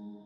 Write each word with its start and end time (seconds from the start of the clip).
you 0.00 0.23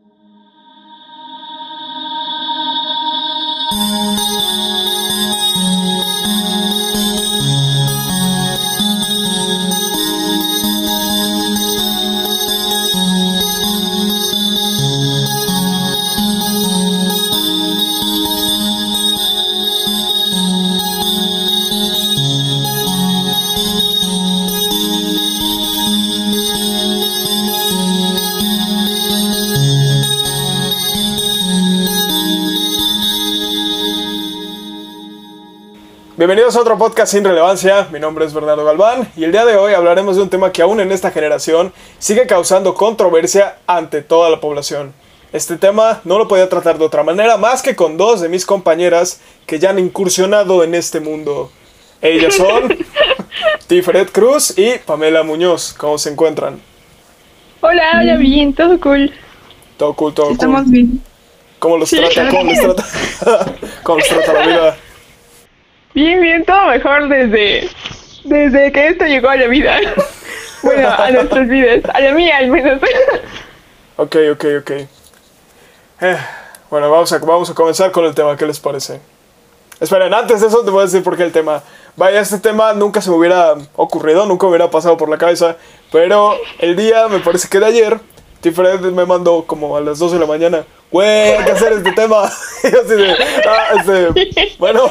Bienvenidos 36.29 36.57
a 36.57 36.61
otro 36.61 36.77
podcast 36.77 37.11
sin 37.11 37.23
relevancia, 37.23 37.87
mi 37.91 37.99
nombre 37.99 38.23
es 38.23 38.35
Bernardo 38.35 38.63
Galván 38.63 39.11
y 39.17 39.23
el 39.23 39.31
día 39.31 39.45
de 39.45 39.55
hoy 39.57 39.73
hablaremos 39.73 40.15
de 40.15 40.21
un 40.21 40.29
tema 40.29 40.51
que 40.51 40.61
aún 40.61 40.79
en 40.79 40.91
esta 40.91 41.09
generación 41.09 41.73
sigue 41.97 42.27
causando 42.27 42.75
controversia 42.75 43.57
ante 43.65 44.03
toda 44.03 44.29
la 44.29 44.39
población. 44.39 44.93
Este 45.33 45.57
tema 45.57 46.01
no 46.03 46.19
lo 46.19 46.27
podía 46.27 46.47
tratar 46.47 46.77
de 46.77 46.85
otra 46.85 47.01
manera 47.01 47.37
más 47.37 47.63
que 47.63 47.75
con 47.75 47.97
dos 47.97 48.21
de 48.21 48.29
mis 48.29 48.45
compañeras 48.45 49.21
que 49.47 49.57
ya 49.57 49.71
han 49.71 49.79
incursionado 49.79 50.63
en 50.63 50.75
este 50.75 50.99
mundo. 50.99 51.51
Ellas 51.99 52.35
son 52.35 52.77
Tifred 53.67 54.09
Cruz 54.11 54.55
y 54.55 54.77
Pamela 54.85 55.23
Muñoz. 55.23 55.73
¿Cómo 55.73 55.97
se 55.97 56.11
encuentran? 56.11 56.59
Hola, 57.61 58.01
hola, 58.01 58.17
bien, 58.17 58.53
todo 58.53 58.79
cool. 58.79 59.11
Todo 59.77 59.95
cool, 59.95 60.13
todo 60.13 60.29
Estamos 60.29 60.61
cool. 60.61 60.71
bien. 60.71 61.01
¿Cómo 61.57 61.77
los 61.77 61.89
Sí, 61.89 61.97
trata? 61.97 62.29
¿Cómo 62.29 62.43
les 62.43 62.61
trata? 62.61 62.85
¿Cómo 63.81 63.97
les 63.97 64.07
trata 64.09 64.33
la 64.33 64.45
vida? 64.45 64.77
Bien, 65.93 66.21
bien, 66.21 66.45
todo 66.45 66.67
mejor 66.67 67.07
desde, 67.09 67.69
desde 68.23 68.71
que 68.71 68.87
esto 68.87 69.05
llegó 69.05 69.29
a 69.29 69.35
la 69.35 69.47
vida. 69.47 69.79
bueno, 70.63 70.89
a 70.89 71.11
nuestras 71.11 71.47
vidas, 71.47 71.81
a 71.93 71.99
la 71.99 72.13
mía 72.13 72.37
al 72.37 72.49
menos. 72.49 72.81
Ok, 74.01 74.15
ok, 74.31 74.45
ok. 74.61 74.71
Eh, 75.99 76.17
bueno, 76.69 76.89
vamos 76.89 77.11
a, 77.11 77.17
vamos 77.17 77.49
a 77.49 77.53
comenzar 77.53 77.91
con 77.91 78.05
el 78.05 78.15
tema, 78.15 78.37
¿qué 78.37 78.45
les 78.45 78.57
parece? 78.57 79.01
Esperen, 79.77 80.13
antes 80.13 80.39
de 80.39 80.47
eso 80.47 80.63
te 80.63 80.71
voy 80.71 80.83
a 80.83 80.85
decir 80.85 81.03
por 81.03 81.17
qué 81.17 81.23
el 81.23 81.33
tema. 81.33 81.61
Vaya, 81.97 82.21
este 82.21 82.39
tema 82.39 82.71
nunca 82.71 83.01
se 83.01 83.09
me 83.09 83.17
hubiera 83.17 83.55
ocurrido, 83.75 84.25
nunca 84.25 84.45
me 84.45 84.51
hubiera 84.51 84.71
pasado 84.71 84.95
por 84.95 85.09
la 85.09 85.17
cabeza, 85.17 85.57
pero 85.91 86.33
el 86.59 86.77
día, 86.77 87.09
me 87.09 87.19
parece 87.19 87.49
que 87.49 87.59
de 87.59 87.65
ayer, 87.65 87.99
Tifred 88.39 88.79
me 88.79 89.05
mandó 89.05 89.43
como 89.45 89.75
a 89.75 89.81
las 89.81 89.99
12 89.99 90.15
de 90.15 90.21
la 90.21 90.27
mañana, 90.27 90.63
güey, 90.91 91.07
hay 91.33 91.45
que 91.45 91.51
hacer 91.51 91.73
este 91.73 91.91
tema. 91.93 92.31
y 92.63 92.71
yo 92.71 92.81
así 92.81 92.95
de, 92.95 93.15
ah, 93.47 93.67
este, 93.79 94.55
bueno. 94.57 94.89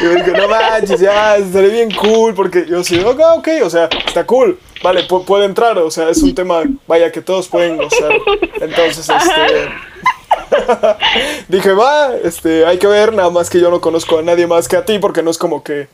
y 0.00 0.04
me 0.04 0.14
dije, 0.16 0.30
no 0.32 0.48
manches, 0.48 1.00
ya, 1.00 1.36
estaría 1.36 1.70
bien 1.70 1.90
cool, 1.94 2.34
porque 2.34 2.66
yo 2.68 2.80
así, 2.80 2.98
ok, 3.00 3.20
ok, 3.36 3.48
o 3.64 3.70
sea, 3.70 3.88
está 4.06 4.24
cool. 4.26 4.58
Vale, 4.82 5.06
pu- 5.06 5.24
puede 5.24 5.44
entrar, 5.44 5.78
o 5.78 5.90
sea, 5.90 6.08
es 6.08 6.22
un 6.22 6.34
tema, 6.34 6.62
vaya, 6.88 7.12
que 7.12 7.20
todos 7.22 7.48
pueden 7.48 7.76
gozar. 7.76 8.12
Entonces, 8.60 9.08
este... 9.08 9.68
Dije, 11.48 11.72
va, 11.72 12.14
este, 12.22 12.66
hay 12.66 12.78
que 12.78 12.86
ver, 12.86 13.12
nada 13.12 13.30
más 13.30 13.48
que 13.50 13.60
yo 13.60 13.70
no 13.70 13.80
conozco 13.80 14.18
a 14.18 14.22
nadie 14.22 14.46
más 14.46 14.68
que 14.68 14.76
a 14.76 14.84
ti, 14.84 14.98
porque 14.98 15.22
no 15.22 15.30
es 15.30 15.38
como 15.38 15.62
que 15.62 15.88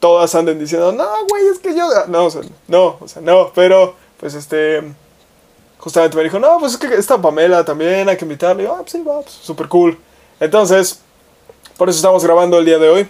todas 0.00 0.34
anden 0.34 0.58
diciendo, 0.58 0.92
no, 0.92 1.06
güey, 1.28 1.46
es 1.48 1.58
que 1.58 1.74
yo. 1.74 1.88
No, 2.08 2.26
o 2.26 2.30
sea, 2.30 2.42
no, 2.68 2.96
o 3.00 3.08
sea, 3.08 3.22
no, 3.22 3.50
pero, 3.54 3.96
pues 4.18 4.34
este. 4.34 4.82
Justamente 5.78 6.16
me 6.16 6.24
dijo, 6.24 6.38
no, 6.38 6.58
pues 6.58 6.72
es 6.72 6.78
que 6.78 6.92
esta 6.94 7.20
Pamela 7.20 7.64
también 7.64 8.08
hay 8.08 8.16
que 8.16 8.24
invitarle. 8.24 8.64
Y 8.64 8.66
yo, 8.66 8.74
ah, 8.74 8.80
pues 8.80 8.92
sí, 8.92 9.02
va, 9.02 9.20
pues, 9.20 9.32
súper 9.32 9.68
cool. 9.68 9.98
Entonces, 10.40 11.00
por 11.76 11.88
eso 11.88 11.96
estamos 11.96 12.24
grabando 12.24 12.58
el 12.58 12.64
día 12.64 12.78
de 12.78 12.88
hoy. 12.88 13.08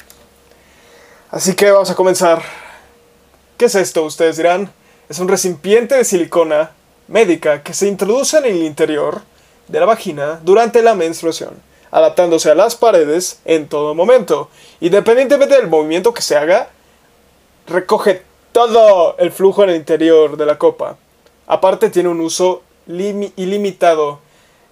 Así 1.30 1.54
que 1.54 1.70
vamos 1.70 1.90
a 1.90 1.94
comenzar. 1.94 2.42
¿Qué 3.56 3.66
es 3.66 3.74
esto? 3.74 4.04
Ustedes 4.04 4.36
dirán. 4.36 4.72
Es 5.08 5.18
un 5.18 5.28
recipiente 5.28 5.94
de 5.94 6.04
silicona 6.04 6.72
médica 7.06 7.62
que 7.62 7.72
se 7.72 7.88
introduce 7.88 8.36
en 8.36 8.44
el 8.44 8.62
interior 8.62 9.22
de 9.66 9.80
la 9.80 9.86
vagina 9.86 10.38
durante 10.42 10.82
la 10.82 10.94
menstruación, 10.94 11.54
adaptándose 11.90 12.50
a 12.50 12.54
las 12.54 12.76
paredes 12.76 13.40
en 13.46 13.68
todo 13.68 13.94
momento. 13.94 14.50
Independientemente 14.80 15.56
del 15.56 15.68
movimiento 15.68 16.12
que 16.12 16.22
se 16.22 16.36
haga, 16.36 16.68
recoge 17.66 18.22
todo 18.52 19.16
el 19.18 19.32
flujo 19.32 19.64
en 19.64 19.70
el 19.70 19.76
interior 19.76 20.36
de 20.36 20.46
la 20.46 20.58
copa. 20.58 20.96
Aparte 21.48 21.90
tiene 21.90 22.10
un 22.10 22.20
uso 22.20 22.62
limi- 22.86 23.32
ilimitado, 23.34 24.20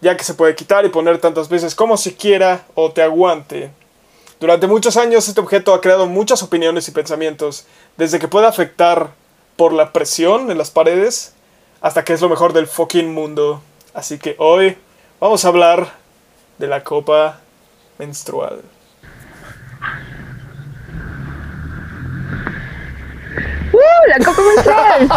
ya 0.01 0.17
que 0.17 0.23
se 0.25 0.35
puede 0.35 0.55
quitar 0.55 0.85
y 0.85 0.91
poner 0.91 1.19
tantas 1.19 1.49
veces 1.49 1.75
como 1.75 1.97
se 1.97 2.15
quiera 2.15 2.67
o 2.75 2.93
te 2.93 3.03
aguante. 3.03 3.71
Durante 4.39 4.67
muchos 4.67 4.99
años 4.99 5.27
este 5.27 5.41
objeto 5.41 5.73
ha 5.73 5.81
creado 5.81 6.07
muchas 6.07 6.43
opiniones 6.43 6.87
y 6.87 6.91
pensamientos, 6.93 7.67
desde 7.97 8.19
que 8.19 8.29
puede 8.29 8.47
afectar 8.47 9.13
por 9.57 9.73
la 9.73 9.93
presión 9.93 10.51
en 10.51 10.59
las 10.59 10.71
paredes 10.71 11.33
hasta 11.81 12.05
que 12.05 12.13
es 12.13 12.21
lo 12.21 12.29
mejor 12.29 12.53
del 12.53 12.67
fucking 12.67 13.13
mundo. 13.13 13.63
Así 13.95 14.19
que 14.19 14.37
hoy 14.39 14.77
vamos 15.19 15.45
a 15.45 15.49
hablar 15.49 15.95
de 16.59 16.67
la 16.67 16.85
copa 16.85 17.41
menstrual. 17.99 18.61
¡Uh, 23.73 24.09
la 24.09 24.19
copa 24.25 24.43
menstrual! 24.43 25.09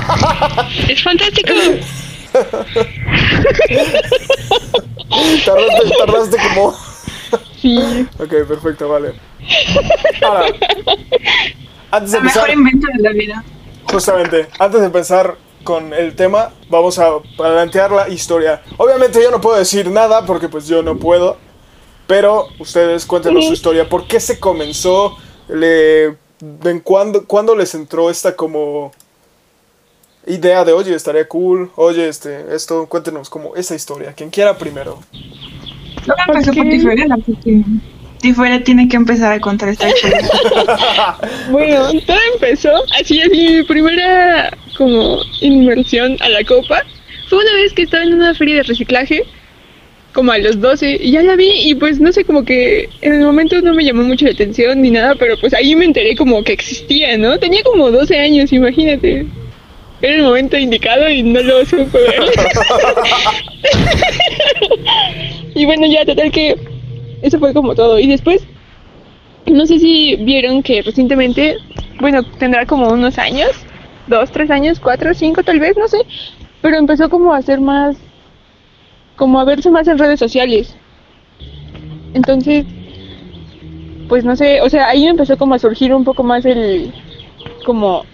Es 0.90 1.04
fantástico. 1.04 1.54
Tardaste, 5.46 5.90
tardaste 5.98 6.38
como... 6.38 6.74
Sí. 7.62 8.08
Ok, 8.20 8.30
perfecto, 8.48 8.90
vale. 8.90 9.14
Ahora, 10.22 10.46
antes 11.92 12.12
de 12.12 12.18
El 12.20 12.24
mejor 12.24 12.50
invento 12.50 12.88
de 12.96 13.04
la 13.04 13.12
vida. 13.12 13.44
justamente, 13.92 14.48
antes 14.60 14.80
de 14.80 14.86
empezar 14.88 15.36
con 15.64 15.94
el 15.94 16.16
tema, 16.16 16.52
vamos 16.70 16.98
a 17.00 17.20
plantear 17.38 17.92
la 17.92 18.10
historia. 18.10 18.62
Obviamente 18.78 19.22
yo 19.22 19.32
no 19.32 19.42
puedo 19.42 19.58
decir 19.58 19.90
nada 19.90 20.26
porque 20.26 20.48
pues 20.48 20.68
yo 20.68 20.82
no 20.82 20.98
puedo, 20.98 21.38
pero 22.08 22.48
ustedes 22.60 23.06
cuéntenos 23.06 23.46
su 23.46 23.54
historia. 23.54 23.88
¿Por 23.90 24.08
qué 24.08 24.20
se 24.20 24.40
comenzó? 24.40 25.18
Le, 25.50 26.16
¿En 26.64 26.80
cuándo, 26.80 27.26
cuándo 27.26 27.56
les 27.56 27.76
entró 27.76 28.10
esta 28.10 28.36
como 28.36 28.92
idea 30.26 30.64
de, 30.64 30.74
oye, 30.74 30.96
estaría 30.96 31.28
cool, 31.28 31.72
oye, 31.76 32.08
este, 32.08 32.56
esto? 32.56 32.88
Cuéntenos 32.88 33.30
como 33.30 33.56
esa 33.56 33.76
historia. 33.76 34.14
Quien 34.14 34.30
quiera 34.30 34.58
primero. 34.58 35.00
Todo 36.06 36.16
empezó 36.28 36.54
por 36.54 36.66
Ok. 36.66 36.72
Tiferet, 36.72 37.12
así 37.12 37.36
que 37.44 37.64
Tiferet 38.20 38.64
tiene 38.64 38.88
que 38.88 38.96
empezar 38.96 39.34
a 39.34 39.40
contar 39.40 39.70
esta 39.70 39.90
historia. 39.90 40.20
Bueno, 41.52 41.88
todo 42.06 42.18
empezó 42.34 42.72
así, 43.00 43.22
así, 43.22 43.58
mi 43.58 43.64
primera 43.64 44.52
como 44.78 45.22
inmersión 45.42 46.16
a 46.22 46.30
la 46.30 46.44
copa. 46.44 46.84
Fue 47.28 47.40
una 47.40 47.54
vez 47.56 47.74
que 47.74 47.84
estaba 47.84 48.04
en 48.04 48.14
una 48.14 48.34
feria 48.34 48.56
de 48.56 48.64
reciclaje, 48.64 49.24
como 50.14 50.32
a 50.32 50.38
los 50.38 50.60
12, 50.60 51.00
y 51.02 51.12
ya 51.12 51.22
la 51.22 51.36
vi 51.36 51.52
y 51.66 51.76
pues 51.76 52.00
no 52.00 52.12
sé, 52.12 52.26
como 52.26 52.44
que 52.44 52.90
en 53.02 53.14
el 53.14 53.22
momento 53.22 53.62
no 53.62 53.74
me 53.74 53.84
llamó 53.84 54.04
mucho 54.04 54.26
la 54.26 54.32
atención 54.32 54.82
ni 54.82 54.92
nada, 54.92 55.16
pero 55.16 55.36
pues 55.40 55.54
ahí 55.54 55.76
me 55.76 55.86
enteré 55.86 56.16
como 56.16 56.44
que 56.44 56.54
existía, 56.54 57.18
¿no? 57.18 57.38
Tenía 57.38 57.64
como 57.64 57.92
12 57.92 58.18
años, 58.18 58.52
imagínate. 58.52 59.26
Era 60.02 60.16
el 60.16 60.24
momento 60.24 60.58
indicado 60.58 61.10
y 61.10 61.24
no 61.24 61.42
lo 61.42 61.66
supe 61.66 61.98
ver. 61.98 62.22
y 65.56 65.66
bueno, 65.66 65.88
ya 65.88 66.06
total 66.06 66.32
que 66.32 66.56
eso 67.22 67.38
fue 67.38 67.54
como 67.54 67.76
todo. 67.76 68.00
Y 68.00 68.08
después 68.08 68.42
no 69.46 69.66
sé 69.66 69.80
si 69.80 70.16
vieron 70.18 70.64
que 70.64 70.82
recientemente, 70.82 71.58
bueno, 72.00 72.24
tendrá 72.38 72.66
como 72.66 72.90
unos 72.90 73.18
años, 73.18 73.50
dos, 74.08 74.32
tres 74.32 74.52
años, 74.52 74.80
cuatro, 74.80 75.14
cinco 75.14 75.44
tal 75.44 75.60
vez, 75.60 75.76
no 75.78 75.88
sé, 75.88 75.98
pero 76.62 76.78
empezó 76.78 77.10
como 77.10 77.34
a 77.34 77.38
hacer 77.38 77.60
más, 77.60 77.98
como 79.20 79.40
a 79.40 79.44
verse 79.44 79.70
más 79.70 79.88
en 79.88 80.00
redes 80.00 80.20
sociales. 80.20 80.76
Entonces, 82.16 82.66
pues 84.08 84.26
no 84.26 84.36
sé, 84.36 84.62
o 84.62 84.70
sea, 84.70 84.88
ahí 84.88 85.06
empezó 85.06 85.38
como 85.38 85.54
a 85.54 85.60
surgir 85.60 85.94
un 85.94 86.04
poco 86.04 86.24
más 86.24 86.44
el, 86.46 86.92
como 87.66 88.06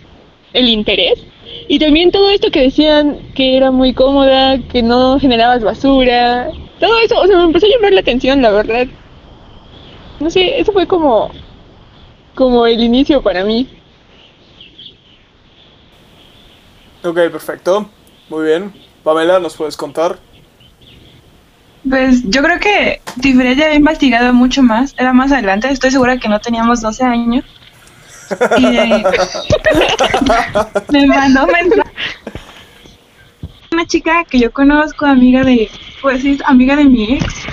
el 0.52 0.68
interés. 0.68 1.24
Y 1.69 1.80
también 1.80 2.12
todo 2.12 2.30
esto 2.30 2.52
que 2.52 2.63
decían 2.63 3.19
que 3.36 3.56
era 3.56 3.72
muy 3.72 3.94
cómoda, 3.94 4.60
que 4.68 4.84
no 4.84 5.18
generabas 5.19 5.63
basura, 5.63 6.50
todo 6.81 7.00
eso, 7.00 7.22
o 7.22 7.28
sea, 7.28 7.38
me 7.38 7.44
empezó 7.44 7.68
a 7.68 7.69
llamar 7.69 7.94
la 7.94 8.01
atención, 8.01 8.42
la 8.42 8.51
verdad 8.51 8.88
no 10.19 10.30
sé, 10.30 10.60
eso 10.60 10.72
fue 10.72 10.88
como 10.88 11.31
como 12.34 12.66
el 12.66 12.81
inicio 12.81 13.22
para 13.22 13.46
mí. 13.46 13.68
Ok, 17.04 17.16
perfecto. 17.31 17.90
Muy 18.30 18.46
bien. 18.46 18.74
Pamela, 19.04 19.40
¿nos 19.40 19.56
puedes 19.56 19.78
contar? 19.78 20.18
Pues 21.88 22.24
yo 22.30 22.42
creo 22.42 22.60
que 22.60 23.00
Tiferet 23.22 23.58
ya 23.58 23.66
había 23.66 23.78
investigado 23.78 24.34
mucho 24.34 24.64
más. 24.64 24.96
Era 24.98 25.14
más 25.14 25.32
adelante, 25.32 25.70
estoy 25.70 25.92
segura 25.92 26.18
que 26.18 26.30
no 26.30 26.40
teníamos 26.40 26.82
12 26.82 27.04
años. 27.04 27.46
Y 28.58 28.66
me 30.92 31.08
mandó 31.08 31.46
mensaje. 31.46 31.92
una 33.72 33.86
chica 33.86 34.24
que 34.24 34.40
yo 34.40 34.52
conozco, 34.52 35.06
amiga 35.06 35.44
de, 35.44 35.70
pues 36.02 36.24
sí, 36.24 36.40
amiga 36.46 36.76
de 36.76 36.86
mi 36.86 37.14
ex. 37.14 37.46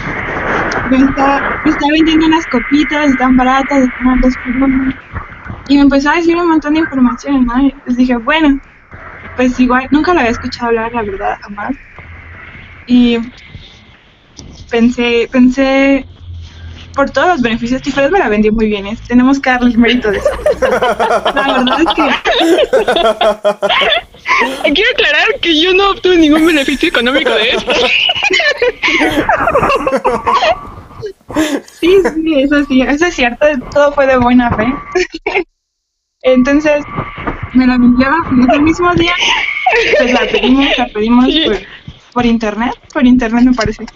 Me 0.91 0.97
está, 0.97 1.63
vendiendo 1.91 2.27
unas 2.27 2.47
copitas, 2.47 3.11
están 3.11 3.37
baratas, 3.37 3.81
están 3.81 4.21
dos 4.21 4.35
por. 4.37 4.71
Y 5.69 5.77
me 5.77 5.83
empezó 5.83 6.11
a 6.11 6.17
decir 6.17 6.37
un 6.37 6.49
montón 6.49 6.75
de 6.75 6.81
información, 6.81 7.47
¿no? 7.47 7.67
Y 7.67 7.71
pues 7.85 7.97
dije, 7.97 8.17
bueno, 8.17 8.61
pues 9.37 9.61
igual, 9.61 9.87
nunca 9.91 10.15
la 10.15 10.21
había 10.21 10.33
escuchado 10.33 10.69
hablar, 10.69 10.93
la 10.93 11.03
verdad, 11.03 11.39
jamás. 11.43 11.73
Y 12.87 13.19
pensé, 14.73 15.29
pensé, 15.31 16.07
por 16.95 17.11
todos 17.11 17.29
los 17.29 17.43
beneficios, 17.43 17.83
Tifred 17.83 18.11
me 18.11 18.19
la 18.19 18.31
vendió 18.31 18.51
muy 18.53 18.67
bien, 18.67 18.87
¿eh? 18.87 18.97
tenemos 19.07 19.39
que 19.39 19.51
darle 19.51 19.71
el 19.71 19.79
mérito 19.79 20.11
de 20.11 20.17
eso. 20.19 20.31
La 21.35 21.59
verdad 21.59 21.81
es 21.81 21.87
que... 21.95 22.03
Quiero 24.75 24.91
aclarar 24.93 25.41
que 25.41 25.61
yo 25.61 25.75
no 25.75 25.91
obtuve 25.91 26.17
ningún 26.17 26.47
beneficio 26.47 26.89
económico 26.89 27.31
de 27.31 27.51
esto. 27.51 27.73
Sí, 31.81 31.97
sí, 32.15 32.43
eso 32.43 32.65
sí, 32.67 32.83
eso 32.83 33.07
es 33.07 33.15
cierto, 33.15 33.47
todo 33.73 33.93
fue 33.93 34.07
de 34.07 34.19
buena 34.19 34.55
fe. 34.55 34.67
Entonces, 36.21 36.85
me 37.55 37.67
la 37.67 37.79
vendió 37.79 38.09
el 38.53 38.63
mismo 38.63 38.95
día, 38.95 39.15
pues 39.99 40.13
la 40.13 40.21
pedimos, 40.21 40.67
la 40.79 40.87
pedimos 40.89 41.27
por, 41.47 41.57
por 42.13 42.27
internet, 42.27 42.75
por 42.93 43.05
internet 43.07 43.45
me 43.45 43.55
parece. 43.55 43.87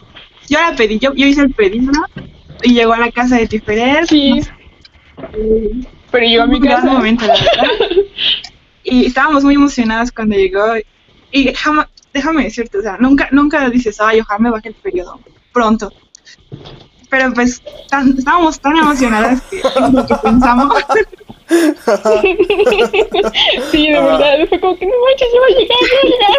Yo 0.49 0.61
la 0.61 0.77
pedí, 0.77 0.99
yo, 0.99 1.15
yo 1.15 1.27
hice 1.27 1.43
el 1.43 1.53
pedido 1.53 1.93
y 2.63 2.75
llegó 2.75 2.95
a 2.95 2.99
la 2.99 3.11
casa 3.11 3.37
de 3.37 3.47
Tiferer. 3.47 4.07
Sí. 4.07 4.41
Pero 6.11 6.27
llegó 6.27 6.45
a 6.45 6.47
mi 6.47 6.61
casa. 6.61 6.87
Momento, 6.87 7.27
la 7.27 7.35
verdad. 7.35 7.69
Y 8.89 9.07
estábamos 9.07 9.43
muy 9.43 9.57
emocionadas 9.57 10.13
cuando 10.13 10.37
llegó. 10.37 10.63
Y 11.33 11.53
jamás, 11.55 11.89
déjame 12.15 12.45
decirte, 12.45 12.79
o 12.79 12.83
sea, 12.83 12.97
nunca, 13.01 13.29
nunca 13.33 13.69
dices, 13.69 14.01
ay, 14.01 14.21
ojalá 14.21 14.39
me 14.39 14.51
baje 14.51 14.69
el 14.69 14.75
periodo 14.75 15.19
pronto. 15.53 15.93
Pero 17.11 17.35
pues 17.35 17.61
tan, 17.89 18.17
estábamos 18.17 18.61
tan 18.61 18.77
emocionadas 18.77 19.43
que 19.43 19.61
que 19.61 20.15
pensamos. 20.23 20.85
sí, 23.71 23.89
de 23.89 24.01
verdad, 24.01 24.35
fue 24.49 24.61
como 24.61 24.77
que 24.77 24.87
no 24.87 24.93
manches, 25.05 25.29
ya 25.33 25.41
va 25.41 25.47
a 25.47 25.59
llegar, 25.59 25.79
va 25.83 25.99
a 25.99 26.03
llegar. 26.05 26.33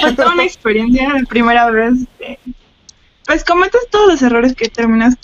Fue 0.00 0.12
toda 0.12 0.32
una 0.32 0.44
experiencia, 0.44 1.08
la 1.08 1.24
primera 1.28 1.70
vez. 1.70 1.94
Pues 3.26 3.44
cometes 3.44 3.88
todos 3.90 4.08
los 4.08 4.22
errores 4.22 4.54
que 4.54 4.68
terminas 4.68 5.16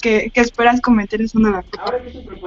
que, 0.00 0.30
que, 0.30 0.40
esperas 0.40 0.80
cometer 0.80 1.24
una 1.34 1.50
la 1.50 1.64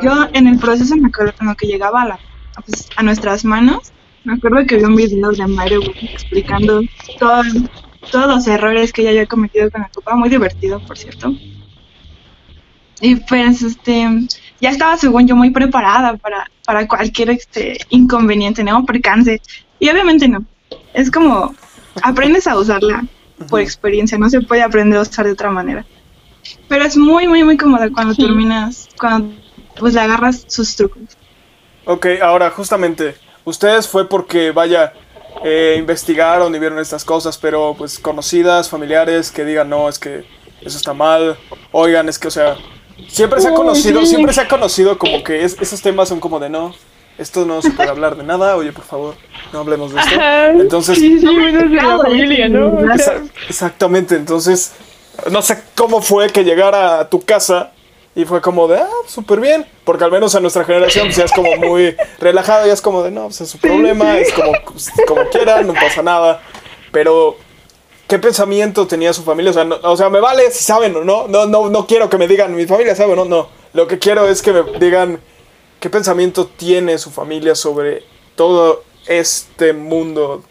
Yo 0.01 0.27
en 0.33 0.47
el 0.47 0.59
proceso 0.59 0.95
me 0.95 1.07
acuerdo 1.07 1.33
cuando 1.37 1.55
que 1.55 1.67
llegaba 1.67 2.03
a, 2.03 2.07
la, 2.07 2.19
pues, 2.65 2.89
a 2.95 3.03
nuestras 3.03 3.45
manos, 3.45 3.91
me 4.23 4.33
acuerdo 4.33 4.65
que 4.67 4.77
vi 4.77 4.83
un 4.83 4.95
video 4.95 5.31
de 5.31 5.47
Mario 5.47 5.81
explicando 6.01 6.81
todo, 7.19 7.41
todos 8.11 8.27
los 8.27 8.47
errores 8.47 8.93
que 8.93 9.01
ella 9.01 9.11
había 9.11 9.25
cometido 9.25 9.71
con 9.71 9.81
la 9.81 9.89
copa, 9.89 10.15
muy 10.15 10.29
divertido 10.29 10.79
por 10.85 10.97
cierto. 10.97 11.33
Y 12.99 13.15
pues 13.15 13.61
este 13.61 14.27
ya 14.59 14.69
estaba 14.71 14.97
según 14.97 15.27
yo 15.27 15.35
muy 15.35 15.51
preparada 15.51 16.17
para, 16.17 16.49
para 16.65 16.87
cualquier 16.87 17.29
este 17.29 17.77
inconveniente, 17.89 18.63
¿no? 18.63 18.85
Percance. 18.85 19.41
Y 19.79 19.89
obviamente 19.89 20.27
no. 20.27 20.45
Es 20.93 21.11
como 21.11 21.53
aprendes 22.01 22.47
a 22.47 22.57
usarla 22.57 23.05
por 23.49 23.61
experiencia, 23.61 24.17
no 24.17 24.29
se 24.29 24.41
puede 24.41 24.63
aprender 24.63 24.99
a 24.99 25.01
usar 25.01 25.25
de 25.25 25.31
otra 25.31 25.51
manera. 25.51 25.85
Pero 26.67 26.85
es 26.85 26.97
muy, 26.97 27.27
muy, 27.27 27.43
muy 27.43 27.57
cómoda 27.57 27.89
cuando 27.89 28.15
terminas, 28.15 28.89
cuando 28.99 29.35
pues 29.77 29.93
le 29.93 30.01
agarras 30.01 30.45
sus 30.47 30.75
trucos. 30.75 31.01
Ok, 31.85 32.07
ahora 32.21 32.49
justamente, 32.49 33.15
ustedes 33.45 33.87
fue 33.87 34.09
porque, 34.09 34.51
vaya, 34.51 34.93
eh, 35.43 35.75
investigaron 35.77 36.53
y 36.53 36.59
vieron 36.59 36.79
estas 36.79 37.05
cosas, 37.05 37.37
pero 37.37 37.75
pues 37.77 37.99
conocidas, 37.99 38.69
familiares, 38.69 39.31
que 39.31 39.45
digan, 39.45 39.69
no, 39.69 39.87
es 39.87 39.99
que 39.99 40.25
eso 40.61 40.77
está 40.77 40.93
mal, 40.93 41.37
oigan, 41.71 42.09
es 42.09 42.17
que, 42.17 42.27
o 42.27 42.31
sea, 42.31 42.57
siempre 43.07 43.39
se 43.39 43.47
ha 43.47 43.53
conocido, 43.53 44.05
siempre 44.05 44.33
se 44.33 44.41
ha 44.41 44.47
conocido 44.47 44.97
como 44.97 45.23
que 45.23 45.43
esos 45.43 45.81
temas 45.81 46.09
son 46.09 46.19
como 46.19 46.39
de 46.39 46.49
no, 46.49 46.73
esto 47.17 47.45
no 47.45 47.61
se 47.61 47.71
puede 47.71 47.89
hablar 47.89 48.15
de 48.15 48.23
nada, 48.23 48.55
oye, 48.55 48.71
por 48.71 48.83
favor, 48.83 49.15
no 49.51 49.59
hablemos 49.59 49.93
de 49.93 49.99
esto. 49.99 50.15
Entonces, 50.61 50.97
sí, 50.97 51.19
sí, 51.19 51.25
menos 51.25 51.69
de 51.69 51.75
la 51.75 51.97
familia, 51.97 52.47
¿no? 52.47 52.77
exactamente, 53.49 54.15
entonces, 54.15 54.73
no 55.31 55.41
sé 55.41 55.61
cómo 55.75 56.01
fue 56.01 56.29
que 56.29 56.43
llegara 56.43 56.99
a 56.99 57.09
tu 57.09 57.21
casa 57.21 57.71
y 58.15 58.25
fue 58.25 58.41
como 58.41 58.67
de, 58.67 58.77
ah, 58.77 58.89
súper 59.07 59.39
bien, 59.39 59.65
porque 59.83 60.03
al 60.03 60.11
menos 60.11 60.35
a 60.35 60.39
nuestra 60.39 60.63
generación 60.63 61.07
pues, 61.07 61.17
ya 61.17 61.25
es 61.25 61.31
como 61.31 61.55
muy 61.55 61.95
relajado, 62.19 62.67
ya 62.67 62.73
es 62.73 62.81
como 62.81 63.03
de, 63.03 63.11
no, 63.11 63.25
pues 63.25 63.41
es 63.41 63.49
su 63.49 63.57
problema, 63.57 64.17
es 64.17 64.31
como, 64.33 64.51
pues, 64.71 64.91
como 65.07 65.27
quieran, 65.29 65.67
no 65.67 65.73
pasa 65.73 66.01
nada, 66.03 66.41
pero... 66.91 67.37
¿Qué 68.07 68.19
pensamiento 68.19 68.87
tenía 68.87 69.11
su 69.11 69.21
familia? 69.21 69.51
O 69.51 69.53
sea, 69.53 69.65
o 69.65 69.97
sea, 69.97 70.09
me 70.09 70.21
vale 70.21 70.49
si 70.51 70.63
saben 70.63 70.95
o 70.95 71.03
no. 71.03 71.27
No, 71.27 71.45
no, 71.45 71.69
no 71.69 71.85
quiero 71.85 72.09
que 72.09 72.17
me 72.17 72.25
digan 72.25 72.55
mi 72.55 72.65
familia 72.65 72.95
sabe 72.95 73.11
o 73.11 73.15
no. 73.17 73.25
No. 73.25 73.49
Lo 73.73 73.85
que 73.85 73.99
quiero 73.99 74.29
es 74.29 74.41
que 74.41 74.53
me 74.53 74.63
digan 74.79 75.19
¿Qué 75.79 75.89
pensamiento 75.89 76.47
tiene 76.47 76.97
su 76.97 77.11
familia 77.11 77.55
sobre 77.55 78.03
todo 78.35 78.83
este 79.07 79.73
mundo? 79.73 80.43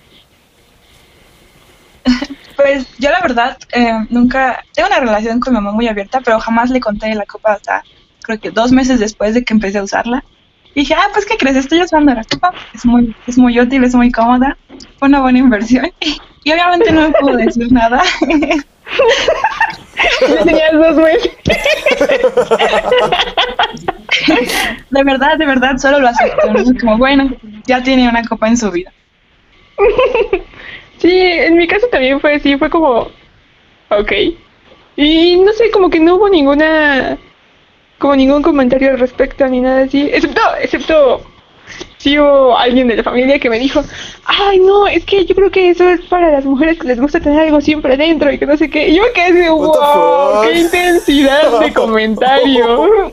Pues 2.56 2.86
yo 2.98 3.10
la 3.10 3.20
verdad 3.20 3.58
eh, 3.74 3.92
nunca 4.08 4.64
tengo 4.72 4.88
una 4.88 4.98
relación 4.98 5.40
con 5.40 5.52
mi 5.52 5.60
mamá 5.60 5.72
muy 5.72 5.88
abierta, 5.88 6.22
pero 6.22 6.40
jamás 6.40 6.70
le 6.70 6.80
conté 6.80 7.14
la 7.14 7.26
copa 7.26 7.52
hasta 7.52 7.84
creo 8.22 8.40
que 8.40 8.50
dos 8.50 8.72
meses 8.72 8.98
después 8.98 9.34
de 9.34 9.44
que 9.44 9.52
empecé 9.52 9.76
a 9.76 9.82
usarla. 9.82 10.24
Y 10.74 10.80
dije, 10.80 10.94
ah, 10.94 11.08
pues 11.12 11.26
¿qué 11.26 11.36
crees? 11.36 11.56
Estoy 11.56 11.82
usando 11.82 12.14
la 12.14 12.24
copa, 12.24 12.52
es 12.74 12.84
muy, 12.86 13.14
es 13.26 13.36
muy 13.36 13.60
útil, 13.60 13.84
es 13.84 13.94
muy 13.94 14.10
cómoda, 14.10 14.56
fue 14.98 15.08
una 15.08 15.20
buena 15.20 15.38
inversión. 15.38 15.90
Y 16.44 16.52
obviamente 16.52 16.92
no 16.92 17.00
me 17.00 17.10
puedo 17.10 17.36
decir 17.36 17.72
nada. 17.72 18.00
tenías 20.44 20.72
dos 20.72 20.96
de 24.90 25.04
verdad, 25.04 25.36
de 25.38 25.46
verdad, 25.46 25.76
solo 25.78 25.98
lo 26.00 26.08
acepto. 26.08 26.48
Como, 26.80 26.98
bueno, 26.98 27.30
ya 27.66 27.82
tiene 27.82 28.08
una 28.08 28.24
copa 28.24 28.48
en 28.48 28.56
su 28.56 28.70
vida. 28.70 28.92
Sí, 30.98 31.12
en 31.12 31.56
mi 31.56 31.66
caso 31.66 31.86
también 31.88 32.20
fue 32.20 32.34
así, 32.34 32.56
fue 32.56 32.70
como, 32.70 33.10
ok. 33.90 34.12
Y 34.96 35.36
no 35.36 35.52
sé, 35.52 35.70
como 35.70 35.90
que 35.90 36.00
no 36.00 36.14
hubo 36.16 36.28
ninguna, 36.28 37.18
como 37.98 38.16
ningún 38.16 38.42
comentario 38.42 38.90
al 38.90 38.98
respecto 38.98 39.46
ni 39.46 39.60
nada 39.60 39.82
así, 39.82 40.08
excepto, 40.10 40.40
excepto 40.60 41.35
sí 42.06 42.20
hubo 42.20 42.56
alguien 42.56 42.86
de 42.86 42.94
la 42.94 43.02
familia 43.02 43.40
que 43.40 43.50
me 43.50 43.58
dijo, 43.58 43.82
ay 44.26 44.60
no, 44.60 44.86
es 44.86 45.04
que 45.04 45.24
yo 45.24 45.34
creo 45.34 45.50
que 45.50 45.70
eso 45.70 45.88
es 45.88 46.00
para 46.02 46.30
las 46.30 46.44
mujeres 46.44 46.78
que 46.78 46.86
les 46.86 47.00
gusta 47.00 47.18
tener 47.18 47.40
algo 47.40 47.60
siempre 47.60 47.96
dentro 47.96 48.30
y 48.30 48.38
que 48.38 48.46
no 48.46 48.56
sé 48.56 48.70
qué. 48.70 48.90
Y 48.90 48.94
yo 48.94 49.02
me 49.02 49.10
quedé 49.10 49.40
así, 49.40 49.48
wow, 49.48 50.42
qué 50.42 50.58
intensidad 50.60 51.58
de 51.58 51.72
comentario. 51.74 53.12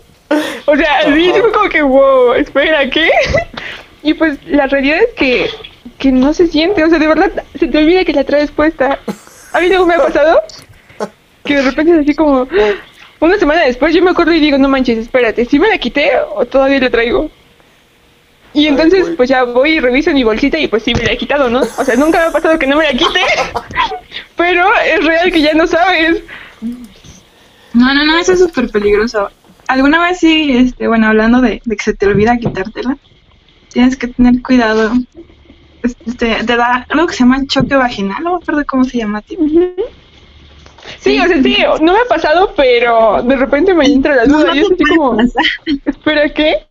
O 0.65 0.75
sea, 0.75 0.99
así 1.07 1.31
fue 1.31 1.51
como 1.51 1.69
que, 1.69 1.81
wow, 1.81 2.33
espera, 2.33 2.87
¿qué? 2.89 3.09
Y 4.05 4.13
pues 4.13 4.37
la 4.45 4.67
realidad 4.67 4.97
es 4.97 5.13
que, 5.15 5.49
que 5.97 6.11
no 6.11 6.33
se 6.33 6.47
siente, 6.47 6.83
o 6.83 6.89
sea, 6.89 6.99
de 6.99 7.07
verdad, 7.07 7.31
se 7.57 7.67
te 7.67 7.77
olvida 7.77 8.03
que 8.03 8.11
la 8.11 8.25
traes 8.25 8.51
puesta. 8.51 8.99
A 9.53 9.61
mí 9.61 9.69
luego 9.69 9.85
me 9.85 9.93
ha 9.95 9.99
pasado 9.99 10.41
que 11.45 11.55
de 11.55 11.61
repente 11.61 11.93
es 11.93 11.99
así 11.99 12.13
como, 12.13 12.45
una 13.21 13.37
semana 13.37 13.63
después 13.63 13.95
yo 13.95 14.03
me 14.03 14.11
acuerdo 14.11 14.33
y 14.33 14.41
digo, 14.41 14.57
no 14.57 14.67
manches, 14.67 14.97
espérate, 14.97 15.45
¿si 15.45 15.57
me 15.57 15.69
la 15.69 15.77
quité 15.77 16.11
o 16.35 16.45
todavía 16.45 16.81
la 16.81 16.89
traigo? 16.89 17.31
Y 18.53 18.67
entonces, 18.67 19.11
pues 19.17 19.29
ya 19.29 19.43
voy 19.43 19.71
y 19.71 19.79
reviso 19.79 20.11
mi 20.11 20.23
bolsita 20.23 20.59
y 20.59 20.67
pues 20.67 20.83
sí 20.83 20.93
me 20.93 21.03
la 21.03 21.13
he 21.13 21.17
quitado, 21.17 21.49
¿no? 21.49 21.61
O 21.61 21.83
sea, 21.83 21.95
nunca 21.95 22.19
me 22.19 22.25
ha 22.25 22.31
pasado 22.31 22.59
que 22.59 22.67
no 22.67 22.77
me 22.77 22.85
la 22.85 22.91
quite, 22.91 23.19
pero 24.37 24.67
es 24.85 25.03
real 25.03 25.31
que 25.31 25.41
ya 25.41 25.53
no 25.53 25.65
sabes. 25.65 26.21
No, 27.73 27.93
no, 27.93 28.05
no, 28.05 28.17
eso 28.19 28.33
es 28.33 28.39
súper 28.39 28.69
peligroso 28.69 29.29
alguna 29.67 30.01
vez 30.01 30.19
sí, 30.19 30.51
este, 30.51 30.87
bueno, 30.87 31.07
hablando 31.07 31.41
de, 31.41 31.59
que 31.59 31.83
se 31.83 31.93
te 31.93 32.05
olvida 32.05 32.37
quitártela, 32.37 32.97
tienes 33.71 33.97
que 33.97 34.07
tener 34.07 34.41
cuidado. 34.41 34.93
Este, 35.83 36.43
te 36.43 36.55
da 36.55 36.85
algo 36.89 37.07
que 37.07 37.13
se 37.13 37.19
llama 37.19 37.45
choque 37.45 37.75
vaginal, 37.75 38.23
no 38.23 38.37
me 38.37 38.41
acuerdo 38.41 38.63
cómo 38.65 38.83
se 38.85 38.99
llama, 38.99 39.21
tío. 39.21 39.39
Sí, 40.99 41.19
o 41.19 41.25
sea, 41.25 41.41
sí, 41.41 41.57
no 41.81 41.93
me 41.93 41.99
ha 41.99 42.05
pasado, 42.05 42.53
pero 42.55 43.21
de 43.23 43.35
repente 43.35 43.73
me 43.73 43.85
entra 43.85 44.15
la 44.15 44.25
duda 44.25 44.55
y 44.55 44.59
es 44.59 44.71
así 44.71 44.83
como, 44.95 45.17
¿espera 45.85 46.33
qué? 46.33 46.65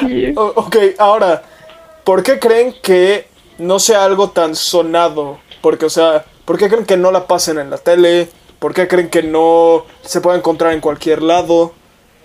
ok, 0.36 0.76
ahora, 0.98 1.42
¿por 2.04 2.22
qué 2.22 2.38
creen 2.38 2.74
que 2.82 3.26
no 3.58 3.78
sea 3.78 4.04
algo 4.04 4.30
tan 4.30 4.54
sonado? 4.54 5.38
Porque, 5.60 5.86
o 5.86 5.90
sea, 5.90 6.24
¿por 6.44 6.58
qué 6.58 6.68
creen 6.68 6.86
que 6.86 6.96
no 6.96 7.10
la 7.10 7.26
pasen 7.26 7.58
en 7.58 7.70
la 7.70 7.78
tele? 7.78 8.28
¿Por 8.58 8.74
qué 8.74 8.88
creen 8.88 9.10
que 9.10 9.22
no 9.22 9.84
se 10.02 10.20
puede 10.20 10.38
encontrar 10.38 10.72
en 10.72 10.80
cualquier 10.80 11.22
lado? 11.22 11.72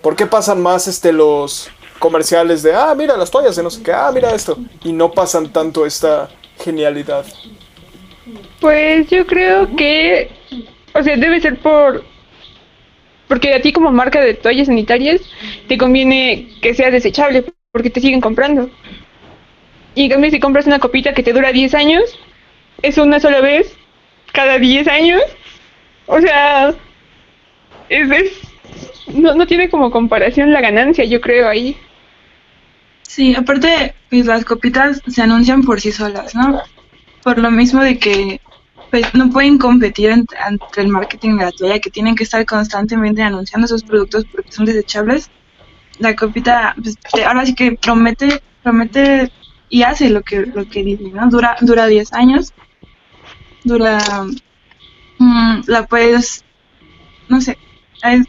¿Por 0.02 0.16
qué 0.16 0.26
pasan 0.26 0.60
más 0.60 0.88
este 0.88 1.12
los 1.12 1.70
comerciales 1.98 2.62
de, 2.62 2.74
ah, 2.74 2.94
mira 2.96 3.16
las 3.16 3.30
toallas 3.30 3.56
de 3.56 3.62
no 3.62 3.70
sé 3.70 3.82
qué, 3.82 3.92
ah, 3.92 4.10
mira 4.12 4.34
esto? 4.34 4.56
Y 4.82 4.92
no 4.92 5.12
pasan 5.12 5.52
tanto 5.52 5.84
esta 5.84 6.28
genialidad. 6.58 7.24
Pues 8.60 9.08
yo 9.08 9.26
creo 9.26 9.74
que, 9.76 10.30
o 10.94 11.02
sea, 11.02 11.16
debe 11.16 11.40
ser 11.40 11.56
por... 11.58 12.04
Porque 13.28 13.54
a 13.54 13.62
ti 13.62 13.72
como 13.72 13.92
marca 13.92 14.20
de 14.20 14.34
toallas 14.34 14.66
sanitarias 14.66 15.20
te 15.68 15.78
conviene 15.78 16.48
que 16.60 16.74
sea 16.74 16.90
desechable 16.90 17.44
porque 17.70 17.90
te 17.90 18.00
siguen 18.00 18.20
comprando. 18.20 18.70
Y 19.94 20.12
en 20.12 20.30
si 20.30 20.40
compras 20.40 20.66
una 20.66 20.80
copita 20.80 21.14
que 21.14 21.22
te 21.22 21.32
dura 21.32 21.52
10 21.52 21.74
años, 21.74 22.18
es 22.82 22.98
una 22.98 23.20
sola 23.20 23.40
vez 23.40 23.76
cada 24.32 24.58
10 24.58 24.88
años. 24.88 25.22
O 26.06 26.20
sea, 26.20 26.74
es, 27.88 28.10
es 28.10 28.50
no, 29.14 29.34
no 29.34 29.46
tiene 29.46 29.68
como 29.68 29.90
comparación 29.90 30.52
la 30.52 30.60
ganancia, 30.60 31.04
yo 31.04 31.20
creo 31.20 31.48
ahí. 31.48 31.76
Sí, 33.02 33.34
aparte, 33.34 33.94
pues 34.08 34.26
las 34.26 34.44
copitas 34.44 35.02
se 35.06 35.22
anuncian 35.22 35.62
por 35.62 35.80
sí 35.80 35.90
solas, 35.90 36.34
¿no? 36.34 36.62
Por 37.22 37.38
lo 37.38 37.50
mismo 37.50 37.82
de 37.82 37.98
que 37.98 38.40
pues 38.90 39.14
no 39.14 39.30
pueden 39.30 39.58
competir 39.58 40.10
ant- 40.10 40.34
ante 40.44 40.80
el 40.80 40.88
marketing 40.88 41.36
de 41.38 41.44
la 41.44 41.52
toalla, 41.52 41.78
que 41.78 41.90
tienen 41.90 42.16
que 42.16 42.24
estar 42.24 42.44
constantemente 42.44 43.22
anunciando 43.22 43.68
sus 43.68 43.84
productos 43.84 44.24
porque 44.32 44.50
son 44.50 44.64
desechables. 44.64 45.30
La 45.98 46.16
copita, 46.16 46.74
pues, 46.82 46.96
te- 47.14 47.24
ahora 47.24 47.46
sí 47.46 47.54
que 47.54 47.72
promete, 47.80 48.42
promete 48.62 49.30
y 49.68 49.82
hace 49.84 50.10
lo 50.10 50.22
que 50.22 50.40
lo 50.46 50.68
que 50.68 50.82
dice, 50.82 51.04
¿no? 51.12 51.28
Dura 51.30 51.56
dura 51.60 51.86
10 51.86 52.12
años, 52.12 52.52
dura, 53.64 53.98
mm, 55.18 55.60
la 55.66 55.86
puedes, 55.86 56.44
no 57.28 57.40
sé, 57.40 57.56
es- 58.02 58.26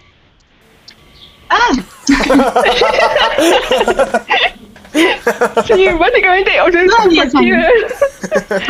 ah, 1.49 1.71
Sí, 5.65 5.87
básicamente, 5.99 6.51
o 6.61 6.71
sea, 6.71 6.81
es 6.81 6.87
No, 6.87 6.95
como 6.97 7.09
10 7.09 7.21
años. 7.23 7.31
cualquiera. 7.33 7.69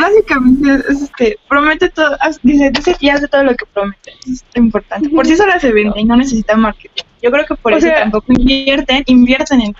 Básicamente, 0.00 0.92
es, 0.92 1.02
este, 1.02 1.38
promete 1.48 1.88
todo, 1.90 2.16
dice, 2.42 2.70
dice 2.70 2.96
y 3.00 3.08
hace 3.08 3.28
todo 3.28 3.42
lo 3.44 3.54
que 3.56 3.64
promete. 3.66 4.12
Eso 4.20 4.30
es 4.32 4.44
lo 4.54 4.62
importante. 4.62 5.08
Por 5.10 5.26
sí 5.26 5.36
sola 5.36 5.58
se 5.58 5.72
vende 5.72 6.00
y 6.00 6.04
no 6.04 6.16
necesita 6.16 6.56
marketing. 6.56 7.02
Yo 7.22 7.30
creo 7.30 7.44
que 7.46 7.54
por 7.56 7.72
O 7.72 7.76
eso 7.76 7.86
sea- 7.86 8.00
tampoco 8.00 8.32
invierten, 8.32 9.02
invierten 9.06 9.60
en, 9.60 9.76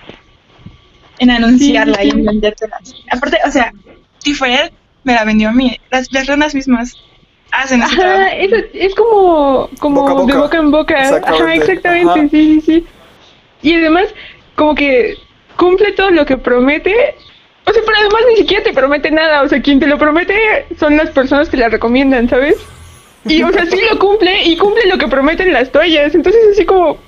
en 1.18 1.30
anunciarla 1.30 1.94
Sí, 1.98 2.02
sí, 2.02 2.08
y 2.08 2.10
en 2.20 2.24
vendértela. 2.26 2.78
Aparte, 3.10 3.38
o 3.46 3.50
sea, 3.50 3.72
Tifaret 4.22 4.72
me 5.04 5.14
la 5.14 5.24
vendió 5.24 5.48
a 5.48 5.52
mí. 5.52 5.78
Las, 5.90 6.12
las 6.12 6.26
renas 6.26 6.54
mismas 6.54 6.94
hacen 7.50 7.82
ese. 7.82 8.00
Ajá, 8.02 8.28
es, 8.34 8.50
es 8.74 8.94
como, 8.94 9.68
como 9.78 10.02
Boca 10.02 10.12
boca. 10.14 10.32
de 10.34 10.38
boca 10.40 10.56
en 10.58 10.70
boca. 10.70 11.02
Exactamente. 11.02 11.44
Ajá, 11.44 11.54
exactamente, 11.54 12.10
Ajá. 12.20 12.28
sí, 12.30 12.60
sí, 12.60 12.60
sí. 12.60 12.86
Y 13.62 13.74
además, 13.74 14.06
como 14.56 14.74
que 14.74 15.16
cumple 15.56 15.92
todo 15.92 16.10
lo 16.10 16.24
que 16.26 16.36
promete. 16.36 17.14
O 17.64 17.72
sea, 17.72 17.82
pero 17.84 17.98
además 17.98 18.22
ni 18.28 18.36
siquiera 18.36 18.64
te 18.64 18.72
promete 18.72 19.10
nada. 19.10 19.42
O 19.42 19.48
sea, 19.48 19.60
quien 19.62 19.80
te 19.80 19.86
lo 19.86 19.98
promete 19.98 20.66
son 20.78 20.96
las 20.96 21.10
personas 21.10 21.48
que 21.48 21.56
la 21.56 21.68
recomiendan, 21.68 22.28
¿sabes? 22.28 22.56
Y, 23.24 23.42
o 23.42 23.52
sea, 23.52 23.66
sí 23.66 23.80
lo 23.88 23.98
cumple 23.98 24.44
y 24.44 24.56
cumple 24.56 24.86
lo 24.86 24.98
que 24.98 25.06
prometen 25.06 25.52
las 25.52 25.70
toallas. 25.70 26.14
Entonces, 26.14 26.42
así 26.52 26.64
como, 26.64 26.98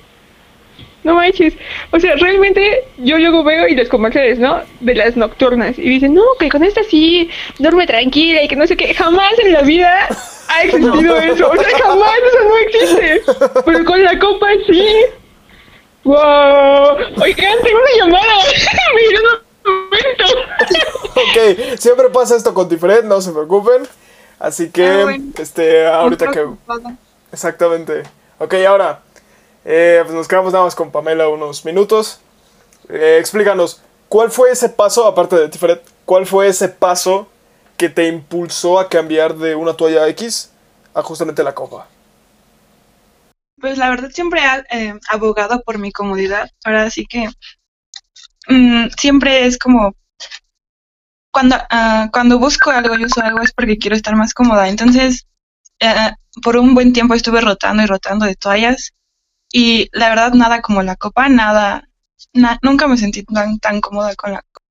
no 1.05 1.15
manches. 1.15 1.53
O 1.91 1.99
sea, 1.99 2.15
realmente 2.15 2.83
yo 2.97 3.17
luego 3.17 3.43
veo 3.43 3.67
y 3.67 3.75
los 3.75 3.87
comerciales, 3.89 4.39
¿no? 4.39 4.61
De 4.79 4.95
las 4.95 5.15
nocturnas. 5.15 5.77
Y 5.77 5.83
dicen, 5.83 6.13
no, 6.13 6.23
que 6.39 6.49
con 6.49 6.63
esta 6.63 6.83
sí, 6.83 7.29
duerme 7.59 7.85
tranquila 7.85 8.43
y 8.43 8.47
que 8.47 8.55
no 8.55 8.65
sé 8.65 8.75
qué. 8.75 8.93
Jamás 8.93 9.37
en 9.39 9.53
la 9.53 9.61
vida 9.61 10.07
ha 10.49 10.63
existido 10.63 11.17
eso. 11.21 11.49
O 11.49 11.55
sea, 11.55 11.79
jamás 11.79 12.11
eso 12.27 12.49
no 12.49 12.57
existe. 12.57 13.21
Pero 13.65 13.85
con 13.85 14.03
la 14.03 14.17
copa 14.19 14.47
sí. 14.67 14.87
¡Wow! 16.05 16.97
Oigan, 17.21 17.57
tengo 17.63 17.79
una 17.79 18.05
llamada. 18.05 18.33
Mira, 18.95 19.19
un 19.65 19.83
momento. 19.83 20.25
Ok, 21.15 21.77
siempre 21.79 22.09
pasa 22.09 22.35
esto 22.35 22.53
con 22.53 22.67
Tifred, 22.67 23.05
no 23.05 23.21
se 23.21 23.31
preocupen. 23.31 23.87
Así 24.37 24.69
que, 24.69 24.85
Ah, 24.85 25.03
bueno. 25.03 25.23
este, 25.37 25.87
ahorita 25.87 26.29
que... 26.29 26.45
Exactamente. 27.31 28.03
Ok, 28.37 28.53
ahora, 28.67 28.99
eh, 29.63 30.01
pues 30.03 30.13
nos 30.13 30.27
quedamos 30.27 30.51
nada 30.51 30.65
más 30.65 30.75
con 30.75 30.91
Pamela 30.91 31.29
unos 31.29 31.63
minutos. 31.63 32.19
Eh, 32.89 33.17
explícanos, 33.19 33.81
¿cuál 34.09 34.29
fue 34.29 34.51
ese 34.51 34.67
paso, 34.69 35.05
aparte 35.05 35.37
de 35.37 35.47
Tiferet, 35.47 35.81
cuál 36.05 36.25
fue 36.25 36.47
ese 36.47 36.67
paso 36.67 37.27
que 37.77 37.87
te 37.89 38.07
impulsó 38.07 38.77
a 38.77 38.89
cambiar 38.89 39.35
de 39.35 39.55
una 39.55 39.73
toalla 39.73 40.07
X 40.09 40.51
a 40.93 41.01
justamente 41.01 41.43
la 41.43 41.55
copa? 41.55 41.87
Pues 43.59 43.77
la 43.77 43.89
verdad 43.89 44.11
siempre 44.11 44.39
he 44.71 44.87
eh, 44.87 44.93
abogado 45.09 45.61
por 45.61 45.77
mi 45.77 45.91
comodidad. 45.91 46.49
Ahora 46.63 46.89
sí 46.89 47.05
que 47.05 47.27
mm, 48.49 48.89
siempre 48.97 49.45
es 49.45 49.57
como 49.57 49.95
cuando 51.31 51.55
ah, 51.69 52.09
cuando 52.11 52.39
busco 52.39 52.71
algo 52.71 52.95
y 52.95 53.05
uso 53.05 53.21
algo 53.21 53.41
es 53.41 53.53
porque 53.53 53.77
quiero 53.77 53.95
estar 53.95 54.15
más 54.15 54.33
cómoda. 54.33 54.69
Entonces 54.69 55.27
eh, 55.79 56.11
por 56.43 56.57
un 56.57 56.75
buen 56.75 56.93
tiempo 56.93 57.13
estuve 57.15 57.41
rotando 57.41 57.83
y 57.83 57.87
rotando 57.87 58.25
de 58.25 58.35
toallas 58.35 58.93
y 59.53 59.89
la 59.93 60.09
verdad 60.09 60.33
nada 60.33 60.61
como 60.61 60.83
la 60.83 60.95
copa, 60.97 61.29
nada, 61.29 61.89
na- 62.33 62.59
nunca 62.63 62.87
me 62.87 62.97
sentí 62.97 63.23
tan 63.23 63.59
tan 63.59 63.81
cómoda 63.81 64.15
con 64.15 64.33
la 64.33 64.41
copa. 64.43 64.61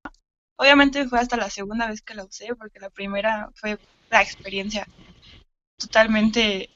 Obviamente 0.59 1.09
fue 1.09 1.21
hasta 1.21 1.37
la 1.39 1.51
segunda 1.51 1.89
vez 1.89 2.03
que 2.03 2.15
la 2.15 2.25
usé 2.25 2.55
porque 2.57 2.81
la 2.81 2.91
primera 2.91 3.51
fue 3.57 3.79
la 4.11 4.23
experiencia 4.23 4.87
totalmente 5.79 6.71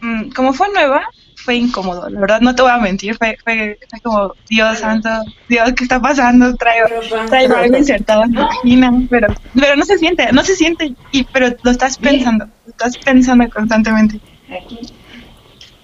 mm, 0.00 0.30
como 0.30 0.52
fue 0.52 0.68
nueva, 0.72 1.02
fue 1.36 1.56
incómodo, 1.56 2.08
la 2.08 2.20
verdad, 2.20 2.40
no 2.40 2.54
te 2.54 2.62
voy 2.62 2.72
a 2.72 2.78
mentir, 2.78 3.16
fue, 3.16 3.36
fue, 3.44 3.78
fue 3.88 4.00
como, 4.00 4.32
Dios 4.48 4.78
santo, 4.78 5.08
Dios, 5.48 5.72
¿qué 5.74 5.84
está 5.84 6.00
pasando? 6.00 6.54
Traigo, 6.56 6.88
traigo 7.28 7.54
algo 7.54 7.76
insertado 7.76 8.24
en 8.24 8.34
la 8.34 8.46
vagina, 8.46 8.92
pero, 9.08 9.28
pero 9.54 9.76
no 9.76 9.84
se 9.84 9.98
siente, 9.98 10.32
no 10.32 10.42
se 10.42 10.56
siente, 10.56 10.94
y, 11.12 11.24
pero 11.24 11.54
lo 11.62 11.70
estás 11.70 11.98
pensando, 11.98 12.46
lo 12.64 12.70
estás 12.70 12.98
pensando 12.98 13.48
constantemente. 13.48 14.18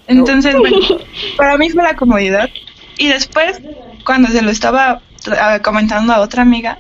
Entonces, 0.09 0.57
bueno, 0.57 0.77
para 1.37 1.57
mí 1.59 1.71
fue 1.71 1.83
la 1.83 1.95
comodidad, 1.95 2.51
y 2.99 3.09
después, 3.09 3.61
cuando 4.05 4.29
se 4.31 4.43
lo 4.43 4.51
estaba 4.51 5.01
ah, 5.39 5.59
comentando 5.63 6.13
a 6.13 6.21
otra 6.21 6.43
amiga, 6.43 6.79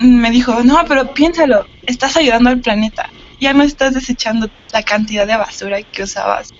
me 0.00 0.30
dijo, 0.30 0.62
no, 0.64 0.84
pero 0.86 1.12
piénsalo, 1.12 1.66
estás 1.86 2.16
ayudando 2.16 2.50
al 2.50 2.60
planeta, 2.60 3.10
ya 3.40 3.52
no 3.52 3.62
estás 3.62 3.94
desechando 3.94 4.48
la 4.72 4.82
cantidad 4.82 5.26
de 5.26 5.36
basura 5.36 5.82
que 5.82 6.02
usabas, 6.02 6.52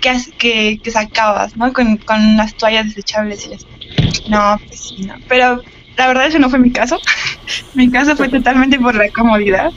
que, 0.00 0.16
que, 0.38 0.80
que 0.82 0.90
sacabas, 0.90 1.56
¿no? 1.56 1.72
Con, 1.72 1.96
con 1.98 2.36
las 2.36 2.54
toallas 2.54 2.86
desechables 2.86 3.46
y 3.46 3.54
eso. 3.54 3.66
No, 4.28 4.58
pues 4.66 4.80
sí, 4.80 5.04
no. 5.04 5.14
Pero 5.28 5.62
la 5.96 6.06
verdad 6.06 6.26
ese 6.26 6.38
no 6.38 6.50
fue 6.50 6.58
mi 6.58 6.72
caso. 6.72 6.98
mi 7.74 7.90
caso 7.90 8.16
fue 8.16 8.28
totalmente 8.28 8.78
por 8.78 8.94
la 8.94 9.10
comodidad. 9.10 9.70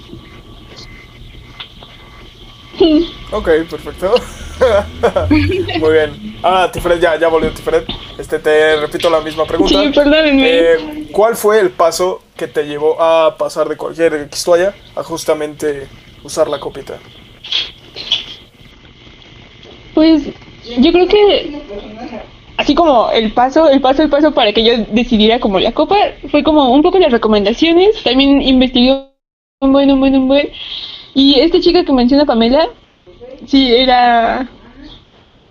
Ok, 3.31 3.50
perfecto. 3.69 4.15
Muy 5.29 5.93
bien. 5.93 6.38
Ah, 6.43 6.69
Tiferet, 6.72 7.00
ya, 7.00 7.19
ya 7.19 7.27
volvió 7.27 7.51
Tiferet. 7.51 7.86
Este, 8.17 8.39
te 8.39 8.75
repito 8.77 9.10
la 9.10 9.22
misma 9.22 9.45
pregunta. 9.45 9.81
Sí, 9.81 9.89
perdónenme. 9.89 10.43
Eh, 10.48 11.07
¿Cuál 11.12 11.36
fue 11.36 11.60
el 11.60 11.72
paso 11.72 12.22
que 12.36 12.48
te 12.48 12.63
llevó 12.63 13.01
a 13.01 13.38
pasar 13.38 13.69
de 13.69 13.77
cualquier 13.77 14.13
X 14.13 14.43
toalla 14.43 14.74
a 14.95 15.03
justamente 15.03 15.88
usar 16.24 16.48
la 16.48 16.60
copita? 16.60 17.00
Pues 19.94 20.24
yo 20.80 20.92
creo 20.92 21.08
que 21.08 21.62
así 22.58 22.75
como 22.75 23.10
el 23.12 23.32
paso, 23.34 23.70
el 23.70 23.82
paso, 23.82 24.03
el 24.03 24.10
paso 24.10 24.32
para 24.32 24.53
que 24.53 24.63
yo 24.63 24.74
decidiera 24.92 25.39
como 25.39 25.60
la 25.60 25.72
copa 25.72 25.98
fue 26.30 26.44
como 26.44 26.72
un 26.72 26.82
poco 26.82 27.00
las 27.00 27.12
recomendaciones. 27.12 28.01
También 28.03 28.42
investigué 28.42 29.03
un 29.60 29.72
buen, 29.72 29.92
un 29.92 30.00
buen, 30.00 30.15
un 30.15 30.27
buen. 30.27 30.50
Y 31.13 31.39
esta 31.39 31.60
chica 31.60 31.84
que 31.84 31.94
menciona 31.94 32.25
Pamela, 32.25 32.70
sí, 33.46 33.74
era... 33.74 34.50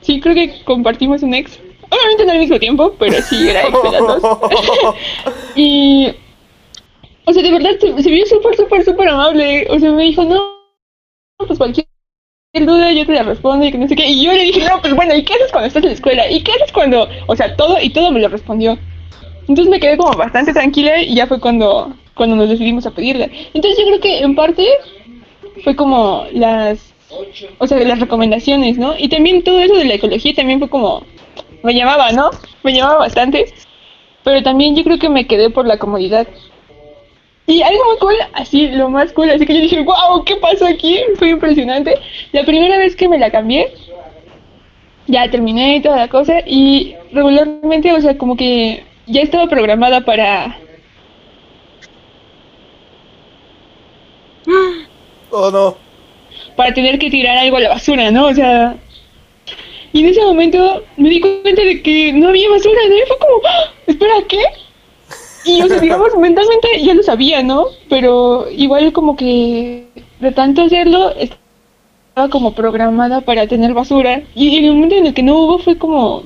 Sí, 0.00 0.20
creo 0.20 0.34
que 0.34 0.64
compartimos 0.64 1.22
un 1.22 1.34
ex. 1.34 1.60
Obviamente 1.88 2.24
no 2.24 2.32
al 2.32 2.38
mismo 2.38 2.58
tiempo, 2.58 2.94
pero 2.98 3.20
sí, 3.22 3.48
era 3.48 3.62
ex 3.68 3.82
de 3.82 3.90
las 3.90 4.00
dos. 4.00 4.22
y... 5.54 6.08
O 7.24 7.32
sea, 7.32 7.42
de 7.42 7.52
verdad, 7.52 7.70
se, 7.80 8.02
se 8.02 8.10
vio 8.10 8.26
súper, 8.26 8.56
súper, 8.56 8.84
súper 8.84 9.08
amable. 9.08 9.68
O 9.70 9.78
sea, 9.78 9.92
me 9.92 10.02
dijo, 10.02 10.24
no, 10.24 10.61
pues 11.46 11.58
cualquier 11.58 11.86
duda 12.54 12.92
yo 12.92 13.06
te 13.06 13.12
la 13.12 13.22
respondo 13.22 13.64
y 13.64 13.72
que 13.72 13.78
no 13.78 13.88
sé 13.88 13.96
qué. 13.96 14.06
Y 14.06 14.24
yo 14.24 14.32
le 14.32 14.44
dije, 14.44 14.60
no, 14.68 14.80
pues 14.80 14.94
bueno, 14.94 15.14
¿y 15.14 15.24
qué 15.24 15.34
haces 15.34 15.50
cuando 15.50 15.68
estás 15.68 15.82
en 15.82 15.88
la 15.88 15.94
escuela? 15.94 16.30
¿Y 16.30 16.42
qué 16.42 16.52
haces 16.52 16.72
cuando...? 16.72 17.08
O 17.26 17.36
sea, 17.36 17.56
todo 17.56 17.80
y 17.80 17.90
todo 17.90 18.10
me 18.10 18.20
lo 18.20 18.28
respondió. 18.28 18.78
Entonces 19.48 19.68
me 19.68 19.80
quedé 19.80 19.96
como 19.96 20.16
bastante 20.16 20.52
tranquila 20.52 21.00
y 21.00 21.14
ya 21.14 21.26
fue 21.26 21.40
cuando, 21.40 21.92
cuando 22.14 22.36
nos 22.36 22.48
decidimos 22.48 22.86
a 22.86 22.90
pedirla. 22.90 23.28
Entonces 23.54 23.78
yo 23.78 23.86
creo 23.86 24.00
que 24.00 24.18
en 24.20 24.34
parte 24.34 24.66
fue 25.64 25.74
como 25.74 26.26
las... 26.32 26.92
O 27.58 27.66
sea, 27.66 27.78
las 27.78 28.00
recomendaciones, 28.00 28.78
¿no? 28.78 28.94
Y 28.98 29.08
también 29.08 29.44
todo 29.44 29.60
eso 29.60 29.74
de 29.74 29.84
la 29.84 29.94
ecología 29.94 30.34
también 30.34 30.58
fue 30.58 30.68
como... 30.68 31.04
Me 31.62 31.74
llamaba, 31.74 32.10
¿no? 32.12 32.30
Me 32.62 32.72
llamaba 32.72 32.98
bastante. 32.98 33.52
Pero 34.24 34.42
también 34.42 34.76
yo 34.76 34.84
creo 34.84 34.98
que 34.98 35.08
me 35.08 35.26
quedé 35.26 35.50
por 35.50 35.66
la 35.66 35.78
comodidad. 35.78 36.26
Y 37.46 37.60
algo 37.62 37.84
muy 37.84 37.98
cool, 37.98 38.14
así, 38.34 38.68
lo 38.68 38.88
más 38.88 39.12
cool, 39.12 39.30
así 39.30 39.44
que 39.44 39.54
yo 39.54 39.60
dije, 39.60 39.82
wow, 39.82 40.24
¿qué 40.24 40.36
pasó 40.36 40.66
aquí? 40.66 41.00
Fue 41.16 41.30
impresionante. 41.30 41.98
La 42.32 42.44
primera 42.44 42.78
vez 42.78 42.94
que 42.94 43.08
me 43.08 43.18
la 43.18 43.30
cambié, 43.30 43.72
ya 45.08 45.28
terminé 45.30 45.76
y 45.76 45.82
toda 45.82 45.96
la 45.96 46.08
cosa, 46.08 46.40
y 46.46 46.94
regularmente, 47.12 47.92
o 47.92 48.00
sea, 48.00 48.16
como 48.16 48.36
que 48.36 48.84
ya 49.06 49.22
estaba 49.22 49.48
programada 49.48 50.00
para... 50.02 50.58
Oh, 55.34 55.50
no. 55.50 55.76
para 56.56 56.74
tener 56.74 56.98
que 56.98 57.08
tirar 57.08 57.38
algo 57.38 57.56
a 57.56 57.60
la 57.60 57.68
basura, 57.70 58.10
¿no? 58.10 58.26
O 58.26 58.34
sea... 58.34 58.76
Y 59.94 60.00
en 60.00 60.08
ese 60.08 60.20
momento 60.22 60.82
me 60.96 61.08
di 61.08 61.20
cuenta 61.20 61.62
de 61.62 61.82
que 61.82 62.12
no 62.12 62.28
había 62.28 62.50
basura, 62.50 62.80
¿no? 62.88 62.94
Y 62.94 63.06
fue 63.06 63.18
como, 63.18 63.40
¡Ah! 63.46 63.72
espera, 63.86 64.14
¿qué? 64.28 64.42
Y, 65.44 65.60
o 65.62 65.66
sea, 65.66 65.80
digamos, 65.80 66.16
mentalmente 66.16 66.68
ya 66.82 66.94
lo 66.94 67.02
sabía, 67.02 67.42
¿no? 67.42 67.66
Pero 67.88 68.48
igual 68.50 68.92
como 68.92 69.16
que 69.16 69.86
de 70.20 70.32
tanto 70.32 70.62
hacerlo, 70.62 71.10
estaba 71.10 72.28
como 72.30 72.54
programada 72.54 73.22
para 73.22 73.46
tener 73.46 73.74
basura. 73.74 74.22
Y 74.34 74.58
en 74.58 74.64
el 74.66 74.74
momento 74.74 74.96
en 74.96 75.06
el 75.06 75.14
que 75.14 75.22
no 75.22 75.36
hubo 75.36 75.58
fue 75.58 75.76
como, 75.76 76.24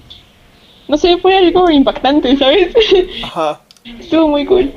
no 0.89 0.97
sé, 0.97 1.17
fue 1.19 1.37
algo 1.37 1.71
impactante, 1.71 2.37
¿sabes? 2.37 2.75
Ajá. 3.25 3.61
Estuvo 3.85 4.29
muy 4.29 4.45
cool. 4.45 4.73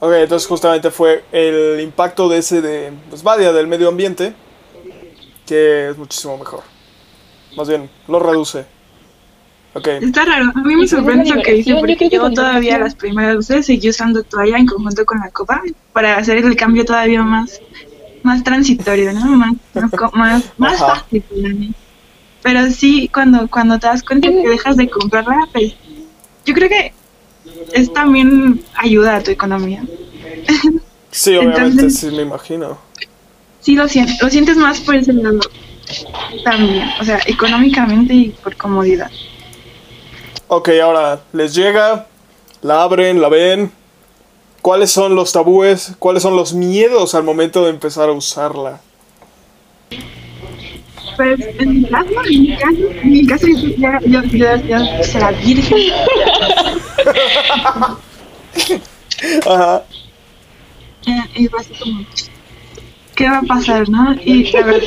Ok, 0.00 0.12
entonces 0.12 0.48
justamente 0.48 0.90
fue 0.90 1.24
el 1.30 1.80
impacto 1.80 2.28
de 2.28 2.38
ese 2.38 2.62
de, 2.62 2.90
pues 3.08 3.22
vaya, 3.22 3.52
del 3.52 3.66
medio 3.66 3.88
ambiente, 3.88 4.32
que 5.46 5.90
es 5.90 5.98
muchísimo 5.98 6.38
mejor. 6.38 6.62
Más 7.56 7.68
bien, 7.68 7.90
lo 8.08 8.18
reduce. 8.18 8.64
Está 9.74 10.24
raro, 10.24 10.50
a 10.52 10.60
mí 10.62 10.74
me 10.74 10.88
sorprende 10.88 11.30
lo 11.32 11.42
que 11.42 11.52
dice, 11.52 11.70
yo 11.70 11.78
porque 11.78 12.08
yo 12.08 12.30
todavía 12.32 12.78
las 12.78 12.96
primeras 12.96 13.36
veces 13.36 13.66
seguí 13.66 13.88
usando 13.88 14.24
toalla 14.24 14.58
en 14.58 14.66
conjunto 14.66 15.04
con 15.06 15.20
la 15.20 15.30
copa 15.30 15.62
para 15.92 16.16
hacer 16.16 16.38
el 16.38 16.56
cambio 16.56 16.84
todavía 16.84 17.22
más, 17.22 17.60
más 18.24 18.42
transitorio, 18.42 19.12
¿no? 19.12 19.26
Más, 19.26 19.54
más, 20.12 20.52
más, 20.58 20.78
fácil 20.78 21.22
para 21.22 21.54
mí. 21.54 21.72
Pero 22.42 22.68
sí, 22.70 23.08
cuando, 23.12 23.46
cuando 23.48 23.78
te 23.78 23.86
das 23.86 24.02
cuenta 24.02 24.28
que 24.28 24.48
dejas 24.48 24.76
de 24.76 24.90
comprarla, 24.90 25.48
pues 25.52 25.74
yo 26.44 26.54
creo 26.54 26.68
que 26.68 26.92
es 27.72 27.92
también 27.92 28.64
ayuda 28.74 29.16
a 29.16 29.22
tu 29.22 29.30
economía. 29.30 29.84
sí, 31.12 31.30
obviamente, 31.36 31.62
Entonces- 31.62 31.98
sí 31.98 32.06
me 32.10 32.22
imagino. 32.22 32.78
Sí, 33.60 33.76
lo 33.76 33.86
sientes, 33.86 34.20
lo 34.20 34.30
sientes 34.30 34.56
más 34.56 34.80
por 34.80 34.96
ese 34.96 35.12
lado 35.12 35.38
también, 36.44 36.88
o 37.00 37.04
sea, 37.04 37.20
económicamente 37.26 38.14
y 38.14 38.28
por 38.30 38.56
comodidad. 38.56 39.10
Ok, 40.52 40.68
ahora 40.82 41.20
les 41.32 41.54
llega, 41.54 42.06
la 42.62 42.82
abren, 42.82 43.20
la 43.20 43.28
ven. 43.28 43.70
¿Cuáles 44.62 44.90
son 44.90 45.14
los 45.14 45.32
tabúes? 45.32 45.92
¿Cuáles 46.00 46.22
son 46.24 46.34
los 46.36 46.52
miedos 46.54 47.14
al 47.14 47.22
momento 47.22 47.62
de 47.64 47.70
empezar 47.70 48.08
a 48.08 48.12
usarla? 48.12 48.80
Pues 51.16 51.38
en 51.58 51.82
mi 51.82 51.88
caso, 51.88 52.08
en 52.28 52.42
mi 52.42 52.56
caso, 52.56 52.76
en 53.02 53.10
mi 53.10 53.26
caso 53.26 53.46
yo, 53.46 53.68
ya- 53.78 54.00
yo, 54.04 54.22
yo, 54.24 54.56
yo 54.56 54.78
será 55.04 55.30
virgen. 55.32 55.78
Ajá. 59.46 59.82
Eh, 61.06 61.20
y 61.36 61.46
fue 61.48 61.60
así 61.60 61.74
como, 61.78 62.04
¿qué 63.14 63.28
va 63.28 63.38
a 63.38 63.42
pasar, 63.42 63.88
no? 63.88 64.14
Y 64.24 64.50
la 64.50 64.62
verdad, 64.62 64.80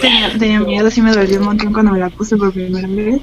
tenía, 0.00 0.38
tenía 0.38 0.60
miedo, 0.60 0.90
sí 0.90 1.00
me 1.00 1.12
dolió 1.12 1.38
un 1.38 1.44
montón 1.46 1.72
cuando 1.72 1.92
me 1.92 1.98
la 1.98 2.10
puse 2.10 2.36
por 2.36 2.52
primera 2.52 2.86
vez. 2.88 3.20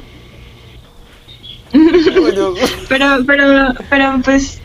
Pero, 2.89 3.25
pero, 3.25 3.73
pero 3.89 4.21
pues 4.23 4.61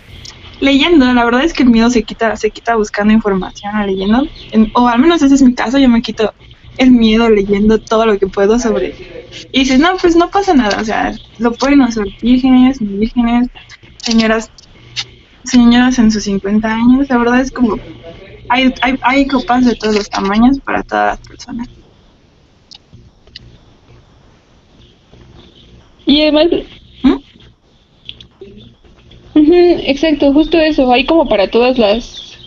leyendo, 0.61 1.13
la 1.13 1.25
verdad 1.25 1.45
es 1.45 1.53
que 1.53 1.63
el 1.63 1.71
miedo 1.71 1.91
se 1.91 2.03
quita, 2.03 2.37
se 2.37 2.51
quita 2.51 2.77
buscando 2.77 3.13
información 3.13 3.75
o 3.75 3.87
leyendo. 3.87 4.27
En- 4.53 4.71
o 4.75 4.87
al 4.89 4.99
menos 5.01 5.23
ese 5.23 5.35
es 5.35 5.43
mi 5.43 5.55
caso, 5.55 5.79
yo 5.79 5.89
me 5.89 6.03
quito 6.03 6.33
el 6.79 6.91
miedo 6.91 7.29
leyendo 7.29 7.79
todo 7.79 8.07
lo 8.07 8.19
que 8.19 8.27
puedo 8.27 8.59
sobre. 8.59 8.95
Y 9.53 9.61
dices, 9.61 9.79
no, 9.81 9.97
pues 10.01 10.17
no 10.17 10.31
pasa 10.31 10.55
nada, 10.55 10.81
o 10.81 10.85
sea, 10.85 11.15
lo 11.39 11.53
pueden 11.53 11.81
usar 11.83 12.07
vírgenes, 12.23 12.79
vírgenes, 12.81 13.49
señoras, 13.99 14.51
señoras 15.45 15.99
en 15.99 16.11
sus 16.11 16.25
50 16.25 16.73
años, 16.73 17.09
la 17.09 17.19
verdad 17.19 17.41
es 17.41 17.51
como, 17.51 17.77
hay, 18.49 18.75
hay, 18.83 18.99
hay 19.03 19.27
copas 19.27 19.65
de 19.65 19.75
todos 19.77 19.95
los 19.95 20.11
tamaños 20.11 20.59
para 20.61 20.83
todas 20.83 21.19
las 21.19 21.29
personas. 21.29 21.69
Y 26.07 26.23
además, 26.23 26.47
¿Mm? 29.35 29.41
ujú, 29.41 29.55
exacto, 29.85 30.33
justo 30.33 30.59
eso, 30.59 30.91
hay 30.93 31.07
como 31.07 31.29
para 31.29 31.49
todas 31.51 31.79
las, 31.79 32.39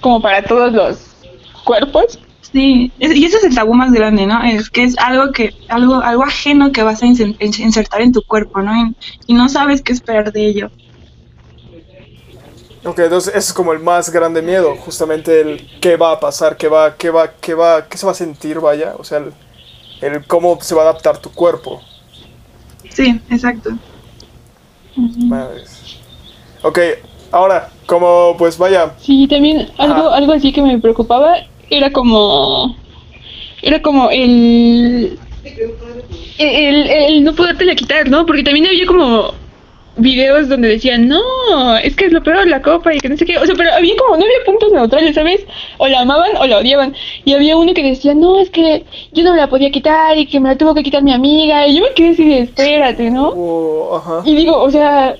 como 0.00 0.20
para 0.20 0.42
todos 0.42 0.72
los 0.72 0.98
cuerpos. 1.64 2.18
Sí, 2.40 2.90
y 2.98 3.24
ese 3.26 3.36
es 3.36 3.44
el 3.44 3.54
tabú 3.54 3.74
más 3.74 3.92
grande, 3.92 4.26
¿no? 4.26 4.42
Es 4.42 4.70
que 4.70 4.82
es 4.82 4.96
algo 4.98 5.32
que 5.32 5.54
algo 5.68 5.96
algo 5.96 6.24
ajeno 6.24 6.72
que 6.72 6.82
vas 6.82 7.02
a 7.02 7.06
insertar 7.06 8.00
en 8.00 8.12
tu 8.12 8.22
cuerpo, 8.22 8.62
¿no? 8.62 8.74
Y, 8.74 8.94
y 9.26 9.34
no 9.34 9.50
sabes 9.50 9.82
qué 9.82 9.92
esperar 9.92 10.32
de 10.32 10.46
ello. 10.46 10.70
Ok, 12.84 13.00
entonces 13.00 13.34
ese 13.34 13.48
es 13.48 13.52
como 13.52 13.72
el 13.74 13.80
más 13.80 14.08
grande 14.10 14.40
miedo, 14.40 14.74
justamente 14.76 15.40
el 15.42 15.68
qué 15.80 15.96
va 15.96 16.12
a 16.12 16.20
pasar, 16.20 16.56
qué 16.56 16.68
va, 16.68 16.96
qué 16.96 17.10
va, 17.10 17.32
qué 17.32 17.52
va, 17.52 17.86
qué 17.86 17.98
se 17.98 18.06
va 18.06 18.12
a 18.12 18.14
sentir, 18.14 18.60
vaya, 18.60 18.94
o 18.96 19.04
sea, 19.04 19.18
el, 19.18 19.32
el 20.00 20.24
cómo 20.26 20.58
se 20.62 20.74
va 20.74 20.82
a 20.82 20.84
adaptar 20.90 21.18
tu 21.18 21.30
cuerpo. 21.30 21.82
Sí, 22.88 23.20
exacto. 23.28 23.72
Madres. 24.98 25.98
Ok, 26.62 26.78
ahora, 27.32 27.70
como 27.86 28.34
pues 28.38 28.58
vaya, 28.58 28.94
Sí, 28.98 29.26
también 29.28 29.68
algo, 29.78 30.08
Ajá. 30.08 30.16
algo 30.16 30.32
así 30.32 30.52
que 30.52 30.62
me 30.62 30.78
preocupaba 30.78 31.36
era 31.70 31.92
como, 31.92 32.76
era 33.62 33.80
como 33.82 34.10
el, 34.10 35.18
el, 36.38 36.88
el 36.90 37.24
no 37.24 37.34
podértela 37.34 37.74
quitar, 37.74 38.08
¿no? 38.08 38.26
Porque 38.26 38.42
también 38.42 38.66
había 38.66 38.86
como 38.86 39.32
videos 39.98 40.48
donde 40.48 40.68
decían, 40.68 41.08
no, 41.08 41.76
es 41.76 41.94
que 41.96 42.06
es 42.06 42.12
lo 42.12 42.22
peor 42.22 42.46
la 42.46 42.62
copa 42.62 42.94
y 42.94 42.98
que 42.98 43.08
no 43.08 43.16
sé 43.16 43.24
qué, 43.24 43.36
o 43.38 43.44
sea, 43.44 43.54
pero 43.56 43.72
había 43.72 43.96
como, 43.96 44.16
no 44.16 44.24
había 44.24 44.44
puntos 44.46 44.72
neutrales, 44.72 45.14
¿sabes? 45.14 45.44
O 45.78 45.86
la 45.86 46.00
amaban 46.00 46.36
o 46.38 46.46
la 46.46 46.58
odiaban. 46.58 46.94
Y 47.24 47.34
había 47.34 47.56
uno 47.56 47.74
que 47.74 47.82
decía, 47.82 48.14
no, 48.14 48.38
es 48.40 48.50
que 48.50 48.84
yo 49.12 49.24
no 49.24 49.32
me 49.32 49.38
la 49.38 49.48
podía 49.48 49.70
quitar 49.70 50.16
y 50.16 50.26
que 50.26 50.40
me 50.40 50.48
la 50.48 50.56
tuvo 50.56 50.74
que 50.74 50.82
quitar 50.82 51.02
mi 51.02 51.12
amiga. 51.12 51.66
Y 51.66 51.76
yo 51.76 51.82
me 51.82 51.92
quedé 51.94 52.10
así 52.10 52.24
de, 52.24 52.40
espérate, 52.40 53.10
¿no? 53.10 53.28
oh, 53.28 53.96
ajá, 53.96 54.22
Y 54.24 54.34
digo, 54.34 54.60
o 54.60 54.70
sea, 54.70 55.16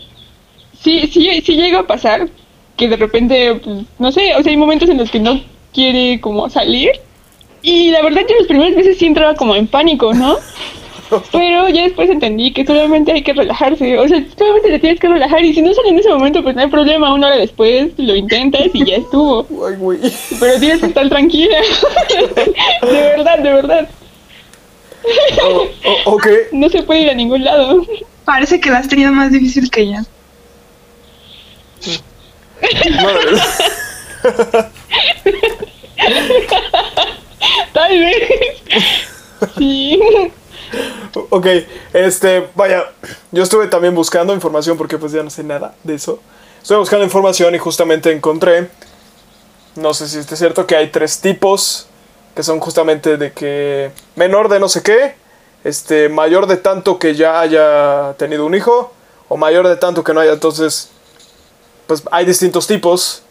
sí, 0.81 1.07
sí, 1.13 1.43
sí 1.43 1.57
llega 1.57 1.81
a 1.81 1.87
pasar 1.87 2.29
que 2.77 2.89
de 2.89 2.97
repente, 2.97 3.57
pues, 3.57 3.85
no 3.99 4.13
sé, 4.13 4.35
o 4.37 4.43
sea, 4.43 4.51
hay 4.51 4.57
momentos 4.57 4.89
en 4.89 4.99
los 4.99 5.11
que 5.11 5.21
no 5.21 5.41
quiere 5.75 6.21
como 6.21 6.49
salir. 6.49 6.93
Y 7.61 7.91
la 7.91 8.03
verdad 8.03 8.23
yo 8.29 8.37
las 8.37 8.47
primeras 8.47 8.77
veces 8.77 8.99
sí 8.99 9.07
entraba 9.07 9.35
como 9.35 9.57
en 9.57 9.67
pánico, 9.67 10.15
¿no? 10.15 10.37
Pero 11.33 11.69
ya 11.69 11.85
después 11.85 12.11
entendí 12.11 12.53
que 12.53 12.67
solamente 12.67 13.13
hay 13.13 13.23
que 13.23 13.33
relajarse, 13.33 13.99
o 13.99 14.09
sea, 14.09 14.23
solamente 14.37 14.71
te 14.71 14.79
tienes 14.79 15.01
que 15.01 15.09
relajar 15.09 15.45
y 15.45 15.55
si 15.55 15.63
no 15.63 15.73
sale 15.73 15.91
en 15.91 15.99
ese 15.99 16.11
momento, 16.11 16.43
pues 16.43 16.55
no 16.55 16.63
hay 16.63 16.69
problema, 16.69 17.15
una 17.15 17.29
hora 17.29 17.37
después 17.37 17.93
lo 17.97 18.15
intentas 18.15 18.69
y 18.73 18.85
ya 18.85 18.97
estuvo. 18.97 19.47
ay, 19.67 19.77
güey. 19.77 19.99
Pero 20.39 20.61
tienes 20.61 20.81
que 20.81 20.87
estar 20.87 21.09
tranquila. 21.09 21.59
de 22.83 22.93
verdad, 22.93 23.39
de 23.39 23.53
verdad. 23.53 23.89
Oh, 25.43 25.67
oh, 25.85 26.15
ok, 26.15 26.27
No 26.53 26.69
se 26.69 26.83
puede 26.83 27.03
ir 27.03 27.11
a 27.11 27.15
ningún 27.15 27.45
lado. 27.45 27.85
Parece 28.25 28.61
que 28.61 28.71
la 28.71 28.79
has 28.79 28.89
tenido 28.89 29.13
más 29.13 29.33
difícil 29.33 29.71
que 29.71 29.83
ella. 29.83 30.05
Tal 37.73 37.99
vez. 37.99 38.17
Sí. 39.57 39.99
Ok, 41.31 41.47
este, 41.93 42.49
vaya, 42.55 42.85
yo 43.33 43.43
estuve 43.43 43.67
también 43.67 43.95
buscando 43.95 44.35
información 44.35 44.77
porque 44.77 44.99
pues 44.99 45.13
ya 45.13 45.23
no 45.23 45.31
sé 45.31 45.43
nada 45.43 45.75
de 45.85 45.95
eso. 45.95 46.21
Estuve 46.63 46.79
buscando 46.79 47.05
información 47.05 47.55
y 47.55 47.59
justamente 47.59 48.13
encontré, 48.13 48.69
no 49.77 49.95
sé 49.95 50.09
si 50.09 50.19
este 50.19 50.35
es 50.35 50.41
cierto, 50.41 50.67
que 50.67 50.77
hay 50.77 50.89
tres 50.89 51.21
tipos 51.21 51.87
que 52.35 52.43
son 52.43 52.61
justamente 52.61 53.17
de 53.17 53.33
que 53.33 53.91
menor 54.17 54.49
de 54.49 54.61
no 54.61 54.69
sé 54.69 54.83
qué, 54.83 55.17
este, 55.65 56.09
mayor 56.09 56.47
de 56.47 56.57
tanto 56.57 56.99
que 56.99 57.15
ya 57.15 57.41
haya 57.41 58.15
tenido 58.19 58.47
un 58.47 58.55
hijo 58.55 58.93
o 59.29 59.37
mayor 59.37 59.67
de 59.67 59.77
tanto 59.77 60.05
que 60.05 60.15
no 60.15 60.21
haya. 60.21 60.33
Entonces, 60.33 60.91
pues 61.87 62.03
hay 62.11 62.27
distintos 62.27 62.67
tipos 62.67 63.23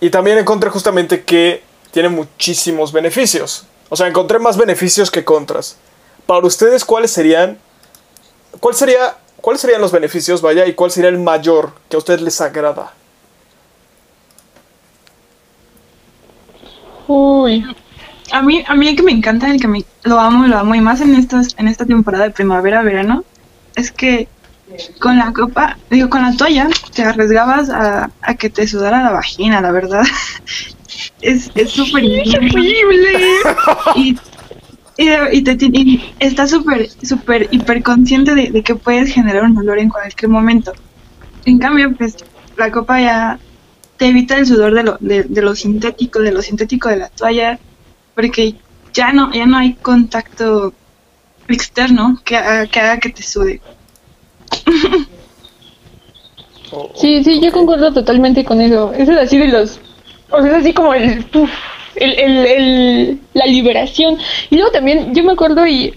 y 0.00 0.10
también 0.10 0.38
encontré 0.38 0.70
justamente 0.70 1.24
que 1.24 1.62
tiene 1.90 2.08
muchísimos 2.08 2.92
beneficios. 2.92 3.64
O 3.88 3.96
sea, 3.96 4.06
encontré 4.06 4.38
más 4.38 4.56
beneficios 4.56 5.10
que 5.10 5.24
contras. 5.24 5.76
Para 6.28 6.46
ustedes, 6.46 6.84
¿cuáles 6.84 7.10
serían? 7.10 7.56
¿Cuál 8.60 8.74
sería, 8.74 9.16
¿Cuáles 9.40 9.62
serían 9.62 9.80
los 9.80 9.92
beneficios, 9.92 10.42
vaya, 10.42 10.66
y 10.66 10.74
cuál 10.74 10.90
sería 10.90 11.08
el 11.08 11.18
mayor 11.18 11.72
que 11.88 11.96
a 11.96 12.00
ustedes 12.00 12.20
les 12.20 12.38
agrada? 12.42 12.92
Uy. 17.06 17.64
A 18.30 18.42
mí, 18.42 18.62
a 18.68 18.74
mí 18.74 18.88
el 18.88 18.96
que 18.96 19.02
me 19.02 19.12
encanta, 19.12 19.48
el 19.50 19.58
que 19.58 19.68
me, 19.68 19.86
lo 20.02 20.20
amo, 20.20 20.46
lo 20.46 20.58
amo, 20.58 20.74
y 20.74 20.82
más 20.82 21.00
en, 21.00 21.14
estos, 21.14 21.54
en 21.56 21.66
esta 21.66 21.86
temporada 21.86 22.24
de 22.24 22.30
primavera-verano, 22.30 23.24
es 23.74 23.90
que 23.90 24.28
con 25.00 25.16
la 25.16 25.32
copa, 25.32 25.78
digo, 25.88 26.10
con 26.10 26.20
la 26.20 26.36
toalla, 26.36 26.68
te 26.94 27.04
arriesgabas 27.04 27.70
a, 27.70 28.10
a 28.20 28.34
que 28.34 28.50
te 28.50 28.68
sudara 28.68 29.02
la 29.02 29.12
vagina, 29.12 29.62
la 29.62 29.72
verdad. 29.72 30.04
Es 31.20 31.50
es 31.54 31.70
súper 31.70 32.04
¡Es 32.04 32.34
horrible! 32.34 33.40
y, 33.96 34.16
y, 34.98 35.08
y 35.32 35.42
te, 35.42 35.56
y 35.64 36.02
súper, 36.48 36.90
súper 36.90 37.48
hiper 37.52 37.82
consciente 37.84 38.34
de, 38.34 38.62
que 38.62 38.74
puedes 38.74 39.12
generar 39.12 39.44
un 39.44 39.56
olor 39.56 39.78
en 39.78 39.88
cualquier 39.88 40.28
momento. 40.28 40.72
En 41.44 41.58
cambio, 41.58 41.94
pues 41.94 42.16
la 42.56 42.72
copa 42.72 43.00
ya 43.00 43.38
te 43.96 44.08
evita 44.08 44.36
el 44.36 44.46
sudor 44.46 44.74
de 44.74 44.82
lo, 44.82 44.98
de, 44.98 45.24
lo 45.40 45.54
sintético, 45.54 46.18
de 46.18 46.32
lo 46.32 46.42
sintético 46.42 46.88
de 46.88 46.96
la 46.96 47.08
toalla, 47.10 47.60
porque 48.16 48.56
ya 48.92 49.12
no, 49.12 49.32
ya 49.32 49.46
no 49.46 49.56
hay 49.56 49.74
contacto 49.74 50.74
externo 51.46 52.18
que 52.24 52.34
que, 52.70 52.80
haga 52.80 52.98
que 52.98 53.10
te 53.10 53.22
sude. 53.22 53.60
Sí, 56.96 57.22
sí, 57.22 57.40
yo 57.40 57.52
concuerdo 57.52 57.92
totalmente 57.92 58.44
con 58.44 58.60
eso. 58.60 58.92
Eso 58.92 59.12
es 59.12 59.18
así 59.18 59.38
de 59.38 59.48
los... 59.48 59.78
O 60.30 60.42
sea, 60.42 60.50
es 60.50 60.56
así 60.58 60.72
como 60.74 60.92
el... 60.92 61.24
el, 62.00 62.18
el, 62.18 62.36
el- 62.46 63.18
la 63.34 63.46
liberación. 63.46 64.18
Y 64.50 64.56
luego 64.56 64.70
también, 64.70 65.14
yo 65.14 65.22
me 65.24 65.32
acuerdo 65.32 65.66
y... 65.66 65.94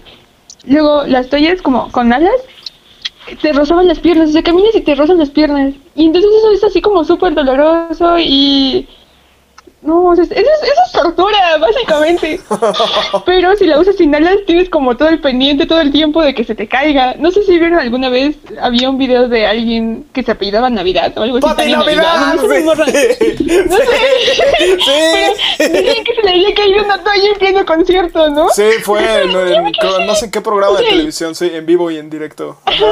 Luego 0.64 1.02
las 1.08 1.28
toallas 1.28 1.60
como 1.60 1.90
con 1.90 2.12
alas 2.12 2.30
te 3.40 3.52
rozaban 3.52 3.88
las 3.88 3.98
piernas, 3.98 4.30
o 4.30 4.32
sea, 4.32 4.42
caminas 4.42 4.74
y 4.74 4.80
te 4.80 4.94
rozan 4.94 5.18
las 5.18 5.30
piernas. 5.30 5.74
Y 5.96 6.06
entonces 6.06 6.30
eso 6.38 6.52
es 6.52 6.64
así 6.64 6.80
como 6.80 7.04
súper 7.04 7.34
doloroso 7.34 8.18
y... 8.18 8.86
No, 9.82 10.12
eso 10.12 10.22
es, 10.22 10.30
eso 10.30 10.48
es 10.86 10.92
tortura, 10.92 11.56
básicamente. 11.58 12.38
Pero 13.26 13.56
si 13.56 13.66
la 13.66 13.80
usas 13.80 13.96
sin 13.96 14.14
alas, 14.14 14.36
tienes 14.46 14.70
como 14.70 14.96
todo 14.96 15.08
el 15.08 15.20
pendiente 15.20 15.66
todo 15.66 15.80
el 15.80 15.90
tiempo 15.90 16.22
de 16.22 16.34
que 16.34 16.44
se 16.44 16.54
te 16.54 16.68
caiga. 16.68 17.16
No 17.18 17.32
sé 17.32 17.42
si 17.42 17.58
vieron 17.58 17.76
alguna 17.78 18.08
vez, 18.08 18.36
había 18.60 18.88
un 18.88 18.96
video 18.96 19.28
de 19.28 19.44
alguien 19.44 20.06
que 20.12 20.22
se 20.22 20.30
apellidaba 20.30 20.70
Navidad 20.70 21.12
o 21.16 21.22
algo 21.22 21.38
así. 21.38 21.46
¡Pati 21.46 21.62
Tania 21.62 21.78
Navidad! 21.78 22.34
no 22.36 22.48
sé, 22.48 22.62
No 22.62 22.76
sé. 22.76 23.18
Pero 25.58 25.72
decían 25.72 26.04
que 26.04 26.14
se 26.14 26.22
le 26.22 26.30
había 26.30 26.54
caído 26.54 26.84
una 26.84 27.02
toalla 27.02 27.28
en 27.28 27.38
pleno 27.38 27.66
concierto, 27.66 28.30
¿no? 28.30 28.50
Sí, 28.50 28.70
fue 28.82 29.00
en, 29.22 29.32
no 30.06 30.14
sé 30.14 30.26
en 30.26 30.30
qué 30.30 30.40
programa 30.40 30.78
de 30.78 30.84
televisión, 30.84 31.34
sí, 31.34 31.50
en 31.52 31.66
vivo 31.66 31.90
y 31.90 31.98
en 31.98 32.08
directo. 32.08 32.56
Sí, 32.68 32.76
sí, 32.76 32.84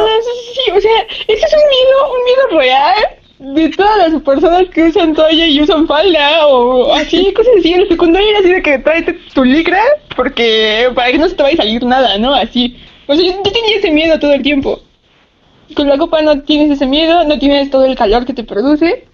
sí, 0.64 0.70
o 0.72 0.80
sea, 0.80 1.06
ese 1.28 1.46
es 1.46 1.54
un 1.54 1.68
miedo, 1.68 2.12
un 2.12 2.24
miedo 2.24 2.48
real 2.58 2.96
de 3.40 3.70
todas 3.70 4.12
las 4.12 4.22
personas 4.22 4.68
que 4.68 4.84
usan 4.84 5.14
toalla 5.14 5.46
y 5.46 5.62
usan 5.62 5.86
falda 5.86 6.46
o 6.46 6.92
así, 6.92 7.32
cosas 7.36 7.54
así. 7.58 7.72
En 7.72 7.82
la 7.82 7.88
secundaria 7.88 8.28
era 8.30 8.38
así 8.40 8.48
de 8.50 8.62
que 8.62 8.78
tráete 8.78 9.14
tu 9.34 9.44
licra 9.44 9.80
porque 10.14 10.90
para 10.94 11.10
que 11.10 11.18
no 11.18 11.28
se 11.28 11.34
te 11.34 11.42
vaya 11.42 11.54
a 11.54 11.64
salir 11.64 11.82
nada, 11.84 12.18
¿no? 12.18 12.34
Así. 12.34 12.76
O 13.06 13.14
sea, 13.14 13.24
yo, 13.24 13.32
yo 13.32 13.52
tenía 13.52 13.76
ese 13.78 13.90
miedo 13.90 14.18
todo 14.18 14.32
el 14.32 14.42
tiempo. 14.42 14.80
Con 15.74 15.88
la 15.88 15.96
copa 15.96 16.20
no 16.20 16.42
tienes 16.42 16.70
ese 16.70 16.86
miedo, 16.86 17.24
no 17.24 17.38
tienes 17.38 17.70
todo 17.70 17.86
el 17.86 17.96
calor 17.96 18.26
que 18.26 18.34
te 18.34 18.44
produce. 18.44 19.06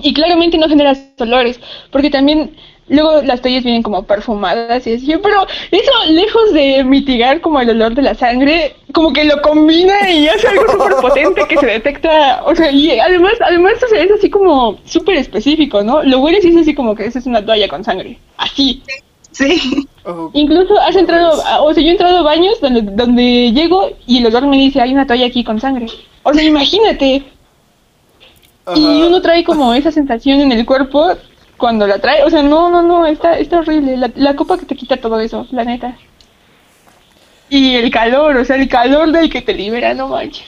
Y 0.00 0.14
claramente 0.14 0.58
no 0.58 0.68
generas 0.68 1.02
olores, 1.18 1.58
porque 1.90 2.10
también 2.10 2.54
luego 2.88 3.22
las 3.22 3.40
toallas 3.40 3.64
vienen 3.64 3.82
como 3.82 4.02
perfumadas 4.04 4.86
y 4.86 4.94
así, 4.94 5.14
pero 5.22 5.46
eso 5.70 5.92
lejos 6.10 6.52
de 6.52 6.84
mitigar 6.84 7.40
como 7.40 7.60
el 7.60 7.70
olor 7.70 7.94
de 7.94 8.02
la 8.02 8.14
sangre, 8.14 8.74
como 8.92 9.12
que 9.12 9.24
lo 9.24 9.40
combina 9.42 10.10
y 10.10 10.28
hace 10.28 10.48
algo 10.48 10.70
súper 10.72 10.92
potente 11.00 11.42
que 11.48 11.56
se 11.58 11.66
detecta, 11.66 12.42
o 12.44 12.54
sea, 12.54 12.70
y 12.70 12.98
además, 12.98 13.34
además 13.44 13.74
o 13.84 13.88
sea, 13.88 14.02
es 14.02 14.10
así 14.10 14.30
como 14.30 14.78
súper 14.84 15.16
específico, 15.16 15.82
¿no? 15.82 16.02
Lo 16.02 16.20
hueles 16.20 16.44
y 16.44 16.48
es 16.48 16.56
así 16.56 16.74
como 16.74 16.94
que 16.94 17.06
esa 17.06 17.18
es 17.18 17.26
una 17.26 17.44
toalla 17.44 17.68
con 17.68 17.84
sangre, 17.84 18.18
así. 18.36 18.82
Sí. 19.30 19.86
Oh, 20.04 20.30
Incluso 20.32 20.76
has 20.80 20.96
entrado, 20.96 21.40
a- 21.44 21.60
o 21.62 21.72
sea, 21.74 21.82
yo 21.82 21.90
he 21.90 21.92
entrado 21.92 22.18
a 22.18 22.22
baños 22.22 22.60
donde, 22.60 22.80
donde 22.82 23.52
llego 23.52 23.90
y 24.06 24.18
el 24.18 24.26
olor 24.26 24.46
me 24.46 24.56
dice, 24.56 24.80
hay 24.80 24.92
una 24.92 25.06
toalla 25.06 25.26
aquí 25.26 25.44
con 25.44 25.60
sangre. 25.60 25.86
O 26.22 26.32
sea, 26.32 26.42
imagínate, 26.42 27.22
y 28.74 29.02
uno 29.02 29.20
trae 29.22 29.44
como 29.44 29.72
esa 29.74 29.92
sensación 29.92 30.40
en 30.40 30.52
el 30.52 30.66
cuerpo 30.66 31.12
cuando 31.58 31.86
la 31.86 31.98
trae. 31.98 32.22
O 32.24 32.30
sea, 32.30 32.42
no, 32.42 32.70
no, 32.70 32.82
no, 32.82 33.06
está, 33.06 33.38
está 33.38 33.58
horrible. 33.58 33.96
La, 33.98 34.10
la 34.14 34.34
copa 34.36 34.56
que 34.56 34.64
te 34.64 34.76
quita 34.76 34.96
todo 34.96 35.20
eso, 35.20 35.46
la 35.50 35.64
neta. 35.64 35.96
Y 37.50 37.74
el 37.76 37.90
calor, 37.90 38.36
o 38.36 38.44
sea, 38.44 38.56
el 38.56 38.68
calor 38.68 39.10
del 39.12 39.28
que 39.30 39.42
te 39.42 39.52
libera, 39.54 39.92
no 39.94 40.08
manches. 40.08 40.46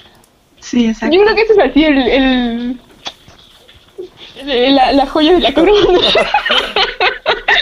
Sí, 0.60 0.86
exacto. 0.86 1.14
Yo 1.14 1.22
creo 1.22 1.34
que 1.34 1.42
eso 1.42 1.52
es 1.54 1.70
así 1.70 1.84
el... 1.84 1.98
el 1.98 2.80
la, 4.76 4.92
la 4.92 5.06
joya 5.06 5.32
de 5.34 5.40
la 5.40 5.52
corona. 5.52 5.98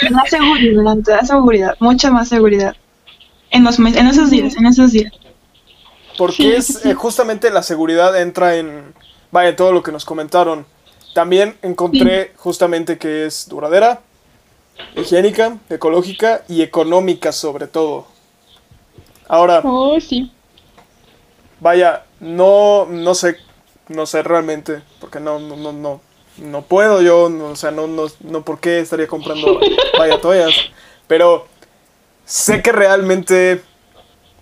Te 0.00 0.10
da 0.14 0.22
seguridad, 0.28 0.96
te 1.04 1.10
da 1.10 1.24
seguridad, 1.24 1.76
mucha 1.80 2.10
más 2.10 2.28
seguridad. 2.28 2.76
En, 3.50 3.64
los, 3.64 3.78
mes- 3.78 3.96
en 3.96 4.06
esos 4.06 4.30
días, 4.30 4.56
en 4.56 4.66
esos 4.66 4.92
días. 4.92 5.12
Porque 6.16 6.36
Sí, 6.36 6.52
es 6.52 6.66
sí. 6.66 6.90
eh, 6.90 6.94
justamente 6.94 7.50
la 7.50 7.62
seguridad 7.62 8.20
entra 8.20 8.56
en, 8.56 8.94
vaya, 9.30 9.56
todo 9.56 9.72
lo 9.72 9.82
que 9.82 9.90
nos 9.92 10.04
comentaron. 10.04 10.66
También 11.14 11.56
encontré 11.62 12.32
justamente 12.36 12.98
que 12.98 13.26
es 13.26 13.48
duradera, 13.48 14.00
higiénica, 14.96 15.58
ecológica 15.70 16.42
y 16.48 16.62
económica 16.62 17.32
sobre 17.32 17.66
todo. 17.66 18.06
Ahora, 19.28 19.60
Oh, 19.64 19.98
sí. 20.00 20.32
vaya, 21.60 22.04
no, 22.20 22.86
no 22.86 23.14
sé, 23.14 23.36
no 23.88 24.06
sé 24.06 24.22
realmente, 24.22 24.82
porque 25.00 25.20
no, 25.20 25.38
no, 25.38 25.56
no, 25.56 25.72
no, 25.72 26.00
no 26.36 26.62
puedo 26.62 27.02
yo, 27.02 27.28
no, 27.28 27.46
o 27.46 27.56
sea, 27.56 27.70
no, 27.70 27.86
no, 27.86 28.06
no, 28.20 28.44
¿por 28.44 28.60
qué 28.60 28.80
estaría 28.80 29.06
comprando, 29.06 29.58
vaya, 29.98 30.20
toallas? 30.20 30.54
Pero 31.06 31.46
sé 32.24 32.62
que 32.62 32.72
realmente, 32.72 33.62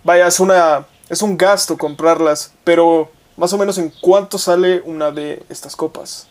vaya, 0.03 0.27
es 0.27 0.39
una, 0.39 0.85
es 1.09 1.21
un 1.21 1.37
gasto 1.37 1.77
comprarlas, 1.77 2.53
pero 2.63 3.11
más 3.35 3.53
o 3.53 3.57
menos 3.57 3.77
en 3.77 3.91
cuánto 4.01 4.37
sale 4.37 4.81
una 4.85 5.11
de 5.11 5.43
estas 5.49 5.75
copas. 5.75 6.27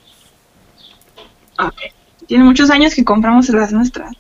Ok. 1.59 1.93
Tiene 2.27 2.45
muchos 2.45 2.71
años 2.71 2.95
que 2.95 3.05
compramos 3.05 3.49
las 3.51 3.73
nuestras. 3.73 4.13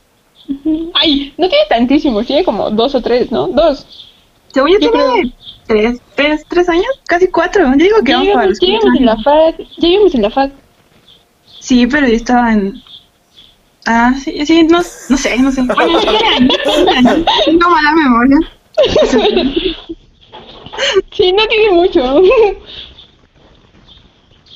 Ay, 0.95 1.35
no 1.37 1.49
tiene 1.49 1.65
tantísimo, 1.69 2.23
tiene 2.23 2.45
como 2.45 2.71
dos 2.71 2.95
o 2.95 3.03
tres, 3.03 3.33
¿no? 3.33 3.49
Dos. 3.49 4.13
Según 4.53 4.71
yo, 4.71 4.79
Yo 4.79 4.91
tiene 4.93 5.35
tres, 5.67 6.01
tres, 6.15 6.45
tres 6.49 6.69
años, 6.69 6.87
casi 7.07 7.29
cuatro. 7.29 7.67
Yo 7.73 7.77
digo 7.77 7.97
que 8.05 8.13
vamos 8.15 8.29
para 8.29 8.47
los 8.47 8.63
en 8.63 9.05
la 9.05 9.13
años. 9.13 9.25
FAD, 9.25 9.55
llegamos 9.79 10.15
en 10.15 10.23
la 10.23 10.31
FAD. 10.31 10.51
Sí, 11.61 11.87
pero 11.87 12.07
yo 12.07 12.15
estaba 12.15 12.53
en... 12.53 12.81
Ah, 13.87 14.15
sí, 14.23 14.45
sí, 14.47 14.63
no, 14.65 14.79
no 14.79 15.17
sé, 15.17 15.39
no 15.39 15.51
sé. 15.53 15.63
Bueno, 16.85 17.25
tengo 17.45 17.71
mala 17.71 17.93
memoria. 17.93 18.39
Sí, 21.13 21.33
no 21.33 21.47
tiene 21.47 21.71
mucho. 21.73 22.23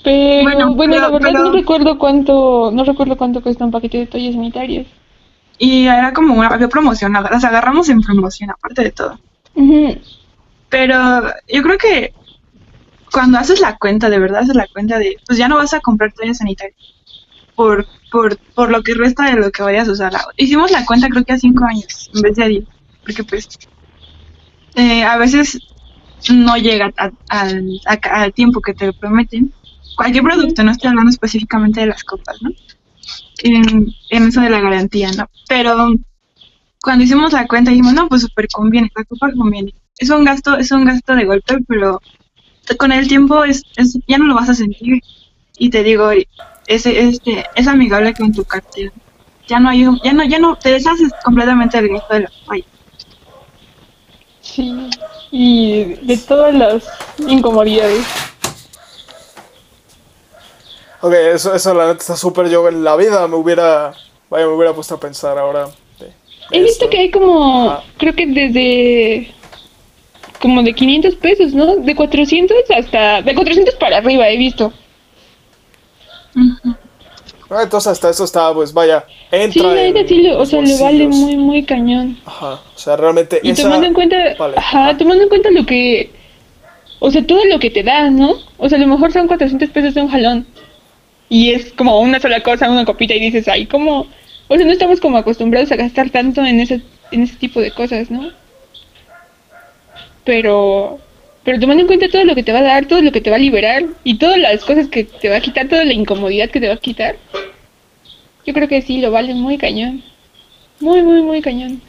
Pero 0.03 0.43
Bueno, 0.45 0.75
bueno, 0.75 0.99
la 0.99 1.09
verdad 1.11 1.29
pero- 1.33 1.45
no 1.45 1.53
recuerdo 1.53 1.99
cuánto, 1.99 2.71
no 2.73 2.85
recuerdo 2.85 3.17
cuánto 3.17 3.43
cuesta 3.43 3.65
un 3.65 3.71
paquete 3.71 3.99
de 3.99 4.07
toallas 4.07 4.35
sanitarias. 4.35 4.87
Y 5.59 5.85
era 5.87 6.13
como 6.15 6.35
una, 6.35 6.49
había 6.49 6.69
promoción, 6.69 7.13
las 7.13 7.45
agarramos 7.45 7.89
en 7.91 8.01
promoción, 8.01 8.51
aparte 8.51 8.83
de 8.85 8.93
todo. 8.93 9.19
Pero 10.71 11.23
yo 11.49 11.63
creo 11.63 11.77
que 11.79 12.13
cuando 13.13 13.39
haces 13.39 13.61
la 13.61 13.77
cuenta, 13.77 14.09
de 14.09 14.19
verdad 14.19 14.41
haces 14.43 14.55
la 14.57 14.67
cuenta 14.69 14.99
de, 14.99 15.17
pues 15.27 15.39
ya 15.39 15.49
no 15.49 15.57
vas 15.57 15.75
a 15.75 15.81
comprar 15.81 16.13
toallas 16.13 16.39
sanitarias 16.39 16.77
por, 17.57 17.87
por, 18.11 18.39
por 18.55 18.71
lo 18.71 18.83
que 18.83 18.95
resta 18.95 19.25
de 19.27 19.35
lo 19.41 19.51
que 19.51 19.63
vayas 19.63 19.89
a 19.89 19.93
usar. 19.93 20.13
Hicimos 20.37 20.71
la 20.71 20.87
cuenta 20.87 21.09
creo 21.09 21.25
que 21.25 21.33
a 21.35 21.39
cinco 21.39 21.65
años 21.65 22.11
en 22.15 22.23
vez 22.23 22.37
de 22.37 22.45
a 22.45 22.49
diez, 22.49 22.65
porque 23.03 23.25
pues 23.25 23.49
eh, 24.77 25.03
a 25.03 25.17
veces 25.19 25.59
no 26.33 26.57
llega 26.57 26.91
a- 26.97 27.11
al, 27.29 27.81
a- 27.87 28.23
al 28.23 28.33
tiempo 28.33 28.61
que 28.61 28.73
te 28.75 28.93
prometen. 28.93 29.53
Cualquier 29.96 30.24
producto, 30.24 30.62
no 30.62 30.72
estoy 30.72 30.88
hablando 30.88 31.11
específicamente 31.11 31.81
de 31.81 31.87
las 31.87 32.05
copas, 32.05 32.37
¿no? 32.42 32.50
En, 33.42 33.92
eso 34.11 34.40
de 34.40 34.50
la 34.50 34.61
garantía, 34.61 35.11
¿no? 35.12 35.29
Pero 35.48 35.92
cuando 36.83 37.05
hicimos 37.05 37.33
la 37.33 37.46
cuenta 37.46 37.70
dijimos, 37.70 37.92
no, 37.94 38.09
pues 38.09 38.22
súper 38.22 38.48
conviene, 38.48 38.90
la 38.96 39.05
copa 39.05 39.31
conviene. 39.37 39.74
Es 39.98 40.11
un 40.11 40.24
gasto, 40.24 40.57
es 40.57 40.70
un 40.72 40.85
gasto 40.85 41.14
de 41.14 41.24
golpe, 41.24 41.59
pero 41.68 42.00
con 42.79 42.92
el 42.92 43.09
tiempo 43.09 43.44
es, 43.44 43.62
es 43.76 43.98
ya 44.07 44.18
no 44.18 44.26
lo 44.26 44.35
vas 44.35 44.48
a 44.48 44.55
sentir. 44.55 45.03
Y 45.59 45.70
te 45.70 45.83
digo, 45.83 46.11
ese, 46.66 47.09
este, 47.09 47.44
es 47.55 47.66
amigable 47.66 48.14
con 48.14 48.33
tu 48.33 48.44
cartera. 48.44 48.92
Ya 49.48 49.59
no 49.61 49.68
hay, 49.68 49.87
un- 49.87 50.00
ya 50.03 50.12
no, 50.12 50.24
ya 50.24 50.38
no, 50.38 50.57
te 50.57 50.70
deshaces 50.70 51.11
completamente 51.24 51.81
del 51.83 51.90
gasto 51.90 52.14
de 52.14 52.20
la 52.20 52.31
toalla. 52.46 52.64
Sí. 54.40 54.88
Y 55.31 55.85
de 56.03 56.16
todas 56.16 56.55
las 56.55 56.85
incomodidades. 57.26 58.07
Ok, 61.03 61.13
eso, 61.13 61.55
eso 61.55 61.75
la 61.75 61.87
neta 61.87 61.99
está 62.01 62.17
súper 62.17 62.49
yo 62.51 62.69
en 62.69 62.85
la 62.85 62.95
vida 62.97 63.27
me 63.27 63.37
hubiera, 63.37 63.93
vaya, 64.29 64.47
me 64.47 64.53
hubiera 64.53 64.75
puesto 64.75 64.95
a 64.97 65.01
pensar 65.01 65.39
ahora. 65.39 65.69
He 66.53 66.63
visto 66.63 66.91
que 66.91 66.99
hay 66.99 67.11
como, 67.11 67.81
creo 67.97 68.15
que 68.15 68.27
desde 68.27 69.33
como 70.41 70.63
de 70.63 70.73
500 70.75 71.15
pesos, 71.17 71.53
¿no? 71.53 71.77
De 71.77 71.95
400 71.95 72.57
hasta, 72.77 73.23
de 73.23 73.35
400 73.35 73.75
para 73.77 73.99
arriba 73.99 74.29
he 74.29 74.37
visto. 74.37 74.73
Ah, 77.51 77.63
entonces 77.65 77.93
hasta 77.93 78.11
eso 78.11 78.25
está, 78.25 78.53
pues 78.55 78.73
vaya, 78.73 79.05
entra 79.31 79.53
Sí, 79.53 79.69
la 79.69 79.75
neta 79.75 80.07
sí, 80.09 80.23
lo- 80.23 80.39
o 80.41 80.47
sea, 80.47 80.61
le 80.63 80.79
vale 80.81 81.09
muy, 81.09 81.37
muy 81.37 81.65
cañón. 81.65 82.17
Ajá, 82.25 82.55
o 82.55 82.79
sea, 82.79 82.97
realmente 82.97 83.41
Y 83.43 83.51
esa... 83.51 83.65
tomando 83.65 83.87
en 83.87 83.95
cuenta, 83.95 84.17
Vale, 84.39 84.55
ajá. 84.57 84.97
tomando 84.97 85.23
en 85.25 85.29
cuenta 85.29 85.51
lo 85.51 85.67
que, 85.67 86.11
o 87.01 87.11
sea, 87.11 87.27
todo 87.27 87.45
lo 87.47 87.59
que 87.59 87.71
te 87.71 87.83
da, 87.83 88.09
¿no? 88.11 88.35
O 88.59 88.69
sea, 88.69 88.79
a 88.79 88.81
lo 88.81 88.87
mejor 88.87 89.13
son 89.13 89.27
400 89.27 89.69
pesos 89.71 89.95
de 89.95 90.03
un 90.03 90.09
jalón. 90.09 90.47
Y 91.31 91.53
es 91.53 91.73
como 91.73 91.99
una 92.01 92.21
sola 92.21 92.43
cosa, 92.43 92.69
una 92.69 92.85
copita 92.85 93.14
y 93.14 93.21
dices, 93.21 93.49
ay, 93.49 93.64
¿cómo? 93.64 94.07
O 94.49 94.57
sea, 94.57 94.66
no 94.66 94.73
estamos 94.73 95.01
como 95.01 95.16
acostumbrados 95.16 95.73
a 95.73 95.77
gastar 95.77 96.11
tanto 96.11 96.45
en 96.45 96.61
ese, 96.61 96.83
en 97.12 97.23
ese 97.23 97.37
tipo 97.37 97.61
de 97.61 97.71
cosas, 97.71 98.11
¿no? 98.11 98.31
Pero, 100.25 100.99
pero 101.45 101.59
tomando 101.59 101.83
en 101.83 101.87
cuenta 101.87 102.11
todo 102.11 102.25
lo 102.25 102.35
que 102.35 102.43
te 102.43 102.53
va 102.53 102.59
a 102.59 102.64
dar, 102.64 102.87
todo 102.87 103.01
lo 103.01 103.12
que 103.12 103.23
te 103.23 103.31
va 103.31 103.37
a 103.37 103.38
liberar 103.38 103.85
y 104.05 104.19
todas 104.19 104.37
las 104.37 104.62
cosas 104.64 104.88
que 104.88 105.05
te 105.05 105.31
va 105.31 105.37
a 105.37 105.40
quitar, 105.40 105.69
toda 105.69 105.85
la 105.85 105.95
incomodidad 105.95 106.51
que 106.51 106.61
te 106.61 106.69
va 106.69 106.75
a 106.75 106.79
quitar, 106.79 107.16
yo 108.45 108.53
creo 108.53 108.69
que 108.69 108.83
sí, 108.83 109.01
lo 109.01 109.11
vale 109.11 109.33
muy 109.35 109.57
cañón. 109.57 110.03
Muy, 110.81 111.03
muy, 111.03 111.23
muy 111.23 111.40
cañón. 111.40 111.81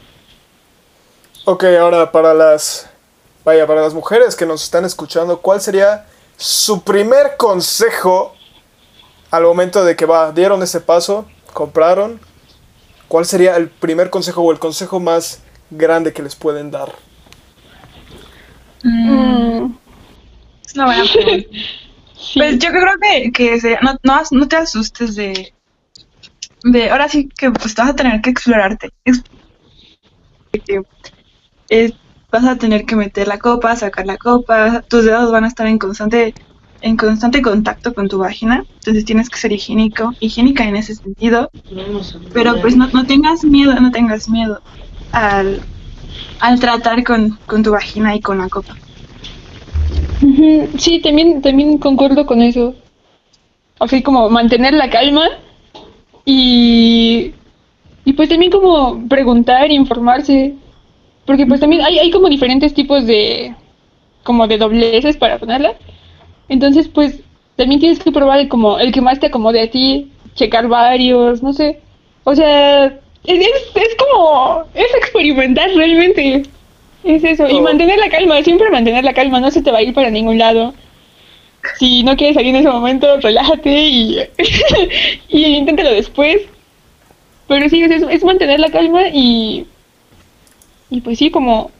Ok, 1.44 1.64
ahora 1.64 2.12
para 2.12 2.32
las 2.32 2.88
vaya, 3.44 3.66
para 3.66 3.82
las 3.82 3.94
mujeres 3.94 4.36
que 4.36 4.46
nos 4.46 4.62
están 4.62 4.84
escuchando, 4.84 5.38
¿cuál 5.40 5.60
sería 5.60 6.06
su 6.36 6.82
primer 6.82 7.36
consejo 7.36 8.34
al 9.32 9.44
momento 9.44 9.84
de 9.84 9.96
que 9.96 10.06
va, 10.06 10.32
dieron 10.32 10.62
ese 10.62 10.80
paso, 10.80 11.26
compraron? 11.54 12.20
¿Cuál 13.08 13.26
sería 13.26 13.56
el 13.56 13.70
primer 13.70 14.10
consejo 14.10 14.42
o 14.42 14.52
el 14.52 14.58
consejo 14.60 15.00
más 15.00 15.40
grande 15.70 16.12
que 16.12 16.22
les 16.22 16.36
pueden 16.36 16.70
dar? 16.70 16.92
Mm, 18.84 19.74
Es 20.66 20.74
una 20.74 20.86
buena 20.86 21.06
pregunta. 21.12 21.48
sí. 22.16 22.36
Pues 22.36 22.58
yo 22.58 22.70
creo 22.70 22.94
que, 23.00 23.32
que 23.32 23.60
se- 23.60 23.78
no, 23.82 23.96
no, 24.04 24.22
no 24.32 24.48
te 24.48 24.56
asustes 24.56 25.16
de, 25.16 25.54
de... 26.64 26.90
Ahora 26.90 27.08
sí 27.08 27.28
que 27.36 27.50
pues 27.50 27.74
vas 27.74 27.90
a 27.90 27.94
tener 27.96 28.20
que 28.20 28.30
explorarte. 28.30 28.90
Ex- 29.04 29.22
que, 30.64 30.82
eh, 31.70 31.92
vas 32.32 32.44
a 32.46 32.56
tener 32.58 32.86
que 32.86 32.96
meter 32.96 33.28
la 33.28 33.38
copa, 33.38 33.76
sacar 33.76 34.06
la 34.06 34.18
copa, 34.18 34.82
tus 34.88 35.04
dedos 35.04 35.32
van 35.32 35.44
a 35.44 35.48
estar 35.48 35.66
en 35.66 35.78
constante 35.78 36.34
en 36.82 36.96
constante 36.96 37.42
contacto 37.42 37.94
con 37.94 38.08
tu 38.08 38.18
vagina, 38.18 38.64
entonces 38.74 39.04
tienes 39.04 39.30
que 39.30 39.38
ser 39.38 39.52
higiénico, 39.52 40.12
higiénica 40.20 40.64
en 40.64 40.76
ese 40.76 40.94
sentido, 40.94 41.50
pero 42.32 42.60
pues 42.60 42.76
no, 42.76 42.88
no 42.88 43.06
tengas 43.06 43.44
miedo, 43.44 43.74
no 43.80 43.90
tengas 43.90 44.28
miedo 44.28 44.60
al, 45.12 45.60
al 46.40 46.60
tratar 46.60 47.04
con, 47.04 47.38
con 47.46 47.62
tu 47.62 47.70
vagina 47.72 48.14
y 48.14 48.20
con 48.20 48.38
la 48.38 48.48
copa. 48.48 48.76
Sí, 50.78 51.00
también, 51.00 51.42
también 51.42 51.78
concuerdo 51.78 52.26
con 52.26 52.42
eso. 52.42 52.74
Así 53.78 54.02
como 54.02 54.28
mantener 54.28 54.74
la 54.74 54.88
calma 54.88 55.24
y, 56.24 57.32
y 58.04 58.12
pues 58.12 58.28
también 58.28 58.52
como 58.52 59.08
preguntar, 59.08 59.70
informarse. 59.70 60.54
Porque 61.26 61.46
pues 61.46 61.60
también 61.60 61.82
hay, 61.82 61.98
hay 61.98 62.10
como 62.10 62.28
diferentes 62.28 62.74
tipos 62.74 63.06
de, 63.06 63.54
como 64.22 64.46
de 64.46 64.58
dobleces 64.58 65.16
para 65.16 65.38
ponerla. 65.38 65.74
Entonces 66.48 66.88
pues 66.88 67.20
también 67.56 67.80
tienes 67.80 67.98
que 68.00 68.12
probar 68.12 68.40
el, 68.40 68.48
como 68.48 68.78
el 68.78 68.92
que 68.92 69.00
más 69.00 69.20
te 69.20 69.26
acomode 69.26 69.60
a 69.60 69.70
ti, 69.70 70.10
checar 70.34 70.68
varios, 70.68 71.42
no 71.42 71.52
sé. 71.52 71.80
O 72.24 72.34
sea, 72.34 72.86
es, 73.24 73.46
es, 73.74 73.94
como, 73.96 74.64
es 74.74 74.94
experimentar 74.94 75.70
realmente. 75.74 76.42
Es 77.04 77.24
eso, 77.24 77.48
y 77.48 77.54
Oh. 77.54 77.62
mantener 77.62 77.98
la 77.98 78.08
calma, 78.08 78.42
siempre 78.42 78.70
mantener 78.70 79.04
la 79.04 79.12
calma, 79.12 79.40
no 79.40 79.50
se 79.50 79.60
te 79.62 79.70
va 79.72 79.78
a 79.78 79.82
ir 79.82 79.92
para 79.92 80.10
ningún 80.10 80.38
lado. 80.38 80.72
Si 81.78 82.02
no 82.02 82.16
quieres 82.16 82.34
salir 82.34 82.50
en 82.50 82.56
ese 82.56 82.68
momento, 82.68 83.18
relájate 83.20 83.70
y, 83.70 84.18
y 85.28 85.44
inténtalo 85.56 85.90
después. 85.90 86.42
Pero 87.48 87.68
sí, 87.68 87.82
es, 87.82 88.02
es 88.02 88.24
mantener 88.24 88.60
la 88.60 88.70
calma 88.70 89.08
y, 89.12 89.66
y 90.90 91.00
pues 91.00 91.18
sí, 91.18 91.30
como 91.30 91.70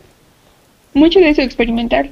mucho 0.92 1.18
de 1.20 1.30
eso, 1.30 1.42
experimentar. 1.42 2.10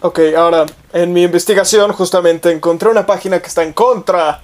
Ok, 0.00 0.20
ahora, 0.36 0.64
en 0.92 1.12
mi 1.12 1.24
investigación 1.24 1.92
justamente 1.92 2.52
encontré 2.52 2.88
una 2.88 3.04
página 3.04 3.40
que 3.40 3.48
está 3.48 3.64
en 3.64 3.72
contra 3.72 4.42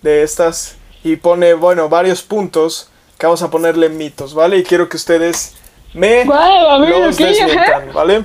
de 0.00 0.22
estas 0.22 0.76
y 1.02 1.16
pone, 1.16 1.52
bueno, 1.52 1.90
varios 1.90 2.22
puntos 2.22 2.88
que 3.18 3.26
vamos 3.26 3.42
a 3.42 3.50
ponerle 3.50 3.90
mitos, 3.90 4.32
¿vale? 4.32 4.56
Y 4.56 4.62
quiero 4.62 4.88
que 4.88 4.96
ustedes 4.96 5.54
me 5.92 6.24
ver, 6.24 6.26
los 6.26 7.18
desmientan, 7.18 7.92
¿vale? 7.92 8.24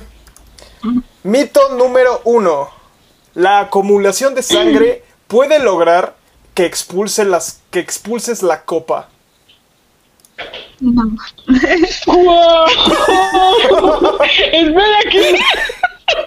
Mito 1.22 1.68
número 1.76 2.22
uno. 2.24 2.70
La 3.34 3.60
acumulación 3.60 4.34
de 4.34 4.42
sangre 4.42 5.04
puede 5.28 5.58
lograr 5.58 6.16
que, 6.54 6.64
expulse 6.64 7.26
las, 7.26 7.60
que 7.70 7.80
expulses 7.80 8.42
la 8.42 8.64
copa. 8.64 9.10
No. 10.80 11.02
¡Wow! 12.06 12.66
Espera 14.52 14.98
que. 16.10 16.24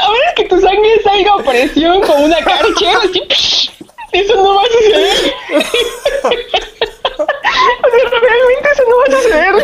Ahora 0.00 0.34
que 0.36 0.44
tu 0.44 0.60
sangre 0.60 1.02
salga 1.02 1.34
a 1.34 1.38
presión 1.38 2.00
como 2.02 2.24
una 2.24 2.38
carcha, 2.38 2.98
así. 3.02 3.22
Eso 4.12 4.36
no 4.36 4.54
va 4.54 4.62
a 4.62 4.66
suceder. 4.66 5.34
O 7.82 7.88
sea, 7.90 8.04
realmente 8.20 8.68
eso 8.72 8.84
no 8.88 8.96
va 8.98 9.04
a 9.04 9.10
suceder. 9.22 9.54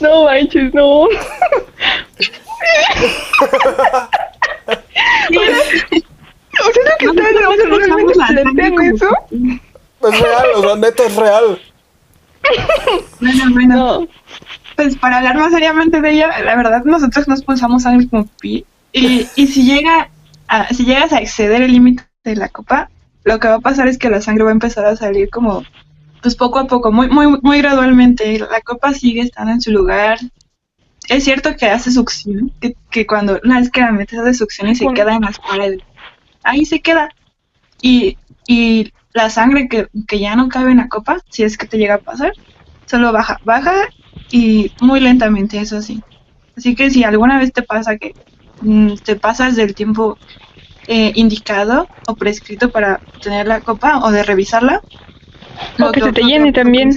No 0.00 0.24
manches, 0.24 0.74
no. 0.74 1.00
O 1.00 1.08
sea, 6.72 6.82
lo 6.84 6.96
que 6.98 7.06
No, 7.06 7.12
está 7.12 7.30
no, 7.30 7.40
no, 7.40 7.56
no, 7.56 7.66
no, 7.66 7.78
realmente 7.78 8.12
plantean 8.14 8.94
eso. 8.94 9.08
Es 10.02 10.20
real, 10.20 10.50
o 10.54 10.62
sea, 10.62 10.76
neta 10.76 11.04
es 11.04 11.16
real. 11.16 11.60
Bueno, 13.20 13.44
bueno, 13.52 13.76
No. 13.76 14.08
pues 14.76 14.96
para 14.96 15.18
hablar 15.18 15.36
más 15.36 15.52
seriamente 15.52 16.00
de 16.00 16.10
ella, 16.12 16.28
la 16.42 16.56
verdad 16.56 16.84
nosotros 16.84 17.26
nos 17.28 17.42
pulsamos 17.44 17.82
sangre 17.82 18.08
como 18.08 18.26
pi 18.40 18.64
y, 18.92 19.26
y 19.36 19.46
si 19.48 19.64
llega 19.64 20.10
a, 20.48 20.72
si 20.72 20.84
llegas 20.84 21.12
a 21.12 21.18
exceder 21.20 21.62
el 21.62 21.72
límite 21.72 22.04
de 22.24 22.36
la 22.36 22.48
copa, 22.48 22.90
lo 23.24 23.38
que 23.38 23.48
va 23.48 23.54
a 23.54 23.60
pasar 23.60 23.88
es 23.88 23.98
que 23.98 24.08
la 24.10 24.20
sangre 24.20 24.44
va 24.44 24.50
a 24.50 24.52
empezar 24.52 24.86
a 24.86 24.96
salir 24.96 25.28
como 25.30 25.64
pues 26.22 26.34
poco 26.36 26.58
a 26.58 26.66
poco, 26.66 26.90
muy 26.90 27.08
muy 27.08 27.26
muy 27.42 27.58
gradualmente. 27.60 28.38
La 28.38 28.60
copa 28.62 28.92
sigue 28.94 29.20
estando 29.22 29.52
en 29.52 29.60
su 29.60 29.70
lugar. 29.70 30.18
Es 31.08 31.24
cierto 31.24 31.56
que 31.56 31.66
hace 31.66 31.90
succión, 31.90 32.52
que, 32.60 32.74
que 32.90 33.06
cuando 33.06 33.40
una 33.44 33.60
vez 33.60 33.70
que 33.70 33.80
la 33.80 33.92
metes 33.92 34.18
hace 34.18 34.34
succión 34.34 34.68
y 34.68 34.74
se 34.74 34.86
queda 34.94 35.14
en 35.14 35.22
las 35.22 35.38
paredes. 35.38 35.80
Ahí 36.42 36.64
se 36.64 36.80
queda. 36.80 37.08
Y, 37.80 38.18
y 38.46 38.92
la 39.14 39.30
sangre 39.30 39.68
que, 39.68 39.88
que 40.06 40.18
ya 40.18 40.36
no 40.36 40.48
cabe 40.48 40.72
en 40.72 40.78
la 40.78 40.88
copa, 40.88 41.18
si 41.28 41.42
es 41.44 41.56
que 41.58 41.66
te 41.66 41.78
llega 41.78 41.94
a 41.96 42.00
pasar, 42.00 42.32
solo 42.86 43.12
baja, 43.12 43.38
baja 43.42 43.74
y 44.30 44.72
muy 44.80 45.00
lentamente, 45.00 45.58
eso 45.60 45.82
sí. 45.82 46.04
Así 46.56 46.74
que 46.74 46.90
si 46.90 47.04
alguna 47.04 47.38
vez 47.38 47.52
te 47.52 47.62
pasa 47.62 47.96
que 47.98 48.12
mm, 48.60 48.94
te 49.04 49.16
pasas 49.16 49.56
del 49.56 49.74
tiempo 49.74 50.18
eh, 50.86 51.12
indicado 51.16 51.90
o 52.06 52.16
prescrito 52.16 52.70
para 52.70 53.02
tener 53.20 53.46
la 53.46 53.62
copa 53.62 54.00
o 54.04 54.10
de 54.10 54.22
revisarla, 54.22 54.82
O 55.80 55.92
que 55.92 56.00
se 56.02 56.12
te 56.12 56.22
llene 56.22 56.52
también. 56.52 56.90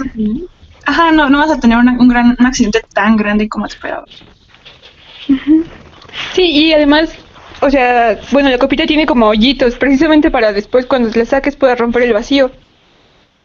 Ajá, 0.86 1.12
no, 1.12 1.30
no 1.30 1.38
vas 1.40 1.52
a 1.52 1.60
tener 1.60 1.78
una- 1.78 1.98
un 2.00 2.08
gran 2.08 2.36
un 2.40 2.46
accidente 2.46 2.82
tan 2.94 3.16
grande 3.16 3.48
como 3.48 3.66
esperabas. 3.66 4.24
Sí, 6.34 6.44
y 6.44 6.74
además, 6.74 7.10
o 7.62 7.70
sea, 7.70 8.20
bueno, 8.32 8.50
la 8.50 8.58
copita 8.58 8.86
tiene 8.86 9.06
como 9.06 9.28
hoyitos, 9.28 9.76
precisamente 9.76 10.32
para 10.32 10.52
después 10.52 10.86
cuando 10.86 11.10
la 11.16 11.26
saques 11.26 11.56
pueda 11.56 11.76
romper 11.76 12.04
el 12.04 12.14
vacío. 12.14 12.52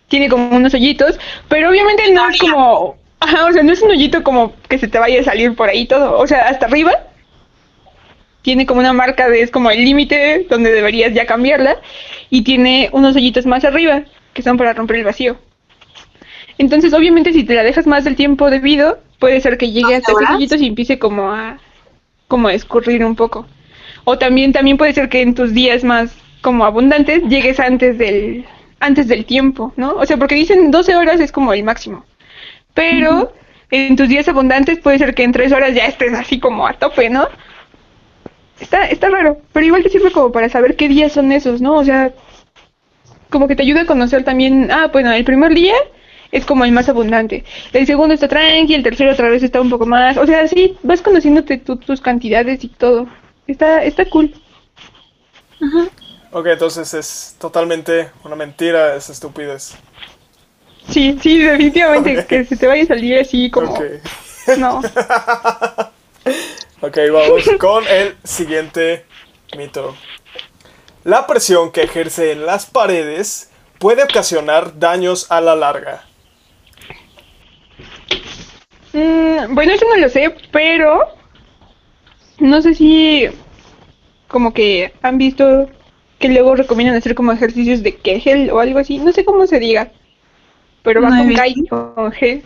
Tiene 0.08 0.28
como 0.28 0.56
unos 0.56 0.74
hoyitos, 0.74 1.18
pero 1.48 1.68
obviamente 1.70 2.10
no 2.12 2.28
es 2.28 2.38
como, 2.38 2.96
ajá, 3.20 3.46
o 3.46 3.52
sea, 3.52 3.62
no 3.62 3.72
es 3.72 3.82
un 3.82 3.90
hoyito 3.90 4.22
como 4.22 4.54
que 4.68 4.78
se 4.78 4.88
te 4.88 4.98
vaya 4.98 5.20
a 5.20 5.24
salir 5.24 5.54
por 5.54 5.68
ahí 5.68 5.86
todo, 5.86 6.18
o 6.18 6.26
sea, 6.26 6.48
hasta 6.48 6.66
arriba 6.66 6.92
tiene 8.42 8.64
como 8.64 8.78
una 8.78 8.92
marca 8.92 9.28
de, 9.28 9.42
es 9.42 9.50
como 9.50 9.70
el 9.72 9.84
límite 9.84 10.46
donde 10.48 10.70
deberías 10.70 11.12
ya 11.12 11.26
cambiarla, 11.26 11.78
y 12.30 12.42
tiene 12.42 12.88
unos 12.92 13.16
hoyitos 13.16 13.44
más 13.44 13.64
arriba, 13.64 14.04
que 14.34 14.42
son 14.42 14.56
para 14.56 14.72
romper 14.72 14.98
el 14.98 15.04
vacío. 15.04 15.36
Entonces, 16.56 16.94
obviamente, 16.94 17.32
si 17.32 17.42
te 17.42 17.54
la 17.54 17.64
dejas 17.64 17.86
más 17.86 18.04
del 18.04 18.14
tiempo 18.14 18.48
debido, 18.48 19.00
puede 19.18 19.40
ser 19.40 19.58
que 19.58 19.72
llegue 19.72 19.96
hasta 19.96 20.12
esos 20.12 20.30
hoyitos 20.30 20.60
y 20.60 20.68
empiece 20.68 20.98
como 20.98 21.32
a 21.32 21.58
como 22.28 22.48
a 22.48 22.54
escurrir 22.54 23.04
un 23.04 23.16
poco. 23.16 23.46
O 24.08 24.16
también 24.18 24.52
también 24.52 24.76
puede 24.76 24.92
ser 24.94 25.08
que 25.08 25.20
en 25.20 25.34
tus 25.34 25.52
días 25.52 25.82
más 25.82 26.16
como 26.40 26.64
abundantes 26.64 27.24
llegues 27.24 27.58
antes 27.58 27.98
del 27.98 28.46
antes 28.78 29.08
del 29.08 29.24
tiempo, 29.24 29.72
¿no? 29.76 29.94
O 29.94 30.06
sea, 30.06 30.16
porque 30.16 30.36
dicen 30.36 30.70
12 30.70 30.94
horas 30.94 31.18
es 31.18 31.32
como 31.32 31.52
el 31.52 31.64
máximo. 31.64 32.04
Pero 32.72 33.32
en 33.72 33.96
tus 33.96 34.08
días 34.08 34.28
abundantes 34.28 34.78
puede 34.78 34.98
ser 34.98 35.12
que 35.12 35.24
en 35.24 35.32
3 35.32 35.50
horas 35.52 35.74
ya 35.74 35.86
estés 35.86 36.12
así 36.14 36.38
como 36.38 36.68
a 36.68 36.74
tope, 36.74 37.10
¿no? 37.10 37.26
Está 38.60 38.86
está 38.88 39.10
raro, 39.10 39.38
pero 39.52 39.66
igual 39.66 39.82
te 39.82 39.88
sirve 39.88 40.12
como 40.12 40.30
para 40.30 40.48
saber 40.48 40.76
qué 40.76 40.88
días 40.88 41.12
son 41.12 41.32
esos, 41.32 41.60
¿no? 41.60 41.74
O 41.74 41.84
sea, 41.84 42.12
como 43.28 43.48
que 43.48 43.56
te 43.56 43.64
ayuda 43.64 43.82
a 43.82 43.86
conocer 43.86 44.22
también, 44.22 44.70
ah, 44.70 44.88
bueno, 44.92 45.12
el 45.12 45.24
primer 45.24 45.52
día 45.52 45.74
es 46.30 46.44
como 46.44 46.64
el 46.64 46.70
más 46.70 46.88
abundante. 46.88 47.44
El 47.72 47.86
segundo 47.86 48.14
está 48.14 48.28
tranqui, 48.28 48.72
el 48.74 48.84
tercero 48.84 49.10
otra 49.10 49.30
vez 49.30 49.42
está 49.42 49.60
un 49.60 49.70
poco 49.70 49.84
más. 49.86 50.16
O 50.16 50.26
sea, 50.26 50.46
sí, 50.46 50.76
vas 50.84 51.02
conociéndote 51.02 51.58
tus 51.58 52.00
cantidades 52.00 52.62
y 52.62 52.68
todo. 52.68 53.08
Está, 53.46 53.84
está 53.84 54.04
cool. 54.10 54.34
Ok, 56.32 56.46
entonces 56.46 56.92
es 56.94 57.36
totalmente 57.38 58.10
una 58.24 58.36
mentira, 58.36 58.96
es 58.96 59.08
estupidez. 59.08 59.76
Sí, 60.88 61.18
sí, 61.22 61.38
definitivamente. 61.38 62.26
Que 62.26 62.44
se 62.44 62.56
te 62.56 62.66
vaya 62.66 62.82
a 62.84 62.86
salir 62.86 63.18
así 63.18 63.50
como. 63.50 63.72
Ok. 63.72 63.82
No. 64.58 64.82
Ok, 66.82 66.98
vamos 67.10 67.48
con 67.58 67.84
el 67.88 68.16
siguiente 68.22 69.06
mito. 69.56 69.96
La 71.04 71.26
presión 71.26 71.72
que 71.72 71.84
ejerce 71.84 72.32
en 72.32 72.44
las 72.44 72.66
paredes 72.66 73.50
puede 73.78 74.02
ocasionar 74.02 74.78
daños 74.78 75.30
a 75.30 75.40
la 75.40 75.56
larga. 75.56 76.04
Mm, 78.92 79.54
bueno, 79.54 79.72
eso 79.72 79.86
no 79.88 79.96
lo 79.96 80.08
sé, 80.10 80.34
pero. 80.52 81.00
No 82.38 82.60
sé 82.62 82.74
si. 82.74 83.26
Como 84.28 84.52
que 84.52 84.92
han 85.02 85.18
visto 85.18 85.68
que 86.18 86.28
luego 86.28 86.56
recomiendan 86.56 86.96
hacer 86.96 87.14
como 87.14 87.32
ejercicios 87.32 87.82
de 87.82 87.94
Kegel 87.96 88.50
o 88.50 88.60
algo 88.60 88.78
así. 88.78 88.98
No 88.98 89.12
sé 89.12 89.24
cómo 89.24 89.46
se 89.46 89.58
diga. 89.60 89.90
pero 90.82 91.02
va 91.02 91.10
No 91.10 91.24
con 91.24 91.34
K 91.34 91.48
y 91.48 91.66
con 91.66 92.12
G. 92.12 92.42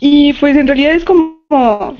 Y 0.00 0.32
pues 0.34 0.56
en 0.56 0.66
realidad 0.66 0.92
es 0.92 1.04
como 1.04 1.96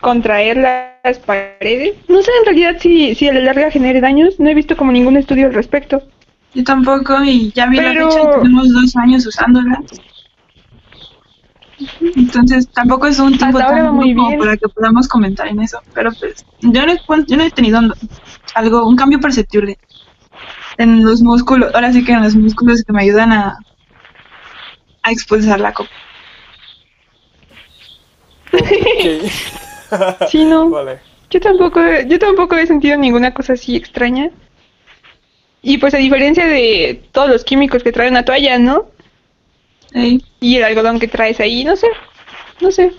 contraer 0.00 0.56
las 0.56 1.18
paredes. 1.20 1.94
No 2.08 2.22
sé 2.22 2.30
en 2.40 2.44
realidad 2.46 2.76
si, 2.80 3.14
si 3.14 3.28
a 3.28 3.32
la 3.34 3.40
larga 3.40 3.70
genere 3.70 4.00
daños, 4.00 4.38
no 4.40 4.48
he 4.48 4.54
visto 4.54 4.76
como 4.76 4.92
ningún 4.92 5.16
estudio 5.16 5.46
al 5.46 5.54
respecto. 5.54 6.02
Yo 6.54 6.64
tampoco, 6.64 7.22
y 7.24 7.52
ya 7.52 7.66
vi 7.66 7.76
Pero- 7.76 8.04
la 8.06 8.10
fecha 8.10 8.22
y 8.22 8.42
tenemos 8.42 8.72
dos 8.72 8.96
años 8.96 9.26
usándola. 9.26 9.82
Entonces 12.16 12.68
tampoco 12.72 13.06
es 13.06 13.18
un 13.18 13.36
tiempo 13.36 13.58
Hasta 13.58 13.70
tan 13.70 13.94
muy 13.94 14.14
bien. 14.14 14.38
para 14.38 14.56
que 14.56 14.68
podamos 14.68 15.06
comentar 15.08 15.46
en 15.48 15.60
eso. 15.60 15.80
Pero 15.94 16.10
pues 16.12 16.44
yo 16.62 16.86
no, 16.86 16.92
he, 16.92 17.00
yo 17.26 17.36
no 17.36 17.44
he 17.44 17.50
tenido 17.50 17.78
un- 17.80 17.92
algo, 18.54 18.86
un 18.86 18.96
cambio 18.96 19.20
perceptible 19.20 19.78
en 20.78 21.04
los 21.04 21.20
músculos. 21.22 21.74
Ahora 21.74 21.92
sí 21.92 22.04
que 22.04 22.12
en 22.12 22.22
los 22.22 22.34
músculos 22.34 22.82
que 22.82 22.92
me 22.92 23.02
ayudan 23.02 23.32
a, 23.32 23.58
a 25.02 25.10
expulsar 25.12 25.60
la 25.60 25.72
copa. 25.74 25.90
Ok. 28.52 30.28
Sí, 30.30 30.44
no. 30.44 30.68
vale. 30.70 30.98
Yo 31.30 31.40
tampoco, 31.40 31.80
yo 32.08 32.18
tampoco 32.18 32.54
he 32.56 32.66
sentido 32.66 32.96
ninguna 32.96 33.34
cosa 33.34 33.52
así 33.54 33.76
extraña. 33.76 34.30
Y 35.62 35.78
pues 35.78 35.94
a 35.94 35.98
diferencia 35.98 36.46
de 36.46 37.02
todos 37.12 37.28
los 37.28 37.44
químicos 37.44 37.82
que 37.82 37.92
trae 37.92 38.08
una 38.08 38.24
toalla, 38.24 38.58
¿no? 38.58 38.86
Y 40.40 40.56
el 40.56 40.64
algodón 40.64 40.98
que 40.98 41.08
traes 41.08 41.40
ahí, 41.40 41.64
no 41.64 41.74
sé, 41.74 41.88
no 42.60 42.70
sé. 42.70 42.92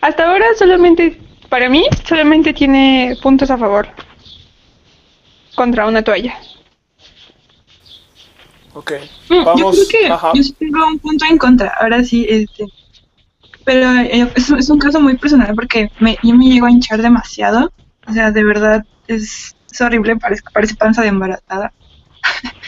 Hasta 0.00 0.30
ahora 0.30 0.46
solamente, 0.58 1.18
para 1.48 1.68
mí, 1.68 1.84
solamente 2.06 2.52
tiene 2.52 3.16
puntos 3.22 3.50
a 3.50 3.56
favor 3.58 3.88
contra 5.54 5.86
una 5.86 6.02
toalla. 6.02 6.38
Ok. 8.74 8.92
Mm, 9.28 9.44
Vamos. 9.44 9.76
Yo 9.76 9.86
creo 9.86 10.00
que 10.00 10.12
Ajá. 10.12 10.32
yo 10.34 10.42
sí 10.42 10.52
tengo 10.58 10.86
un 10.86 10.98
punto 10.98 11.24
en 11.24 11.38
contra, 11.38 11.74
ahora 11.80 12.04
sí, 12.04 12.26
este. 12.28 12.66
Pero 13.64 13.90
eh, 13.92 14.30
es, 14.34 14.50
es 14.50 14.70
un 14.70 14.78
caso 14.78 15.00
muy 15.00 15.16
personal 15.16 15.54
porque 15.54 15.90
me, 16.00 16.16
yo 16.22 16.34
me 16.34 16.46
llego 16.46 16.66
a 16.66 16.70
hinchar 16.70 17.02
demasiado. 17.02 17.72
O 18.06 18.12
sea, 18.12 18.30
de 18.30 18.44
verdad 18.44 18.84
es, 19.06 19.54
es 19.70 19.80
horrible, 19.80 20.16
parece, 20.16 20.42
parece 20.52 20.74
panza 20.74 21.02
de 21.02 21.08
embarazada. 21.08 21.72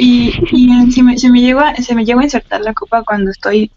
y 0.00 0.32
y 0.50 0.92
se, 0.92 1.02
me, 1.02 1.18
se, 1.18 1.30
me 1.30 1.40
llegó 1.40 1.60
a, 1.60 1.74
se 1.76 1.94
me 1.94 2.04
llegó 2.04 2.20
a 2.20 2.24
insertar 2.24 2.62
la 2.62 2.72
copa 2.72 3.02
cuando 3.02 3.30
estoy 3.30 3.70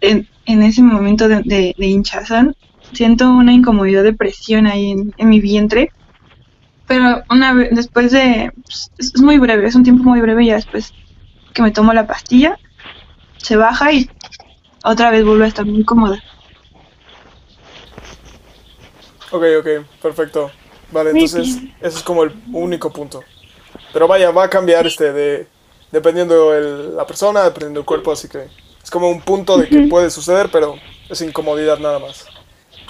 en, 0.00 0.28
en 0.46 0.62
ese 0.62 0.82
momento 0.82 1.26
de, 1.28 1.42
de, 1.42 1.74
de 1.76 1.86
hinchazón. 1.86 2.54
Siento 2.92 3.28
una 3.30 3.52
incomodidad 3.52 4.04
de 4.04 4.12
presión 4.12 4.66
ahí 4.66 4.92
en, 4.92 5.12
en 5.16 5.28
mi 5.28 5.40
vientre. 5.40 5.90
Pero 6.86 7.22
una 7.28 7.54
vez, 7.54 7.70
después 7.72 8.12
de... 8.12 8.52
pues, 8.54 8.90
es, 8.98 9.20
muy 9.20 9.38
breve, 9.38 9.66
es 9.66 9.74
un 9.74 9.82
tiempo 9.82 10.04
muy 10.04 10.20
breve 10.20 10.44
y 10.44 10.48
ya 10.48 10.54
después 10.54 10.92
que 11.52 11.62
me 11.62 11.70
tomo 11.70 11.92
la 11.92 12.06
pastilla, 12.06 12.58
se 13.38 13.56
baja 13.56 13.92
y 13.92 14.08
otra 14.84 15.10
vez 15.10 15.24
vuelvo 15.24 15.44
a 15.44 15.48
estar 15.48 15.64
muy 15.64 15.84
cómoda. 15.84 16.22
Ok, 19.32 19.44
ok, 19.58 19.68
perfecto. 20.02 20.50
Vale, 20.92 21.10
entonces 21.10 21.62
ese 21.80 21.98
es 21.98 22.02
como 22.04 22.22
el 22.22 22.32
único 22.52 22.92
punto. 22.92 23.24
Pero 23.92 24.06
vaya, 24.06 24.30
va 24.30 24.44
a 24.44 24.50
cambiar 24.50 24.86
este 24.86 25.12
de 25.12 25.53
dependiendo 25.94 26.54
el, 26.54 26.96
la 26.96 27.06
persona, 27.06 27.42
dependiendo 27.44 27.80
el 27.80 27.86
cuerpo, 27.86 28.12
así 28.12 28.28
que 28.28 28.48
es 28.82 28.90
como 28.90 29.08
un 29.10 29.22
punto 29.22 29.56
de 29.58 29.68
que 29.68 29.80
puede 29.82 30.10
suceder, 30.10 30.50
pero 30.52 30.76
es 31.08 31.20
incomodidad 31.22 31.78
nada 31.78 31.98
más. 31.98 32.26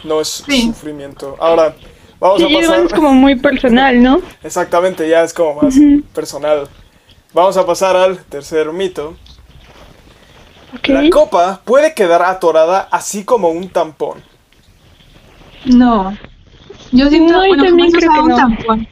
No 0.02 0.20
es 0.20 0.46
Sí. 0.46 0.62
sufrimiento. 0.66 1.36
Ahora, 1.40 1.76
vamos 2.20 2.38
Sí, 2.38 2.44
a 2.44 2.48
pasar. 2.60 2.80
es 2.86 2.92
como 2.92 3.12
muy 3.12 3.36
personal, 3.36 4.02
¿no? 4.02 4.22
Exactamente, 4.42 5.08
ya 5.08 5.22
es 5.22 5.32
como 5.34 5.54
más 5.62 5.84
personal. 6.12 6.68
Vamos 7.32 7.56
a 7.56 7.66
pasar 7.66 7.96
al 7.96 8.24
tercer 8.24 8.72
mito. 8.72 9.16
La 10.86 11.08
copa 11.10 11.62
puede 11.64 11.94
quedar 11.94 12.22
atorada 12.22 12.88
así 12.90 13.24
como 13.24 13.48
un 13.50 13.70
tampón. 13.70 14.24
No. 15.64 16.18
Yo 16.92 17.08
siento, 17.08 17.34
No, 17.34 17.46
yo 17.46 17.48
bueno, 17.48 17.64
también 17.64 17.90
creo 17.92 18.12
que 18.12 18.20
un 18.20 18.28
no. 18.28 18.36
tampón. 18.36 18.88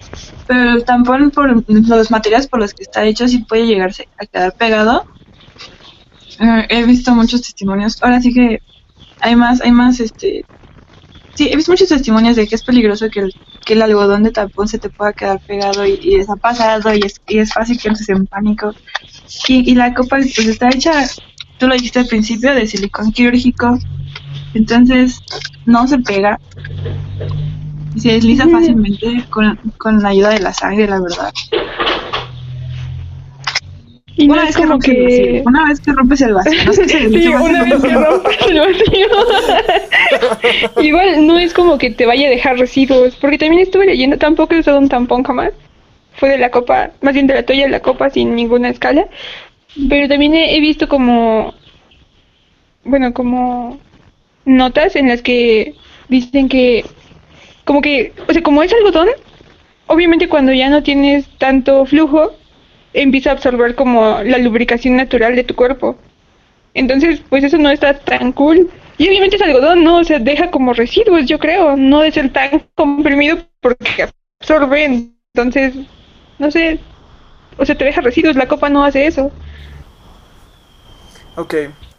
Pero 0.46 0.72
el 0.72 0.84
tampón, 0.84 1.30
por 1.30 1.64
los 1.68 2.10
materiales 2.10 2.46
por 2.46 2.60
los 2.60 2.74
que 2.74 2.82
está 2.82 3.04
hecho, 3.04 3.28
sí 3.28 3.38
puede 3.38 3.66
llegarse 3.66 4.08
a 4.18 4.26
quedar 4.26 4.54
pegado. 4.54 5.06
Eh, 6.40 6.66
he 6.68 6.84
visto 6.84 7.14
muchos 7.14 7.42
testimonios. 7.42 8.02
Ahora 8.02 8.20
sí 8.20 8.32
que 8.32 8.60
hay 9.20 9.36
más, 9.36 9.60
hay 9.60 9.72
más, 9.72 10.00
este... 10.00 10.44
Sí, 11.34 11.48
he 11.50 11.56
visto 11.56 11.72
muchos 11.72 11.88
testimonios 11.88 12.36
de 12.36 12.46
que 12.46 12.56
es 12.56 12.62
peligroso 12.62 13.08
que 13.08 13.20
el, 13.20 13.34
que 13.64 13.72
el 13.72 13.82
algodón 13.82 14.22
de 14.22 14.32
tampón 14.32 14.68
se 14.68 14.78
te 14.78 14.90
pueda 14.90 15.14
quedar 15.14 15.40
pegado 15.40 15.86
y, 15.86 15.92
y 16.02 16.18
les 16.18 16.28
ha 16.28 16.36
pasado 16.36 16.92
y 16.94 17.00
es, 17.04 17.22
y 17.26 17.38
es 17.38 17.52
fácil 17.54 17.78
que 17.78 17.88
entres 17.88 18.08
en 18.10 18.26
pánico. 18.26 18.74
Y, 19.48 19.70
y 19.70 19.74
la 19.74 19.94
copa 19.94 20.16
pues 20.16 20.38
está 20.38 20.68
hecha, 20.68 20.92
tú 21.58 21.68
lo 21.68 21.74
dijiste 21.74 22.00
al 22.00 22.06
principio, 22.06 22.54
de 22.54 22.66
silicón 22.66 23.12
quirúrgico. 23.12 23.78
Entonces 24.52 25.20
no 25.64 25.86
se 25.88 25.98
pega. 26.00 26.38
Y 27.94 28.00
se 28.00 28.12
desliza 28.12 28.48
fácilmente 28.48 29.24
con, 29.30 29.56
con 29.78 30.02
la 30.02 30.10
ayuda 30.10 30.30
de 30.30 30.40
la 30.40 30.52
sangre, 30.52 30.86
la 30.86 31.00
verdad. 31.00 31.32
Y 34.16 34.28
una, 34.28 34.44
vez 34.44 34.56
que 34.56 34.66
rompes 34.66 34.88
el 34.90 35.02
vacío, 35.02 35.42
una 35.46 35.68
vez 35.68 35.80
que 35.80 35.92
rompes 35.92 36.20
el 36.20 36.34
vacío, 36.34 36.64
no 36.64 36.70
es 36.70 36.78
que 36.78 36.88
se 36.88 36.98
Sí, 36.98 37.04
desliza 37.04 37.40
una 37.40 37.64
vez 37.64 37.82
que 37.82 37.94
rompes 37.94 38.36
el 38.46 38.60
vacío. 38.60 39.06
Igual 40.82 41.26
no 41.26 41.38
es 41.38 41.54
como 41.54 41.78
que 41.78 41.90
te 41.90 42.04
vaya 42.04 42.26
a 42.26 42.30
dejar 42.30 42.58
residuos, 42.58 43.16
porque 43.16 43.38
también 43.38 43.62
estuve 43.62 43.86
leyendo, 43.86 44.18
tampoco 44.18 44.54
he 44.54 44.60
usado 44.60 44.78
un 44.78 44.88
tampón 44.88 45.22
jamás. 45.22 45.52
Fue 46.14 46.28
de 46.28 46.38
la 46.38 46.50
copa, 46.50 46.90
más 47.00 47.14
bien 47.14 47.26
de 47.26 47.34
la 47.34 47.42
toalla 47.42 47.64
de 47.64 47.70
la 47.70 47.80
copa 47.80 48.10
sin 48.10 48.34
ninguna 48.34 48.68
escala. 48.68 49.06
Pero 49.88 50.08
también 50.08 50.34
he, 50.34 50.56
he 50.56 50.60
visto 50.60 50.88
como, 50.88 51.54
bueno, 52.84 53.14
como 53.14 53.80
notas 54.44 54.94
en 54.96 55.08
las 55.08 55.22
que 55.22 55.74
dicen 56.08 56.50
que, 56.50 56.84
como 57.64 57.80
que, 57.80 58.12
o 58.28 58.32
sea, 58.32 58.42
como 58.42 58.62
es 58.62 58.72
algodón, 58.72 59.08
obviamente 59.86 60.28
cuando 60.28 60.52
ya 60.52 60.68
no 60.70 60.82
tienes 60.82 61.26
tanto 61.38 61.84
flujo, 61.86 62.32
empieza 62.92 63.30
a 63.30 63.34
absorber 63.34 63.74
como 63.74 64.22
la 64.22 64.38
lubricación 64.38 64.96
natural 64.96 65.36
de 65.36 65.44
tu 65.44 65.54
cuerpo. 65.54 65.96
Entonces, 66.74 67.20
pues 67.28 67.44
eso 67.44 67.58
no 67.58 67.70
está 67.70 67.98
tan 67.98 68.32
cool. 68.32 68.70
Y 68.98 69.08
obviamente 69.08 69.36
es 69.36 69.42
algodón, 69.42 69.84
¿no? 69.84 69.98
O 69.98 70.04
sea, 70.04 70.18
deja 70.18 70.50
como 70.50 70.72
residuos, 70.72 71.26
yo 71.26 71.38
creo. 71.38 71.76
No 71.76 72.00
de 72.00 72.12
ser 72.12 72.32
tan 72.32 72.66
comprimido 72.74 73.38
porque 73.60 74.08
absorbe. 74.40 75.08
Entonces, 75.34 75.74
no 76.38 76.50
sé. 76.50 76.78
O 77.58 77.66
sea, 77.66 77.76
te 77.76 77.84
deja 77.84 78.00
residuos. 78.00 78.36
La 78.36 78.48
copa 78.48 78.68
no 78.68 78.84
hace 78.84 79.06
eso. 79.06 79.30
Ok, 81.36 81.54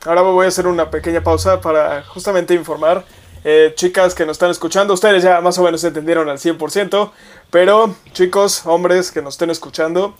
ahora 0.05 0.21
voy 0.21 0.45
a 0.45 0.49
hacer 0.49 0.67
una 0.67 0.91
pequeña 0.91 1.21
pausa 1.21 1.59
para 1.59 2.03
justamente 2.03 2.53
informar. 2.53 3.03
Eh, 3.43 3.73
chicas 3.75 4.15
que 4.15 4.25
nos 4.25 4.35
están 4.35 4.51
escuchando, 4.51 4.93
ustedes 4.93 5.23
ya 5.23 5.41
más 5.41 5.57
o 5.57 5.63
menos 5.63 5.83
entendieron 5.83 6.29
al 6.29 6.37
100%, 6.39 7.11
pero 7.51 7.93
chicos, 8.13 8.65
hombres 8.65 9.11
que 9.11 9.21
nos 9.21 9.33
estén 9.33 9.49
escuchando, 9.49 10.15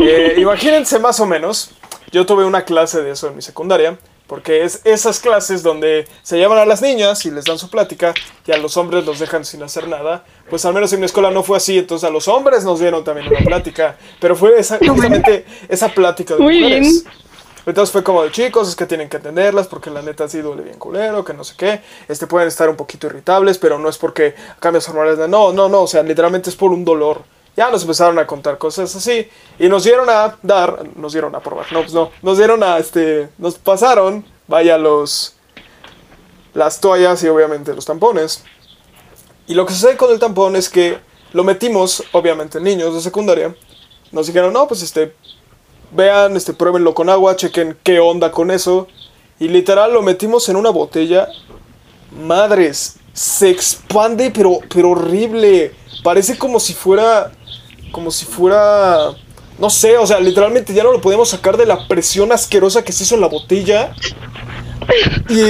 eh, 0.00 0.34
imagínense 0.38 0.98
más 0.98 1.20
o 1.20 1.26
menos, 1.26 1.70
yo 2.10 2.24
tuve 2.24 2.44
una 2.44 2.64
clase 2.64 3.02
de 3.02 3.10
eso 3.10 3.28
en 3.28 3.36
mi 3.36 3.42
secundaria, 3.42 3.98
porque 4.26 4.64
es 4.64 4.80
esas 4.84 5.20
clases 5.20 5.62
donde 5.62 6.08
se 6.22 6.38
llaman 6.38 6.56
a 6.56 6.64
las 6.64 6.80
niñas 6.80 7.26
y 7.26 7.30
les 7.30 7.44
dan 7.44 7.58
su 7.58 7.68
plática 7.68 8.14
y 8.46 8.52
a 8.52 8.56
los 8.56 8.78
hombres 8.78 9.04
los 9.04 9.18
dejan 9.18 9.44
sin 9.44 9.62
hacer 9.62 9.86
nada. 9.86 10.24
Pues 10.48 10.64
al 10.64 10.72
menos 10.72 10.90
en 10.94 11.00
mi 11.00 11.06
escuela 11.06 11.30
no 11.30 11.42
fue 11.42 11.58
así, 11.58 11.78
entonces 11.78 12.08
a 12.08 12.10
los 12.10 12.26
hombres 12.28 12.64
nos 12.64 12.80
dieron 12.80 13.04
también 13.04 13.28
una 13.28 13.40
plática, 13.40 13.98
pero 14.20 14.34
fue 14.34 14.58
esa, 14.58 14.78
justamente 14.78 15.44
esa 15.68 15.90
plática 15.90 16.34
de 16.34 16.40
Muy 16.40 16.60
mujeres. 16.60 17.04
bien. 17.04 17.14
Entonces 17.66 17.92
fue 17.92 18.04
como 18.04 18.22
de 18.22 18.30
chicos, 18.30 18.68
es 18.68 18.76
que 18.76 18.86
tienen 18.86 19.08
que 19.08 19.16
entenderlas 19.16 19.66
porque 19.68 19.90
la 19.90 20.02
neta 20.02 20.28
sí 20.28 20.40
duele 20.40 20.62
bien 20.62 20.78
culero, 20.78 21.24
que 21.24 21.32
no 21.32 21.44
sé 21.44 21.54
qué. 21.56 21.80
Este 22.08 22.26
pueden 22.26 22.48
estar 22.48 22.68
un 22.68 22.76
poquito 22.76 23.06
irritables, 23.06 23.56
pero 23.58 23.78
no 23.78 23.88
es 23.88 23.96
porque 23.98 24.34
cambios 24.60 24.88
hormonales. 24.88 25.18
de- 25.18 25.28
No, 25.28 25.52
no, 25.52 25.68
no, 25.68 25.82
o 25.82 25.86
sea, 25.86 26.02
literalmente 26.02 26.50
es 26.50 26.56
por 26.56 26.70
un 26.72 26.84
dolor. 26.84 27.22
Ya 27.56 27.70
nos 27.70 27.82
empezaron 27.82 28.18
a 28.18 28.26
contar 28.26 28.58
cosas 28.58 28.94
así 28.96 29.28
y 29.58 29.68
nos 29.68 29.84
dieron 29.84 30.10
a 30.10 30.36
dar, 30.42 30.82
nos 30.96 31.12
dieron 31.12 31.34
a 31.36 31.40
probar, 31.40 31.72
no, 31.72 31.80
pues 31.82 31.94
no, 31.94 32.10
nos 32.20 32.36
dieron 32.36 32.62
a, 32.64 32.78
este, 32.78 33.28
nos 33.38 33.54
pasaron, 33.58 34.24
vaya, 34.48 34.76
los, 34.76 35.36
las 36.52 36.80
toallas 36.80 37.22
y 37.22 37.28
obviamente 37.28 37.72
los 37.74 37.84
tampones. 37.84 38.44
Y 39.46 39.54
lo 39.54 39.66
que 39.66 39.72
sucede 39.72 39.96
con 39.96 40.10
el 40.12 40.18
tampón 40.18 40.56
es 40.56 40.68
que 40.68 40.98
lo 41.32 41.44
metimos, 41.44 42.02
obviamente, 42.12 42.60
niños 42.60 42.94
de 42.94 43.00
secundaria. 43.00 43.54
Nos 44.12 44.26
dijeron, 44.26 44.52
no, 44.52 44.66
pues 44.66 44.82
este, 44.82 45.14
vean, 45.94 46.36
este, 46.36 46.52
pruébenlo 46.52 46.94
con 46.94 47.08
agua, 47.08 47.36
chequen 47.36 47.76
qué 47.82 48.00
onda 48.00 48.30
con 48.30 48.50
eso. 48.50 48.88
Y 49.38 49.48
literal 49.48 49.92
lo 49.92 50.02
metimos 50.02 50.48
en 50.48 50.56
una 50.56 50.70
botella. 50.70 51.28
Madres, 52.10 52.96
se 53.12 53.50
expande, 53.50 54.30
pero, 54.30 54.58
pero 54.72 54.90
horrible. 54.90 55.72
Parece 56.02 56.36
como 56.36 56.60
si 56.60 56.74
fuera, 56.74 57.32
como 57.92 58.10
si 58.10 58.26
fuera, 58.26 59.10
no 59.58 59.70
sé, 59.70 59.96
o 59.96 60.06
sea, 60.06 60.20
literalmente 60.20 60.74
ya 60.74 60.82
no 60.82 60.92
lo 60.92 61.00
podíamos 61.00 61.30
sacar 61.30 61.56
de 61.56 61.66
la 61.66 61.88
presión 61.88 62.32
asquerosa 62.32 62.84
que 62.84 62.92
se 62.92 63.04
hizo 63.04 63.14
en 63.14 63.20
la 63.20 63.28
botella. 63.28 63.94
Y, 65.28 65.40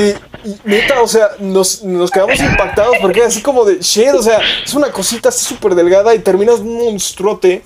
y 0.49 0.57
neta, 0.65 1.03
o 1.03 1.09
sea, 1.09 1.31
nos, 1.41 1.83
nos 1.83 2.11
quedamos 2.11 2.39
impactados 2.39 2.97
porque 3.01 3.23
así 3.23 3.43
como 3.43 3.65
de 3.65 3.81
shit, 3.81 4.15
o 4.15 4.23
sea, 4.23 4.41
es 4.65 4.75
una 4.75 4.93
cosita 4.93 5.31
así 5.31 5.45
súper 5.45 5.75
delgada 5.75 6.15
y 6.15 6.21
terminas 6.21 6.61
un 6.61 6.77
monstruote. 6.77 7.65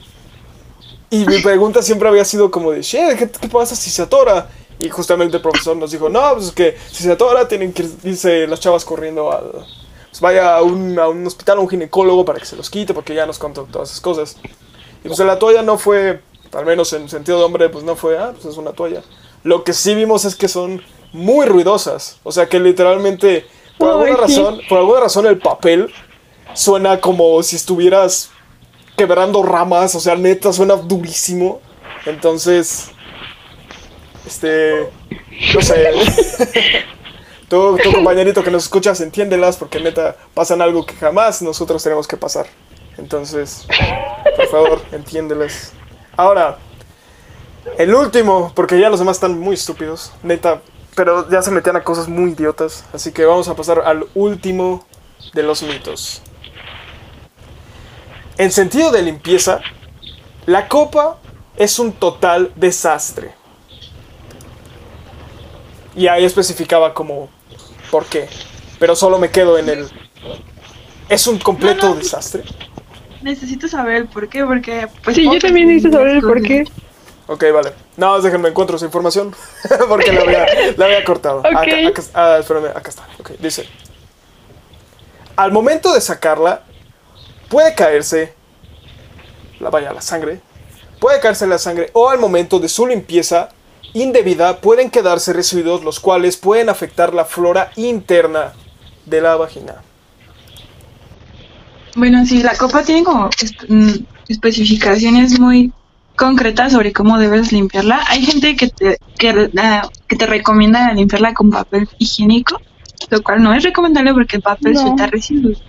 Y 1.10 1.24
mi 1.26 1.40
pregunta 1.40 1.82
siempre 1.82 2.08
había 2.08 2.24
sido 2.24 2.50
como 2.50 2.72
de, 2.72 2.82
shit, 2.82 3.16
¿qué, 3.18 3.30
qué 3.30 3.48
pasa 3.48 3.74
si 3.74 3.90
se 3.90 4.02
atora? 4.02 4.48
Y 4.78 4.90
justamente 4.90 5.36
el 5.36 5.42
profesor 5.42 5.76
nos 5.76 5.90
dijo, 5.90 6.08
no, 6.08 6.34
pues 6.34 6.46
es 6.46 6.52
que 6.52 6.76
si 6.90 7.02
se 7.02 7.12
atora 7.12 7.48
tienen 7.48 7.72
que 7.72 7.86
irse 8.04 8.46
las 8.46 8.60
chavas 8.60 8.84
corriendo 8.84 9.32
al... 9.32 9.66
Pues 10.10 10.20
vaya 10.20 10.56
a 10.56 10.62
un, 10.62 10.98
a 10.98 11.08
un 11.08 11.26
hospital, 11.26 11.58
a 11.58 11.60
un 11.60 11.68
ginecólogo 11.68 12.24
para 12.24 12.38
que 12.38 12.46
se 12.46 12.56
los 12.56 12.70
quite 12.70 12.94
porque 12.94 13.14
ya 13.14 13.26
nos 13.26 13.38
contó 13.38 13.66
todas 13.70 13.90
esas 13.90 14.00
cosas. 14.00 14.36
Y 15.04 15.08
pues 15.08 15.18
la 15.18 15.38
toalla 15.38 15.62
no 15.62 15.78
fue, 15.78 16.22
al 16.52 16.64
menos 16.64 16.92
en 16.92 17.08
sentido 17.08 17.38
de 17.38 17.44
hombre, 17.44 17.68
pues 17.68 17.84
no 17.84 17.94
fue, 17.94 18.18
ah, 18.18 18.32
pues 18.32 18.46
es 18.46 18.56
una 18.56 18.72
toalla. 18.72 19.02
Lo 19.44 19.64
que 19.64 19.72
sí 19.72 19.94
vimos 19.94 20.24
es 20.24 20.34
que 20.34 20.48
son 20.48 20.82
muy 21.12 21.46
ruidosas. 21.46 22.18
O 22.22 22.32
sea 22.32 22.48
que 22.48 22.58
literalmente, 22.58 23.46
por 23.76 23.90
alguna 23.90 24.16
razón, 24.16 24.60
por 24.68 24.78
alguna 24.78 25.00
razón 25.00 25.26
el 25.26 25.38
papel 25.38 25.92
suena 26.54 27.00
como 27.00 27.42
si 27.42 27.56
estuvieras 27.56 28.30
quebrando 28.98 29.42
ramas. 29.42 29.94
O 29.94 30.00
sea, 30.00 30.14
neta, 30.14 30.52
suena 30.52 30.76
durísimo. 30.76 31.62
Entonces, 32.04 32.90
este, 34.26 34.90
no 35.54 35.62
sé. 35.62 35.90
tú, 37.48 37.78
tu 37.82 37.92
compañerito 37.92 38.44
que 38.44 38.50
nos 38.50 38.64
escuchas, 38.64 39.00
entiéndelas 39.00 39.56
porque 39.56 39.80
neta 39.80 40.16
pasan 40.34 40.60
algo 40.60 40.84
que 40.84 40.94
jamás 40.94 41.40
nosotros 41.40 41.82
tenemos 41.82 42.06
que 42.06 42.18
pasar. 42.18 42.46
Entonces, 42.98 43.66
por 44.36 44.46
favor, 44.48 44.82
entiéndelas. 44.92 45.72
Ahora, 46.16 46.58
el 47.78 47.94
último, 47.94 48.52
porque 48.54 48.78
ya 48.78 48.90
los 48.90 48.98
demás 48.98 49.16
están 49.16 49.38
muy 49.38 49.54
estúpidos, 49.54 50.12
neta, 50.22 50.60
pero 50.94 51.30
ya 51.30 51.40
se 51.42 51.50
metían 51.50 51.76
a 51.76 51.84
cosas 51.84 52.08
muy 52.08 52.32
idiotas. 52.32 52.84
Así 52.92 53.12
que 53.12 53.24
vamos 53.24 53.48
a 53.48 53.54
pasar 53.54 53.80
al 53.84 54.06
último 54.14 54.84
de 55.32 55.42
los 55.42 55.62
mitos. 55.62 56.22
En 58.38 58.50
sentido 58.52 58.90
de 58.90 59.02
limpieza, 59.02 59.60
la 60.46 60.68
copa 60.68 61.18
es 61.56 61.78
un 61.78 61.92
total 61.92 62.52
desastre. 62.56 63.32
Y 65.96 66.06
ahí 66.06 66.24
especificaba 66.24 66.94
como 66.94 67.28
por 67.90 68.06
qué. 68.06 68.28
Pero 68.78 68.94
solo 68.94 69.18
me 69.18 69.30
quedo 69.30 69.58
en 69.58 69.68
el... 69.68 69.88
¿Es 71.08 71.26
un 71.26 71.38
completo 71.38 71.88
No, 71.88 71.94
no. 71.94 72.00
desastre? 72.00 72.44
Necesito 73.22 73.66
saber 73.66 73.96
el 73.96 74.06
por 74.06 74.28
qué, 74.28 74.44
porque... 74.44 74.86
Pues, 75.02 75.16
Sí, 75.16 75.24
yo 75.24 75.40
también 75.40 75.66
necesito 75.68 75.96
saber 75.98 76.16
el 76.16 76.20
por 76.22 76.40
qué. 76.42 76.64
Ok, 77.26 77.44
vale. 77.52 77.72
Nada 77.96 78.12
más 78.14 78.22
déjenme 78.22 78.48
encuentro 78.50 78.76
esa 78.76 78.86
información. 78.86 79.34
porque 79.88 80.12
la 80.12 80.20
había, 80.20 80.46
la 80.76 80.84
había 80.84 81.04
cortado. 81.04 81.40
Acá, 81.40 81.60
Ok. 81.62 81.88
acá- 81.88 82.02
ah, 82.14 82.36
espérame, 82.38 82.66
acá 82.68 82.88
está. 82.90 83.08
Ok, 83.18 83.30
dice. 83.40 83.68
Al 85.34 85.50
momento 85.50 85.92
de 85.92 86.00
sacarla, 86.00 86.62
puede 87.48 87.74
caerse. 87.74 88.34
La 89.60 89.70
vaya, 89.70 89.92
la 89.92 90.00
sangre. 90.00 90.40
Puede 91.00 91.20
caerse 91.20 91.46
la 91.46 91.58
sangre. 91.58 91.90
O 91.92 92.08
al 92.08 92.18
momento 92.18 92.58
de 92.58 92.68
su 92.68 92.86
limpieza 92.86 93.50
indebida, 93.94 94.60
pueden 94.60 94.90
quedarse 94.90 95.32
residuos, 95.32 95.82
los 95.82 96.00
cuales 96.00 96.36
pueden 96.36 96.68
afectar 96.68 97.14
la 97.14 97.24
flora 97.24 97.70
interna 97.76 98.52
de 99.06 99.20
la 99.20 99.36
vagina. 99.36 99.76
Bueno, 101.96 102.24
sí, 102.26 102.42
la 102.42 102.54
copa 102.56 102.82
tiene 102.82 103.02
como 103.04 103.28
mm, 103.68 103.90
especificaciones 104.28 105.38
muy 105.40 105.72
concretas 106.16 106.72
sobre 106.72 106.92
cómo 106.92 107.18
debes 107.18 107.52
limpiarla. 107.52 108.04
Hay 108.08 108.24
gente 108.24 108.56
que 108.56 108.68
te, 108.68 108.98
que, 109.18 109.50
que 110.06 110.16
te 110.16 110.26
recomienda 110.26 110.92
limpiarla 110.92 111.32
con 111.34 111.50
papel 111.50 111.88
higiénico, 111.98 112.60
lo 113.10 113.22
cual 113.22 113.42
no 113.42 113.54
es 113.54 113.64
recomendable 113.64 114.12
porque 114.12 114.36
el 114.36 114.42
papel 114.42 114.74
No. 114.74 114.80
suelta 114.82 115.06
residuos. 115.06 115.62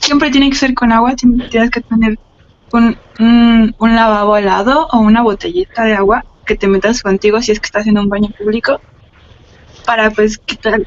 Siempre 0.00 0.30
tiene 0.30 0.50
que 0.50 0.56
ser 0.56 0.74
con 0.74 0.92
agua, 0.92 1.14
siempre 1.16 1.48
tienes 1.48 1.70
que 1.70 1.80
tener 1.80 2.18
un, 2.72 2.98
un, 3.78 3.94
lavabo 3.94 4.34
al 4.34 4.46
lado 4.46 4.88
o 4.92 4.98
una 4.98 5.22
botellita 5.22 5.84
de 5.84 5.94
agua 5.94 6.24
que 6.46 6.54
te 6.54 6.68
metas 6.68 7.02
contigo 7.02 7.40
si 7.42 7.52
es 7.52 7.60
que 7.60 7.66
estás 7.66 7.86
en 7.86 7.98
un 7.98 8.08
baño 8.08 8.28
público 8.38 8.80
para 9.88 10.10
pues 10.10 10.38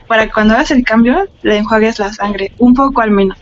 para 0.07 0.31
cuando 0.31 0.53
hagas 0.53 0.69
el 0.69 0.83
cambio 0.83 1.27
le 1.41 1.57
enjuagues 1.57 1.97
la 1.97 2.13
sangre, 2.13 2.53
un 2.59 2.75
poco 2.75 3.01
al 3.01 3.09
menos. 3.09 3.37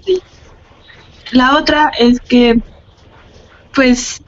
La 1.32 1.58
otra 1.58 1.92
es 2.00 2.22
que, 2.22 2.60
pues, 3.74 4.24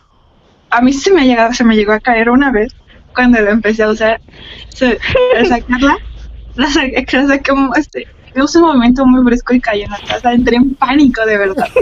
a 0.69 0.81
mí 0.81 0.93
se 0.93 1.11
me, 1.11 1.21
ha 1.21 1.23
llegado, 1.23 1.53
se 1.53 1.63
me 1.63 1.75
llegó 1.75 1.93
a 1.93 1.99
caer 1.99 2.29
una 2.29 2.51
vez 2.51 2.75
cuando 3.15 3.41
la 3.41 3.51
empecé 3.51 3.83
a 3.83 3.89
usar, 3.89 4.21
se, 4.69 4.99
al 5.37 5.47
sacarla, 5.47 5.97
la 6.55 6.67
saqué 6.69 7.41
como, 7.47 7.73
este, 7.75 8.07
en 8.33 8.41
un 8.41 8.61
momento 8.61 9.05
muy 9.05 9.23
brusco 9.23 9.53
y 9.53 9.59
cayó 9.59 9.85
en 9.85 9.91
la 9.91 9.99
taza, 9.99 10.33
entré 10.33 10.55
en 10.57 10.73
pánico 10.75 11.25
de 11.25 11.37
verdad. 11.37 11.67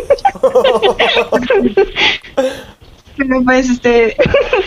Pero 3.18 3.44
pues, 3.44 3.70
este, 3.70 4.16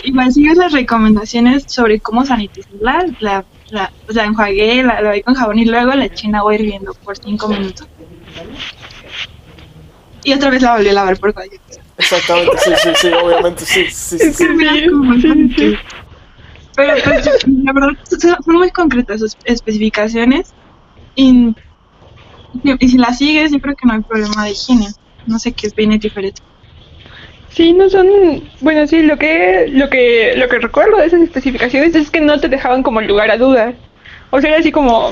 igual 0.03 0.31
sigues 0.31 0.57
las 0.57 0.71
recomendaciones 0.71 1.63
sobre 1.67 1.99
cómo 1.99 2.23
sanitizarla, 2.23 3.07
la, 3.19 3.43
la, 3.69 3.91
la 4.07 4.25
enjuagué, 4.25 4.83
la 4.83 5.01
lavé 5.01 5.23
con 5.23 5.33
jabón 5.33 5.57
y 5.57 5.65
luego 5.65 5.93
la 5.93 6.05
en 6.05 6.35
agua 6.35 6.53
hirviendo 6.53 6.93
por 6.93 7.17
cinco 7.17 7.47
minutos. 7.47 7.87
Y 10.23 10.33
otra 10.33 10.51
vez 10.51 10.61
la 10.61 10.75
volví 10.75 10.89
a 10.89 10.93
lavar 10.93 11.17
por 11.19 11.33
cualquier 11.33 11.59
cosa. 11.61 11.81
Exactamente, 11.97 12.57
sí, 12.59 12.71
sí, 12.81 12.89
sí, 12.95 13.07
obviamente, 13.07 13.65
sí, 13.65 13.85
sí, 13.89 14.19
sí. 14.19 14.25
Es 14.27 14.37
sí. 14.37 14.45
sí, 14.47 15.53
sí. 15.57 15.77
Pero 16.75 16.93
pues, 17.03 17.47
la 17.47 17.73
verdad 17.73 17.89
son 18.07 18.19
son 18.43 18.55
muy 18.55 18.71
concretas 18.71 19.19
sus 19.19 19.37
especificaciones 19.45 20.53
y, 21.15 21.55
y 22.63 22.89
si 22.89 22.97
las 22.97 23.17
sigues 23.17 23.51
yo 23.51 23.59
creo 23.59 23.75
que 23.75 23.87
no 23.87 23.93
hay 23.93 24.01
problema 24.01 24.45
de 24.45 24.51
higiene. 24.51 24.87
No 25.25 25.39
sé 25.39 25.53
qué 25.53 25.67
es 25.67 25.75
bien 25.75 25.97
diferente. 25.97 26.41
Sí, 27.49 27.71
no 27.71 27.87
son, 27.87 28.07
bueno, 28.61 28.87
sí, 28.87 29.03
lo 29.03 29.17
que, 29.17 29.67
lo 29.69 29.89
que, 29.89 30.33
lo 30.35 30.49
que 30.49 30.59
recuerdo 30.59 30.97
de 30.97 31.05
esas 31.05 31.21
especificaciones 31.21 31.93
es 31.95 32.09
que 32.09 32.19
no 32.19 32.39
te 32.39 32.49
dejaban 32.49 32.81
como 32.81 32.99
lugar 33.01 33.29
a 33.29 33.37
dudas. 33.37 33.75
O 34.31 34.41
sea, 34.41 34.49
era 34.49 34.59
así 34.59 34.71
como, 34.71 35.11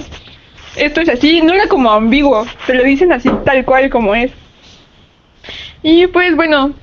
esto 0.75 1.01
es 1.01 1.09
así, 1.09 1.41
no 1.41 1.53
era 1.53 1.67
como 1.67 1.91
ambiguo, 1.91 2.47
te 2.65 2.73
lo 2.73 2.83
dicen 2.83 3.11
así 3.11 3.29
tal 3.45 3.63
cual 3.63 3.89
como 3.91 4.15
es. 4.15 4.31
Y 5.83 6.07
pues 6.07 6.35
bueno, 6.35 6.73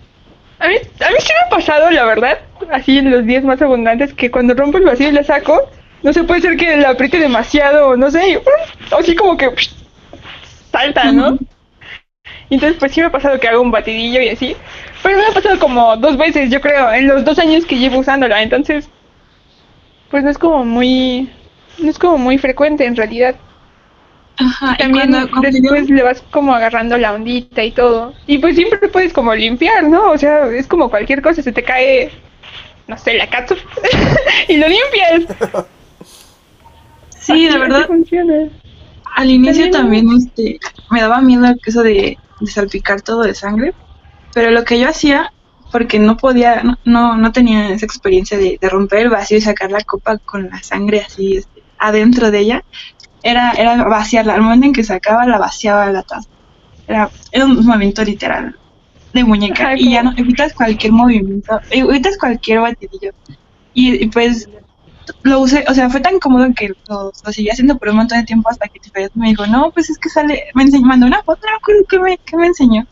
a 0.60 0.68
mí, 0.68 0.74
a 0.74 1.10
mí 1.10 1.16
sí 1.18 1.32
me 1.32 1.46
ha 1.46 1.48
pasado, 1.50 1.90
la 1.90 2.04
verdad, 2.04 2.38
así 2.72 2.98
en 2.98 3.10
los 3.10 3.26
días 3.26 3.42
más 3.42 3.60
abundantes, 3.60 4.14
que 4.14 4.30
cuando 4.30 4.54
rompo 4.54 4.78
el 4.78 4.84
vacío 4.84 5.08
y 5.08 5.12
la 5.12 5.24
saco, 5.24 5.68
no 6.04 6.12
se 6.12 6.22
puede 6.22 6.40
ser 6.40 6.56
que 6.56 6.76
la 6.76 6.90
apriete 6.90 7.18
demasiado, 7.18 7.96
no 7.96 8.10
sé, 8.12 8.28
y, 8.28 8.34
¡pum! 8.36 8.96
así 8.96 9.16
como 9.16 9.36
que 9.36 9.50
psh, 9.50 9.77
salta, 10.70 11.12
¿no? 11.12 11.38
Y 12.50 12.54
entonces 12.54 12.78
pues 12.78 12.92
sí 12.92 13.00
me 13.00 13.06
ha 13.06 13.12
pasado 13.12 13.38
que 13.38 13.48
hago 13.48 13.62
un 13.62 13.70
batidillo 13.70 14.20
y 14.20 14.28
así. 14.30 14.56
Pero 15.02 15.18
me 15.18 15.26
ha 15.26 15.32
pasado 15.32 15.58
como 15.58 15.96
dos 15.96 16.16
veces, 16.16 16.50
yo 16.50 16.60
creo, 16.60 16.92
en 16.92 17.06
los 17.06 17.24
dos 17.24 17.38
años 17.38 17.64
que 17.66 17.78
llevo 17.78 17.98
usándola. 17.98 18.42
Entonces, 18.42 18.88
pues 20.10 20.24
no 20.24 20.30
es 20.30 20.38
como 20.38 20.64
muy, 20.64 21.30
no 21.78 21.90
es 21.90 21.98
como 21.98 22.18
muy 22.18 22.38
frecuente 22.38 22.84
en 22.86 22.96
realidad. 22.96 23.36
Ajá, 24.36 24.74
y 24.74 24.76
También 24.76 25.10
cuando 25.12 25.40
después 25.40 25.90
le 25.90 26.02
vas 26.02 26.22
como 26.30 26.54
agarrando 26.54 26.96
la 26.96 27.12
ondita 27.12 27.64
y 27.64 27.72
todo. 27.72 28.14
Y 28.26 28.38
pues 28.38 28.54
siempre 28.54 28.88
puedes 28.88 29.12
como 29.12 29.34
limpiar, 29.34 29.84
¿no? 29.84 30.12
O 30.12 30.18
sea, 30.18 30.46
es 30.46 30.66
como 30.68 30.90
cualquier 30.90 31.22
cosa, 31.22 31.42
se 31.42 31.52
te 31.52 31.64
cae, 31.64 32.12
no 32.88 32.98
sé, 32.98 33.14
la 33.14 33.28
catsup 33.28 33.58
y 34.48 34.56
lo 34.56 34.68
limpias. 34.68 35.36
Sí, 37.18 37.46
de 37.48 37.58
Así 37.58 37.58
verdad, 37.58 37.86
funciona. 37.86 38.50
Al 39.20 39.30
inicio 39.30 39.70
También- 39.70 40.06
también 40.06 40.18
este, 40.18 40.60
me 40.90 41.00
daba 41.00 41.20
miedo 41.20 41.46
eso 41.66 41.82
de, 41.82 42.18
de 42.40 42.46
salpicar 42.50 43.02
todo 43.02 43.22
de 43.22 43.34
sangre, 43.34 43.74
pero 44.34 44.50
lo 44.50 44.64
que 44.64 44.78
yo 44.80 44.88
hacía, 44.88 45.32
porque 45.72 45.98
no 45.98 46.16
podía, 46.16 46.62
no, 46.62 46.76
no, 46.84 47.16
no 47.16 47.32
tenía 47.32 47.70
esa 47.70 47.86
experiencia 47.86 48.38
de, 48.38 48.58
de 48.60 48.68
romper 48.68 49.00
el 49.00 49.10
vacío 49.10 49.38
y 49.38 49.40
sacar 49.40 49.70
la 49.72 49.82
copa 49.82 50.18
con 50.18 50.48
la 50.50 50.62
sangre 50.62 51.00
así 51.06 51.36
este, 51.38 51.62
adentro 51.78 52.30
de 52.30 52.38
ella, 52.40 52.64
era, 53.22 53.52
era 53.52 53.84
vaciarla. 53.84 54.34
Al 54.34 54.42
momento 54.42 54.66
en 54.68 54.72
que 54.74 54.84
sacaba, 54.84 55.26
la 55.26 55.38
vaciaba 55.38 55.90
la 55.92 56.02
taza. 56.04 56.28
Era, 56.86 57.10
era 57.32 57.44
un 57.46 57.64
movimiento 57.66 58.04
literal 58.04 58.56
de 59.14 59.24
muñeca 59.24 59.64
Ajá, 59.64 59.76
y 59.78 59.92
ya 59.92 60.02
no 60.02 60.12
evitas 60.16 60.54
cualquier 60.54 60.92
movimiento, 60.92 61.60
evitas 61.70 62.18
cualquier 62.18 62.60
batidillo. 62.60 63.12
Y, 63.74 64.04
y 64.04 64.08
pues 64.08 64.48
lo 65.22 65.40
usé, 65.40 65.64
o 65.68 65.74
sea, 65.74 65.90
fue 65.90 66.00
tan 66.00 66.18
cómodo 66.18 66.46
que 66.56 66.68
lo, 66.68 66.76
lo 66.88 67.12
haciendo 67.52 67.78
por 67.78 67.90
un 67.90 67.96
montón 67.96 68.18
de 68.18 68.24
tiempo 68.24 68.50
hasta 68.50 68.68
que 68.68 68.80
Tiffany 68.80 69.08
me 69.14 69.28
dijo, 69.28 69.46
no, 69.46 69.70
pues 69.72 69.90
es 69.90 69.98
que 69.98 70.08
sale, 70.08 70.44
me 70.54 70.64
enseñó, 70.64 70.86
mandó 70.86 71.06
una 71.06 71.22
foto, 71.24 71.40
no 71.50 71.84
qué 71.88 71.98
me, 72.00 72.18
qué 72.24 72.36
me 72.36 72.46
enseñó. 72.46 72.84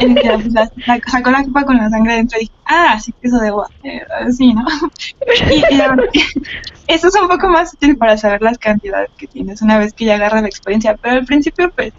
En 0.00 0.14
que, 0.14 0.30
pues, 0.30 0.52
la- 0.52 0.70
la- 0.86 1.00
sacó 1.06 1.30
la 1.30 1.44
copa 1.44 1.64
con 1.64 1.76
la 1.76 1.90
sangre 1.90 2.14
dentro 2.14 2.38
y 2.38 2.42
dije, 2.42 2.52
ah, 2.66 2.98
sí 3.00 3.12
que 3.20 3.28
eso 3.28 3.38
de 3.38 3.48
agua, 3.48 3.68
eh, 3.82 4.00
sí, 4.36 4.54
¿no? 4.54 4.64
y, 5.50 5.74
y 5.74 5.76
la 5.76 5.96
eso 6.86 7.08
es 7.08 7.14
un 7.20 7.28
poco 7.28 7.48
más 7.48 7.74
útil 7.74 7.96
para 7.98 8.16
saber 8.16 8.40
las 8.42 8.58
cantidades 8.58 9.08
que 9.16 9.26
tienes 9.28 9.60
una 9.62 9.78
vez 9.78 9.92
que 9.94 10.06
ya 10.06 10.14
agarras 10.14 10.42
la 10.42 10.48
experiencia, 10.48 10.96
pero 11.00 11.16
al 11.16 11.24
principio, 11.26 11.70
pues, 11.76 11.92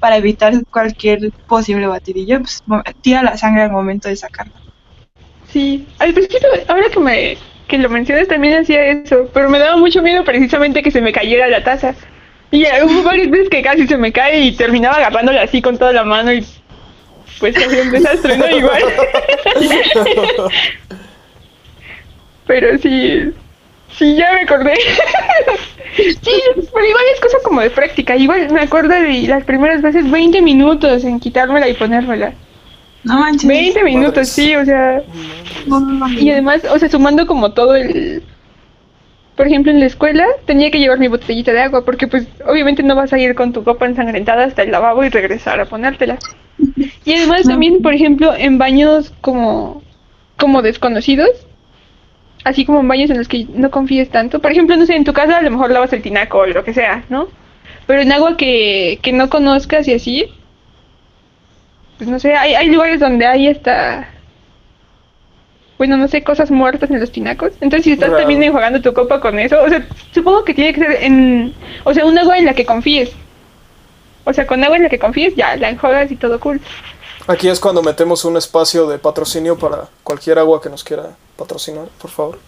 para 0.00 0.16
evitar 0.16 0.54
cualquier 0.70 1.32
posible 1.46 1.86
batidillo, 1.86 2.40
pues, 2.40 2.62
tira 3.02 3.22
la 3.22 3.36
sangre 3.36 3.62
al 3.64 3.72
momento 3.72 4.08
de 4.08 4.16
sacarla. 4.16 4.60
Sí, 5.52 5.88
al 5.98 6.14
principio, 6.14 6.48
ahora 6.68 6.88
que 6.92 7.00
me 7.00 7.38
que 7.70 7.78
lo 7.78 7.88
mencionas 7.88 8.28
también 8.28 8.54
hacía 8.60 8.84
eso, 8.84 9.30
pero 9.32 9.48
me 9.48 9.58
daba 9.58 9.76
mucho 9.76 10.02
miedo 10.02 10.24
precisamente 10.24 10.82
que 10.82 10.90
se 10.90 11.00
me 11.00 11.12
cayera 11.12 11.48
la 11.48 11.64
taza. 11.64 11.94
Y 12.50 12.66
hubo 12.82 13.02
varias 13.04 13.30
veces 13.30 13.48
que 13.48 13.62
casi 13.62 13.86
se 13.86 13.96
me 13.96 14.12
cae 14.12 14.40
y 14.40 14.52
terminaba 14.52 14.96
agarrándola 14.96 15.42
así 15.42 15.62
con 15.62 15.78
toda 15.78 15.92
la 15.92 16.04
mano 16.04 16.32
y 16.32 16.44
pues 17.38 17.56
hacía 17.56 17.82
un 17.82 17.90
desastre, 17.90 18.36
¿no? 18.36 18.50
Igual. 18.50 18.82
pero 22.46 22.76
sí, 22.78 23.32
Sí, 23.96 24.16
ya 24.16 24.32
me 24.32 24.42
acordé. 24.42 24.74
sí, 25.96 26.42
pero 26.72 26.86
igual 26.86 27.04
es 27.14 27.20
cosa 27.20 27.38
como 27.42 27.60
de 27.60 27.70
práctica. 27.70 28.16
Igual 28.16 28.50
me 28.50 28.60
acuerdo 28.60 28.94
de 28.94 29.22
las 29.28 29.44
primeras 29.44 29.82
veces 29.82 30.10
20 30.10 30.40
minutos 30.42 31.04
en 31.04 31.20
quitármela 31.20 31.68
y 31.68 31.74
ponérmela. 31.74 32.32
No 33.04 33.18
manches. 33.18 33.48
20 33.48 33.82
minutos, 33.84 34.10
Madres. 34.10 34.28
sí, 34.32 34.54
o 34.54 34.64
sea. 34.64 35.02
No, 35.66 35.80
no, 35.80 35.92
no. 35.92 36.12
Y 36.18 36.30
además, 36.30 36.62
o 36.70 36.78
sea, 36.78 36.88
sumando 36.88 37.26
como 37.26 37.52
todo 37.52 37.74
el... 37.74 38.22
Por 39.36 39.46
ejemplo, 39.46 39.72
en 39.72 39.80
la 39.80 39.86
escuela 39.86 40.26
tenía 40.44 40.70
que 40.70 40.78
llevar 40.78 40.98
mi 40.98 41.08
botellita 41.08 41.52
de 41.52 41.62
agua 41.62 41.82
porque 41.84 42.06
pues 42.06 42.28
obviamente 42.46 42.82
no 42.82 42.94
vas 42.94 43.12
a 43.14 43.18
ir 43.18 43.34
con 43.34 43.54
tu 43.54 43.64
copa 43.64 43.86
ensangrentada 43.86 44.44
hasta 44.44 44.62
el 44.62 44.70
lavabo 44.70 45.02
y 45.02 45.08
regresar 45.08 45.60
a 45.60 45.66
ponértela. 45.66 46.18
Y 47.06 47.14
además 47.14 47.44
también, 47.44 47.80
por 47.80 47.94
ejemplo, 47.94 48.34
en 48.36 48.58
baños 48.58 49.12
como, 49.22 49.82
como 50.36 50.60
desconocidos, 50.60 51.30
así 52.44 52.64
como 52.66 52.80
en 52.80 52.88
baños 52.88 53.10
en 53.10 53.18
los 53.18 53.28
que 53.28 53.46
no 53.54 53.70
confíes 53.70 54.10
tanto. 54.10 54.40
Por 54.40 54.52
ejemplo, 54.52 54.76
no 54.76 54.84
sé, 54.86 54.94
en 54.94 55.04
tu 55.04 55.12
casa 55.14 55.38
a 55.38 55.42
lo 55.42 55.50
mejor 55.50 55.70
lavas 55.70 55.92
el 55.94 56.02
tinaco 56.02 56.38
o 56.38 56.46
lo 56.46 56.62
que 56.62 56.74
sea, 56.74 57.04
¿no? 57.08 57.28
Pero 57.86 58.02
en 58.02 58.12
agua 58.12 58.36
que, 58.36 58.98
que 59.02 59.12
no 59.12 59.30
conozcas 59.30 59.88
y 59.88 59.94
así, 59.94 60.26
pues 62.00 62.08
no 62.08 62.18
sé, 62.18 62.34
hay, 62.34 62.54
hay 62.54 62.70
lugares 62.70 62.98
donde 62.98 63.26
hay 63.26 63.48
hasta 63.48 64.08
bueno, 65.76 65.98
no 65.98 66.08
sé, 66.08 66.22
cosas 66.22 66.50
muertas 66.50 66.90
en 66.90 66.98
los 66.98 67.12
tinacos. 67.12 67.52
Entonces, 67.60 67.84
si 67.84 67.92
estás 67.92 68.10
también 68.10 68.42
enjuagando 68.42 68.80
tu 68.80 68.94
copa 68.94 69.20
con 69.20 69.38
eso, 69.38 69.62
o 69.62 69.68
sea, 69.68 69.86
supongo 70.12 70.44
que 70.44 70.54
tiene 70.54 70.72
que 70.72 70.80
ser 70.80 70.92
en, 71.02 71.52
o 71.84 71.92
sea, 71.92 72.06
un 72.06 72.18
agua 72.18 72.38
en 72.38 72.46
la 72.46 72.54
que 72.54 72.64
confíes. 72.64 73.12
O 74.24 74.32
sea, 74.32 74.46
con 74.46 74.64
agua 74.64 74.78
en 74.78 74.84
la 74.84 74.88
que 74.88 74.98
confíes, 74.98 75.34
ya, 75.36 75.56
la 75.56 75.68
enjuagas 75.68 76.10
y 76.10 76.16
todo 76.16 76.40
cool. 76.40 76.58
Aquí 77.26 77.48
es 77.48 77.60
cuando 77.60 77.82
metemos 77.82 78.24
un 78.24 78.36
espacio 78.36 78.86
de 78.86 78.98
patrocinio 78.98 79.56
para 79.56 79.84
cualquier 80.02 80.38
agua 80.38 80.60
que 80.60 80.68
nos 80.68 80.82
quiera 80.82 81.10
patrocinar, 81.36 81.86
por 82.00 82.10
favor. 82.10 82.38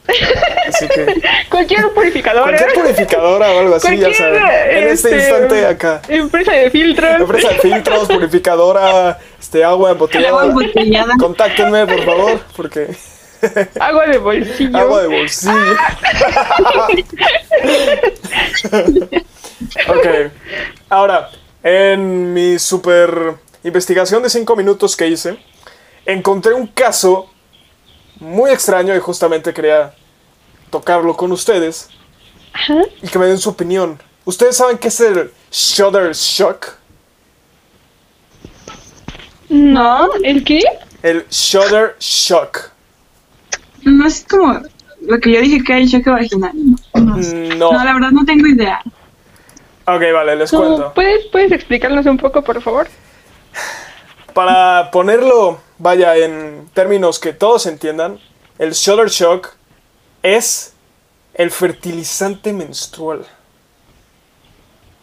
Así 0.69 0.89
que 0.89 1.23
Cualquier 1.51 1.93
purificador. 1.95 2.43
cualquier 2.45 2.73
purificadora 2.75 3.51
o 3.53 3.61
algo 3.61 3.75
así, 3.77 3.97
ya 3.97 4.13
saben. 4.13 4.43
En 4.43 4.89
este 4.89 4.93
este, 4.93 5.17
instante 5.17 5.67
acá. 5.67 6.03
Empresa 6.09 6.53
de 6.53 6.71
filtros. 6.71 7.21
Empresa 7.21 7.49
de 7.51 7.59
filtros, 7.59 8.09
purificadora, 8.09 9.19
este 9.41 9.63
agua 9.65 9.91
El 9.91 9.97
agua 10.27 10.45
embotellada. 10.45 10.45
embotellada. 10.47 11.15
Contáctenme, 11.19 11.87
por 11.87 12.05
favor, 12.05 12.41
porque 12.57 12.89
Agua 13.81 14.07
de 14.07 14.19
bolsillo. 14.19 14.79
agua 14.79 15.03
de 15.03 15.09
bolsillo. 15.09 15.77
ok. 19.89 20.07
Ahora, 20.91 21.31
en 21.63 22.33
mi 22.35 22.59
super 22.59 23.35
investigación 23.65 24.23
de 24.23 24.31
5 24.31 24.57
minutos 24.57 24.97
que 24.97 25.07
hice, 25.09 25.39
encontré 26.07 26.55
un 26.55 26.67
caso 26.67 27.31
muy 28.21 28.51
extraño 28.51 28.95
y 28.95 28.99
justamente 29.01 29.53
quería 29.53 29.95
tocarlo 30.71 31.17
con 31.17 31.33
ustedes 31.33 31.89
y 33.03 33.09
que 33.09 33.19
me 33.19 33.27
den 33.27 33.39
su 33.39 33.51
opinión. 33.51 34.01
¿Ustedes 34.25 34.57
saben 34.57 34.79
qué 34.79 34.89
es 34.89 35.01
el 35.01 35.33
Shudder 35.51 36.13
Shock? 36.15 36.69
No, 39.49 40.09
¿el 40.23 40.45
qué? 40.45 40.61
El 41.03 41.27
Shudder 41.29 41.97
Shock. 41.99 42.71
No 43.83 44.07
es 44.07 44.25
como 44.29 44.61
lo 45.07 45.19
que 45.19 45.33
yo 45.33 45.41
dije 45.41 45.63
que 45.65 45.73
hay 45.73 45.89
choque 45.89 46.09
vaginal. 46.09 46.53
No, 46.55 47.01
no, 47.01 47.23
sé. 47.23 47.49
No. 47.57 47.73
No, 47.73 47.85
la 47.85 47.93
verdad 47.93 48.11
no 48.13 48.25
tengo 48.25 48.47
idea. 48.47 48.81
Ok, 49.87 50.03
vale, 50.15 50.37
les 50.37 50.53
No, 50.53 50.61
cuento. 50.61 50.93
¿puedes, 50.95 51.27
¿Puedes 51.27 51.53
explicarnos 51.53 52.07
un 52.07 52.17
poco, 52.17 52.43
por 52.43 52.63
favor? 52.63 52.87
Para 54.35 54.91
ponerlo, 54.91 55.61
vaya, 55.79 56.17
en 56.17 56.69
términos 56.73 57.19
que 57.19 57.33
todos 57.33 57.67
entiendan, 57.67 58.19
el 58.59 58.73
Shudder 58.73 59.09
Shock 59.09 59.55
es 60.23 60.73
el 61.35 61.51
fertilizante 61.51 62.53
menstrual. 62.53 63.27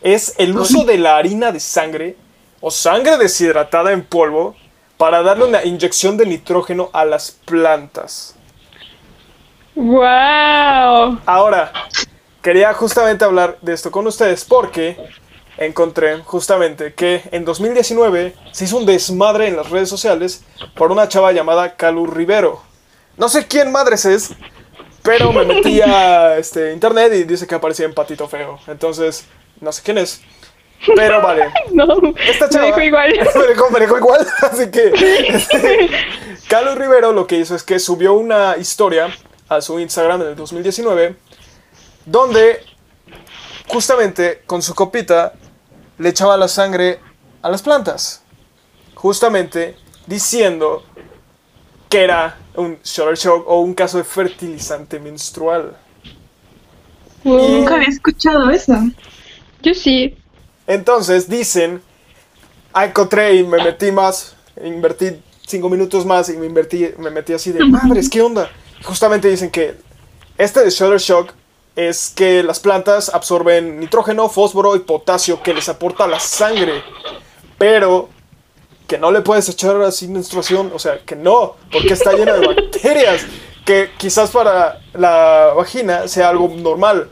Es 0.01 0.33
el 0.37 0.57
uso 0.57 0.85
de 0.85 0.97
la 0.97 1.17
harina 1.17 1.51
de 1.51 1.59
sangre 1.59 2.15
o 2.61 2.71
sangre 2.71 3.17
deshidratada 3.17 3.91
en 3.91 4.03
polvo 4.03 4.55
para 4.97 5.21
darle 5.21 5.45
una 5.45 5.63
inyección 5.63 6.17
de 6.17 6.25
nitrógeno 6.25 6.89
a 6.93 7.05
las 7.05 7.31
plantas. 7.31 8.35
¡Wow! 9.75 11.19
Ahora, 11.25 11.71
quería 12.41 12.73
justamente 12.73 13.23
hablar 13.23 13.57
de 13.61 13.73
esto 13.73 13.91
con 13.91 14.07
ustedes 14.07 14.43
porque 14.43 14.97
encontré 15.59 16.17
justamente 16.23 16.93
que 16.93 17.21
en 17.31 17.45
2019 17.45 18.33
se 18.51 18.63
hizo 18.63 18.77
un 18.77 18.85
desmadre 18.85 19.47
en 19.47 19.57
las 19.57 19.69
redes 19.69 19.89
sociales 19.89 20.43
por 20.75 20.91
una 20.91 21.07
chava 21.07 21.31
llamada 21.31 21.75
Calu 21.75 22.07
Rivero. 22.07 22.61
No 23.17 23.27
sé 23.27 23.45
quién 23.45 23.71
madres 23.71 24.05
es, 24.05 24.31
pero 25.03 25.33
me 25.33 25.43
metí 25.45 25.81
a 25.81 26.37
este, 26.37 26.71
internet 26.71 27.11
y 27.13 27.23
dice 27.25 27.45
que 27.45 27.55
aparecía 27.55 27.85
en 27.85 27.93
Patito 27.93 28.27
Feo. 28.27 28.59
Entonces, 28.67 29.25
no 29.59 29.71
sé 29.71 29.81
quién 29.83 29.97
es. 29.97 30.21
Pero 30.95 31.21
vale. 31.21 31.51
No, 31.73 31.85
Esta 32.17 32.45
me 32.45 32.51
chava. 32.51 32.83
igual. 32.83 33.11
me, 33.35 33.47
dejó, 33.47 33.69
me 33.69 33.79
dejó 33.81 33.97
igual. 33.97 34.25
Así 34.41 34.71
que. 34.71 34.93
este, 35.27 35.89
Carlos 36.47 36.77
Rivero 36.77 37.11
lo 37.11 37.27
que 37.27 37.37
hizo 37.37 37.53
es 37.55 37.63
que 37.63 37.79
subió 37.79 38.13
una 38.13 38.55
historia 38.57 39.13
a 39.49 39.59
su 39.61 39.77
Instagram 39.77 40.21
en 40.21 40.27
el 40.29 40.35
2019. 40.37 41.15
Donde 42.05 42.63
justamente 43.67 44.41
con 44.45 44.61
su 44.61 44.73
copita 44.73 45.33
le 45.99 46.09
echaba 46.09 46.35
la 46.37 46.47
sangre 46.47 46.99
a 47.41 47.49
las 47.49 47.61
plantas. 47.61 48.23
Justamente 48.95 49.75
diciendo 50.07 50.83
que 51.87 52.03
era 52.03 52.37
un 52.55 52.77
shoulder 52.83 53.15
shock 53.15 53.47
o 53.47 53.59
un 53.59 53.73
caso 53.73 53.97
de 53.97 54.03
fertilizante 54.03 54.99
menstrual. 54.99 55.77
Wow. 57.23 57.49
Nunca 57.49 57.75
había 57.75 57.89
escuchado 57.89 58.49
eso. 58.49 58.73
Yo 59.61 59.73
sí. 59.73 60.17
Entonces 60.65 61.29
dicen, 61.29 61.81
ah, 62.73 62.85
encontré 62.85 63.35
y 63.35 63.43
me 63.43 63.63
metí 63.63 63.91
más, 63.91 64.35
invertí 64.63 65.19
cinco 65.45 65.69
minutos 65.69 66.05
más 66.05 66.29
y 66.29 66.37
me, 66.37 66.45
invertí, 66.45 66.91
me 66.97 67.09
metí 67.09 67.33
así 67.33 67.51
de, 67.51 67.65
madres, 67.65 68.09
¿qué 68.09 68.21
onda? 68.21 68.49
Y 68.79 68.83
justamente 68.83 69.27
dicen 69.27 69.49
que 69.49 69.75
este 70.37 70.63
de 70.63 70.69
Shoulder 70.69 70.99
Shock 70.99 71.33
es 71.87 72.11
que 72.13 72.43
las 72.43 72.59
plantas 72.59 73.09
absorben 73.13 73.79
nitrógeno, 73.79 74.27
fósforo 74.27 74.75
y 74.75 74.79
potasio 74.79 75.41
que 75.41 75.53
les 75.53 75.69
aporta 75.69 76.07
la 76.07 76.19
sangre, 76.19 76.83
pero 77.57 78.09
que 78.87 78.97
no 78.97 79.11
le 79.11 79.21
puedes 79.21 79.47
echar 79.47 79.79
así 79.81 80.07
menstruación, 80.07 80.71
o 80.73 80.79
sea, 80.79 80.99
que 80.99 81.15
no, 81.15 81.55
porque 81.71 81.93
está 81.93 82.11
llena 82.11 82.33
de 82.33 82.47
bacterias, 82.47 83.25
que 83.65 83.91
quizás 83.97 84.31
para 84.31 84.81
la 84.93 85.53
vagina 85.55 86.07
sea 86.07 86.29
algo 86.29 86.49
normal, 86.49 87.07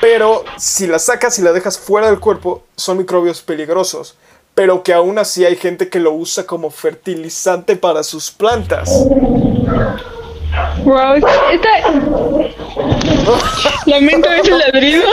pero 0.00 0.44
si 0.56 0.86
la 0.86 0.98
sacas 0.98 1.38
y 1.38 1.42
la 1.42 1.52
dejas 1.52 1.78
fuera 1.78 2.08
del 2.08 2.18
cuerpo, 2.18 2.62
son 2.74 2.98
microbios 2.98 3.42
peligrosos. 3.42 4.16
Pero 4.54 4.82
que 4.82 4.92
aún 4.92 5.18
así 5.18 5.44
hay 5.44 5.56
gente 5.56 5.88
que 5.88 6.00
lo 6.00 6.12
usa 6.12 6.44
como 6.44 6.70
fertilizante 6.70 7.76
para 7.76 8.02
sus 8.02 8.30
plantas. 8.30 8.90
Wow, 10.84 11.14
esta... 11.52 11.68
Lamento 13.86 14.30
ese 14.42 14.50
ladrido. 14.50 15.02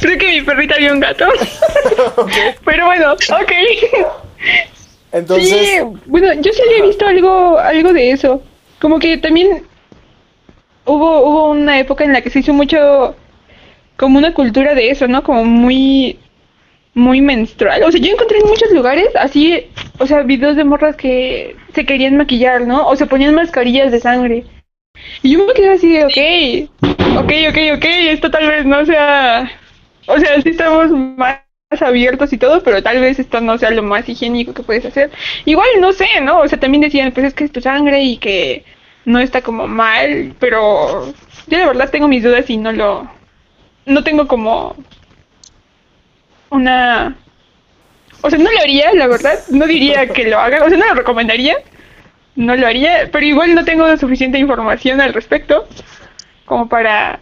Creo 0.00 0.18
que 0.18 0.26
mi 0.26 0.42
perrita 0.42 0.76
vio 0.76 0.92
un 0.92 1.00
gato. 1.00 1.26
Pero 2.64 2.86
bueno, 2.86 3.12
ok. 3.12 3.52
Entonces, 5.12 5.50
Sí, 5.50 5.78
bueno, 6.06 6.32
yo 6.34 6.52
sí 6.52 6.62
había 6.66 6.86
visto 6.86 7.06
algo, 7.06 7.58
algo 7.58 7.92
de 7.92 8.12
eso. 8.12 8.42
Como 8.80 8.98
que 8.98 9.18
también 9.18 9.64
hubo, 10.84 11.22
hubo 11.22 11.50
una 11.50 11.78
época 11.78 12.04
en 12.04 12.12
la 12.12 12.22
que 12.22 12.30
se 12.30 12.40
hizo 12.40 12.52
mucho, 12.52 13.14
como 13.96 14.18
una 14.18 14.32
cultura 14.32 14.74
de 14.74 14.90
eso, 14.90 15.06
¿no? 15.08 15.22
Como 15.22 15.44
muy, 15.44 16.18
muy 16.94 17.20
menstrual. 17.20 17.82
O 17.82 17.92
sea, 17.92 18.00
yo 18.00 18.12
encontré 18.12 18.38
en 18.38 18.48
muchos 18.48 18.70
lugares 18.70 19.08
así, 19.16 19.66
o 19.98 20.06
sea, 20.06 20.22
videos 20.22 20.56
de 20.56 20.64
morras 20.64 20.96
que 20.96 21.56
se 21.74 21.86
querían 21.86 22.16
maquillar, 22.16 22.66
¿no? 22.66 22.86
O 22.86 22.96
se 22.96 23.06
ponían 23.06 23.34
mascarillas 23.34 23.92
de 23.92 24.00
sangre. 24.00 24.44
Y 25.22 25.32
yo 25.32 25.46
me 25.46 25.54
quedé 25.54 25.70
así 25.70 25.92
de, 25.92 26.04
ok, 26.04 26.90
ok, 27.18 27.32
ok, 27.50 27.76
ok, 27.76 27.84
esto 27.84 28.30
tal 28.30 28.48
vez 28.48 28.64
no 28.64 28.84
sea, 28.84 29.50
o 30.06 30.18
sea, 30.18 30.40
sí 30.42 30.50
estamos 30.50 30.90
más 30.90 31.40
abiertos 31.80 32.32
y 32.32 32.38
todo, 32.38 32.62
pero 32.62 32.82
tal 32.82 33.00
vez 33.00 33.18
esto 33.18 33.40
no 33.40 33.56
sea 33.58 33.70
lo 33.70 33.82
más 33.82 34.08
higiénico 34.08 34.52
que 34.54 34.62
puedes 34.62 34.84
hacer. 34.84 35.10
Igual, 35.44 35.68
no 35.80 35.92
sé, 35.92 36.06
¿no? 36.22 36.40
O 36.40 36.48
sea, 36.48 36.58
también 36.58 36.82
decían, 36.82 37.12
pues 37.12 37.26
es 37.26 37.34
que 37.34 37.44
es 37.44 37.52
tu 37.52 37.60
sangre 37.60 38.02
y 38.02 38.18
que 38.18 38.64
no 39.04 39.18
está 39.18 39.42
como 39.42 39.66
mal, 39.66 40.34
pero 40.38 41.12
yo 41.46 41.58
de 41.58 41.66
verdad 41.66 41.90
tengo 41.90 42.08
mis 42.08 42.22
dudas 42.22 42.48
y 42.50 42.56
no 42.56 42.72
lo, 42.72 43.10
no 43.86 44.04
tengo 44.04 44.26
como 44.26 44.76
una, 46.50 47.16
o 48.22 48.30
sea, 48.30 48.38
no 48.38 48.50
lo 48.50 48.60
haría, 48.60 48.92
la 48.94 49.06
verdad, 49.06 49.40
no 49.48 49.66
diría 49.66 50.06
que 50.12 50.24
lo 50.28 50.38
hagan, 50.38 50.62
o 50.62 50.68
sea, 50.68 50.78
no 50.78 50.86
lo 50.86 50.94
recomendaría, 50.94 51.56
no 52.36 52.56
lo 52.56 52.66
haría, 52.66 53.08
pero 53.12 53.24
igual 53.24 53.54
no 53.54 53.64
tengo 53.64 53.96
suficiente 53.96 54.38
información 54.38 55.00
al 55.00 55.12
respecto 55.14 55.66
como 56.46 56.68
para 56.68 57.20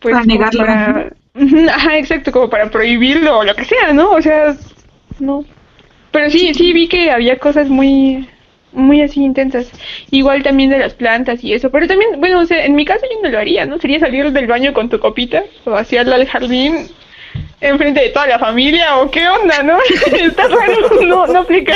pues 0.00 0.14
Para 0.14 0.26
negarlo, 0.26 0.60
para- 0.60 1.12
ajá 1.74 1.98
exacto 1.98 2.32
como 2.32 2.48
para 2.48 2.70
prohibirlo 2.70 3.38
o 3.38 3.44
lo 3.44 3.54
que 3.54 3.64
sea 3.64 3.92
no 3.92 4.10
o 4.12 4.22
sea 4.22 4.56
no 5.18 5.44
pero 6.12 6.30
sí 6.30 6.54
sí 6.54 6.72
vi 6.72 6.88
que 6.88 7.10
había 7.10 7.38
cosas 7.38 7.68
muy 7.68 8.28
muy 8.72 9.00
así 9.00 9.22
intensas. 9.22 9.70
Igual 10.10 10.42
también 10.42 10.70
de 10.70 10.78
las 10.78 10.94
plantas 10.94 11.42
y 11.42 11.54
eso. 11.54 11.70
Pero 11.70 11.86
también, 11.86 12.20
bueno, 12.20 12.40
o 12.40 12.46
sea, 12.46 12.64
en 12.66 12.74
mi 12.74 12.84
caso 12.84 13.06
yo 13.10 13.22
no 13.22 13.30
lo 13.30 13.38
haría, 13.38 13.64
¿no? 13.64 13.78
Sería 13.78 13.98
salir 13.98 14.30
del 14.30 14.46
baño 14.46 14.74
con 14.74 14.90
tu 14.90 15.00
copita 15.00 15.42
o 15.64 15.70
vaciarla 15.70 16.16
al 16.16 16.26
jardín 16.26 16.88
enfrente 17.60 18.00
de 18.00 18.08
toda 18.10 18.26
la 18.26 18.38
familia 18.38 18.96
o 18.98 19.10
qué 19.10 19.28
onda, 19.28 19.62
¿no? 19.62 19.78
está 20.12 20.48
raro, 20.48 21.02
no, 21.06 21.26
no 21.26 21.38
aplica. 21.40 21.74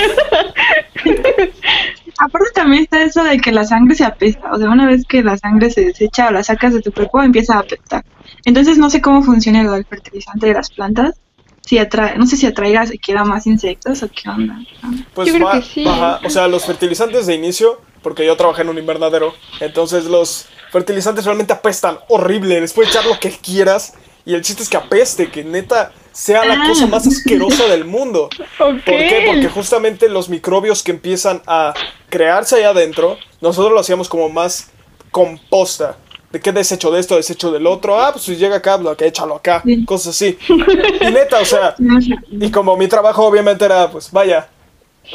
Aparte 2.18 2.48
también 2.54 2.84
está 2.84 3.02
eso 3.02 3.24
de 3.24 3.38
que 3.38 3.50
la 3.52 3.64
sangre 3.64 3.94
se 3.96 4.04
apesta, 4.04 4.50
o 4.52 4.58
sea, 4.58 4.68
una 4.68 4.86
vez 4.86 5.04
que 5.08 5.22
la 5.22 5.36
sangre 5.38 5.70
se 5.70 5.86
desecha 5.86 6.28
o 6.28 6.30
la 6.30 6.44
sacas 6.44 6.74
de 6.74 6.80
tu 6.82 6.92
cuerpo 6.92 7.22
empieza 7.22 7.56
a 7.56 7.60
apestar. 7.60 8.04
Entonces 8.44 8.78
no 8.78 8.90
sé 8.90 9.00
cómo 9.00 9.22
funciona 9.22 9.60
el 9.62 9.84
fertilizante 9.86 10.46
de 10.46 10.54
las 10.54 10.70
plantas, 10.70 11.16
si 11.64 11.78
atrae, 11.78 12.16
no 12.18 12.26
sé 12.26 12.36
si 12.36 12.46
atraiga 12.46 12.84
queda 13.02 13.24
más 13.24 13.46
insectos 13.46 14.02
o 14.02 14.08
qué 14.10 14.28
onda. 14.28 14.56
Pues 15.14 15.28
Yo 15.28 15.34
creo 15.34 15.46
va- 15.46 15.52
que 15.60 15.62
sí. 15.62 15.84
baja- 15.84 16.20
o 16.24 16.30
sea, 16.30 16.48
los 16.48 16.64
fertilizantes 16.66 17.26
de 17.26 17.34
inicio, 17.34 17.80
porque 18.02 18.26
yo 18.26 18.36
trabajé 18.36 18.62
en 18.62 18.68
un 18.68 18.78
invernadero, 18.78 19.32
entonces 19.60 20.04
los 20.04 20.46
fertilizantes 20.70 21.24
realmente 21.24 21.52
apestan 21.52 21.98
horrible, 22.08 22.60
les 22.60 22.72
puedes 22.72 22.90
echar 22.90 23.06
lo 23.06 23.18
que 23.18 23.30
quieras 23.30 23.94
y 24.24 24.34
el 24.34 24.42
chiste 24.42 24.62
es 24.62 24.68
que 24.68 24.76
apeste, 24.76 25.30
que 25.30 25.44
neta 25.44 25.92
sea 26.12 26.44
la 26.44 26.54
Ah. 26.54 26.68
cosa 26.68 26.86
más 26.86 27.06
asquerosa 27.06 27.64
del 27.68 27.84
mundo. 27.84 28.28
¿Por 28.58 28.82
qué? 28.84 29.24
Porque 29.26 29.48
justamente 29.48 30.08
los 30.08 30.28
microbios 30.28 30.82
que 30.82 30.90
empiezan 30.92 31.42
a 31.46 31.72
crearse 32.10 32.56
allá 32.56 32.70
adentro, 32.70 33.16
nosotros 33.40 33.72
lo 33.72 33.80
hacíamos 33.80 34.08
como 34.08 34.28
más 34.28 34.70
composta. 35.10 35.96
¿De 36.30 36.40
qué 36.40 36.50
desecho 36.50 36.90
de 36.90 36.98
esto, 37.00 37.16
desecho 37.16 37.50
del 37.52 37.66
otro? 37.66 38.00
Ah, 38.00 38.10
pues 38.12 38.24
si 38.24 38.36
llega 38.36 38.56
acá, 38.56 38.78
lo 38.78 38.96
que 38.96 39.06
échalo 39.06 39.36
acá, 39.36 39.62
cosas 39.86 40.14
así. 40.14 40.38
Y 40.48 41.10
neta, 41.10 41.40
o 41.40 41.44
sea, 41.44 41.74
y 42.30 42.50
como 42.50 42.76
mi 42.76 42.88
trabajo 42.88 43.24
obviamente 43.26 43.64
era, 43.66 43.90
pues 43.90 44.10
vaya, 44.10 44.48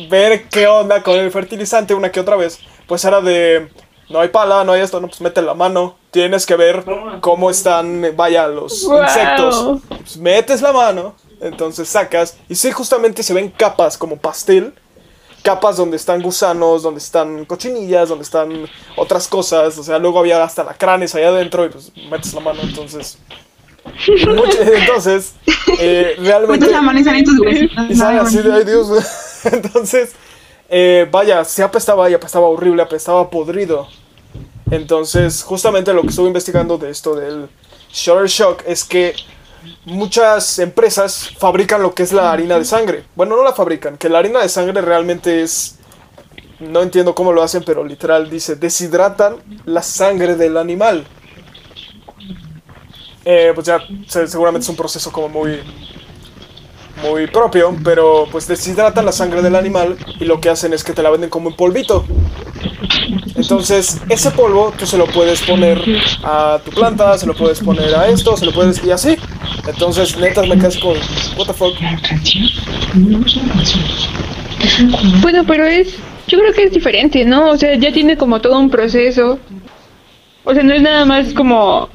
ver 0.10 0.47
qué 0.49 0.68
onda 0.68 1.01
con 1.01 1.16
el 1.16 1.32
fertilizante 1.32 1.95
una 1.95 2.12
que 2.12 2.20
otra 2.20 2.36
vez, 2.36 2.60
pues 2.88 3.03
era 3.03 3.20
de, 3.22 3.68
no 4.10 4.20
hay 4.20 4.30
pala, 4.30 4.64
no 4.64 4.72
hay 4.74 4.82
esto, 4.82 4.99
no, 4.99 5.08
pues 5.08 5.22
mete 5.22 5.41
la 5.41 5.53
mano, 5.53 5.95
tienes 6.12 6.45
que 6.45 6.55
ver 6.55 6.84
cómo 7.22 7.49
están, 7.49 8.05
vaya, 8.16 8.47
los 8.47 8.84
Wow. 8.86 9.03
insectos. 9.03 9.82
Pues 9.89 10.18
metes 10.18 10.62
la 10.62 10.72
mano, 10.72 11.16
entonces 11.41 11.88
sacas, 11.89 12.38
y 12.49 12.55
sí, 12.55 12.72
justamente 12.72 13.24
se 13.24 13.34
ven 13.34 13.49
capas 13.49 13.97
como 13.97 14.18
pastel, 14.18 14.74
capas 15.43 15.78
donde 15.78 15.97
están 15.97 16.22
gusanos, 16.22 16.84
donde 16.84 16.99
están 16.99 17.45
cochinillas, 17.45 18.10
donde 18.10 18.24
están 18.24 18.68
otras 18.95 19.28
cosas, 19.28 19.78
o 19.78 19.84
sea, 19.84 19.97
luego 19.99 20.20
había 20.20 20.43
hasta 20.43 20.64
lacranes 20.64 21.14
allá 21.16 21.30
adentro 21.30 21.66
y 21.66 21.70
pues 21.70 21.91
metes 22.10 22.34
la 22.34 22.39
mano, 22.41 22.62
entonces... 22.64 23.18
entonces, 24.08 25.34
eh, 25.80 26.16
realmente... 26.20 26.60
Metes 26.60 26.72
la 26.72 26.82
mano 26.82 26.99
y 26.99 27.03
salen 27.05 27.24
tus 27.24 27.39
huesitos. 27.39 27.86
Y 27.89 27.95
sale 27.95 28.20
Ay, 28.20 28.26
así 28.26 28.38
de, 28.39 28.53
ay 28.53 28.64
Dios. 28.66 28.88
Entonces, 29.45 30.12
eh, 30.70 31.07
vaya, 31.11 31.43
se 31.45 31.63
apestaba 31.63 32.09
y 32.09 32.13
apestaba 32.13 32.47
horrible, 32.47 32.82
apestaba 32.84 33.30
podrido. 33.30 33.88
Entonces, 34.70 35.43
justamente 35.43 35.93
lo 35.93 36.01
que 36.01 36.09
estuve 36.09 36.28
investigando 36.28 36.78
de 36.78 36.89
esto 36.91 37.15
del 37.15 37.47
Shutter 37.91 38.28
Shock 38.28 38.63
es 38.68 38.84
que 38.84 39.15
muchas 39.86 40.59
empresas 40.59 41.30
fabrican 41.38 41.82
lo 41.82 41.93
que 41.93 42.03
es 42.03 42.11
la 42.11 42.32
harina 42.32 42.57
de 42.59 42.65
sangre. 42.65 43.03
Bueno, 43.15 43.36
no 43.38 43.43
la 43.43 43.53
fabrican, 43.53 43.97
que 43.97 44.09
la 44.09 44.20
harina 44.20 44.41
de 44.41 44.49
sangre 44.49 44.82
realmente 44.82 45.41
es... 45.41 45.76
No 46.59 46.82
entiendo 46.82 47.13
cómo 47.13 47.32
lo 47.32 47.43
hacen, 47.43 47.63
pero 47.63 47.84
literal 47.84 48.30
dice, 48.32 48.55
deshidratan 48.55 49.36
la 49.65 49.84
sangre 49.84 50.36
del 50.36 50.57
animal. 50.57 51.05
Eh, 53.24 53.51
pues 53.53 53.68
ya, 53.68 53.80
se- 54.07 54.28
seguramente 54.28 54.63
es 54.63 54.70
un 54.70 54.76
proceso 54.76 55.11
como 55.11 55.30
muy 55.30 55.59
muy 57.02 57.28
propio, 57.28 57.76
pero 57.84 58.28
pues 58.32 58.48
deshidratan 58.48 59.06
la 59.06 59.12
sangre 59.12 59.41
del 59.41 59.56
animal 59.56 59.98
y 60.20 60.26
lo 60.26 60.39
que 60.39 60.50
hacen 60.50 60.74
es 60.74 60.84
que 60.84 60.93
te 60.93 61.04
la 61.04 61.10
venden 61.10 61.30
como 61.30 61.50
en 61.50 61.56
polvito. 61.56 62.06
Entonces, 63.36 64.02
ese 64.10 64.32
polvo 64.32 64.74
tú 64.78 64.86
se 64.86 64.98
lo 64.98 65.06
puedes 65.06 65.41
poner 65.41 65.82
a 66.24 66.60
tu 66.64 66.72
planta, 66.72 67.18
se 67.18 67.28
lo 67.28 67.36
puedes 67.36 67.60
poner 67.60 67.95
a 67.95 68.08
esto, 68.08 68.36
se 68.36 68.45
lo 68.45 68.52
puedes 68.52 68.84
y 68.84 68.91
así. 68.91 69.16
Entonces, 69.68 70.18
netas 70.18 70.48
me 70.48 70.58
con 70.58 70.98
what 71.38 71.45
the 71.45 71.54
fuck. 71.54 71.76
Bueno, 75.22 75.43
pero 75.45 75.66
es, 75.66 75.95
yo 76.28 76.39
creo 76.39 76.54
que 76.54 76.64
es 76.64 76.72
diferente, 76.72 77.24
¿no? 77.26 77.52
O 77.52 77.58
sea, 77.58 77.76
ya 77.76 77.91
tiene 77.91 78.18
como 78.18 78.41
todo 78.41 78.60
un 78.60 78.70
proceso. 78.70 79.39
O 80.50 80.54
sea, 80.54 80.64
no 80.64 80.74
es 80.74 80.82
nada 80.82 81.04
más 81.04 81.34
como 81.34 81.89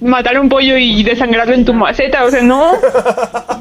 matar 0.00 0.38
un 0.38 0.48
pollo 0.48 0.78
y 0.78 1.02
desangrarlo 1.02 1.54
en 1.54 1.64
tu 1.64 1.74
maceta, 1.74 2.24
o 2.24 2.30
sea, 2.30 2.40
no. 2.40 2.74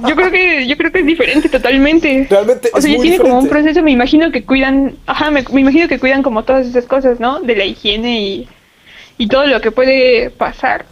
Yo 0.07 0.15
creo 0.15 0.29
que 0.29 0.67
yo 0.67 0.77
creo 0.77 0.91
que 0.91 0.99
es 0.99 1.05
diferente 1.07 1.49
totalmente. 1.49 2.27
Realmente 2.29 2.69
O 2.71 2.79
sea, 2.79 2.95
ya 2.95 3.01
tiene 3.01 3.17
como 3.17 3.39
un 3.39 3.49
proceso, 3.49 3.81
me 3.81 3.89
imagino 3.89 4.31
que 4.31 4.45
cuidan, 4.45 4.97
ajá, 5.07 5.31
me, 5.31 5.43
me 5.51 5.61
imagino 5.61 5.87
que 5.87 5.97
cuidan 5.97 6.21
como 6.21 6.43
todas 6.43 6.67
esas 6.67 6.85
cosas, 6.85 7.19
¿no? 7.19 7.39
De 7.39 7.55
la 7.55 7.65
higiene 7.65 8.21
y, 8.21 8.47
y 9.17 9.27
todo 9.27 9.47
lo 9.47 9.59
que 9.61 9.71
puede 9.71 10.29
pasar. 10.29 10.85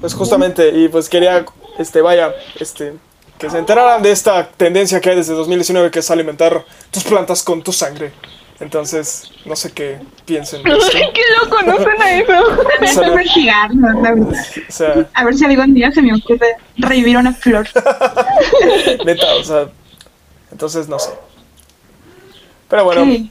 Pues 0.00 0.14
justamente, 0.14 0.68
y 0.68 0.86
pues 0.86 1.08
quería, 1.08 1.44
este, 1.80 2.00
vaya, 2.00 2.32
este, 2.60 2.92
que 3.38 3.50
se 3.50 3.58
enteraran 3.58 4.00
de 4.04 4.12
esta 4.12 4.48
tendencia 4.50 5.00
que 5.00 5.10
hay 5.10 5.16
desde 5.16 5.34
2019 5.34 5.90
que 5.90 5.98
es 5.98 6.10
alimentar 6.12 6.64
tus 6.92 7.02
plantas 7.02 7.42
con 7.42 7.60
tu 7.60 7.72
sangre. 7.72 8.12
Entonces, 8.58 9.30
no 9.44 9.54
sé 9.54 9.72
qué 9.72 9.98
piensen 10.24 10.62
de 10.62 10.70
esto. 10.72 10.96
¡Ay, 10.96 11.10
qué 11.12 11.20
loco! 11.42 11.62
No 11.62 11.76
suena 11.76 12.10
eso. 12.20 12.32
Estoy 12.80 13.06
investigando, 13.08 13.88
la 14.00 14.14
verdad. 14.14 14.44
O 14.68 14.72
sea, 14.72 15.06
A 15.12 15.24
ver 15.24 15.34
si 15.34 15.44
algún 15.44 15.74
día 15.74 15.92
se 15.92 16.00
me 16.02 16.14
ocurre 16.14 16.56
revivir 16.78 17.16
una 17.18 17.32
flor. 17.34 17.68
neta, 19.04 19.34
o 19.36 19.44
sea, 19.44 19.68
entonces 20.50 20.88
no 20.88 20.98
sé. 20.98 21.10
Pero 22.68 22.84
bueno, 22.84 23.28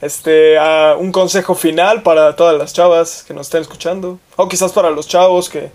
este, 0.00 0.58
ah, 0.58 0.96
un 0.98 1.12
consejo 1.12 1.54
final 1.54 2.02
para 2.02 2.34
todas 2.34 2.56
las 2.58 2.72
chavas 2.72 3.22
que 3.26 3.34
nos 3.34 3.46
estén 3.48 3.60
escuchando, 3.62 4.18
o 4.36 4.48
quizás 4.48 4.72
para 4.72 4.90
los 4.90 5.06
chavos 5.06 5.48
que, 5.48 5.70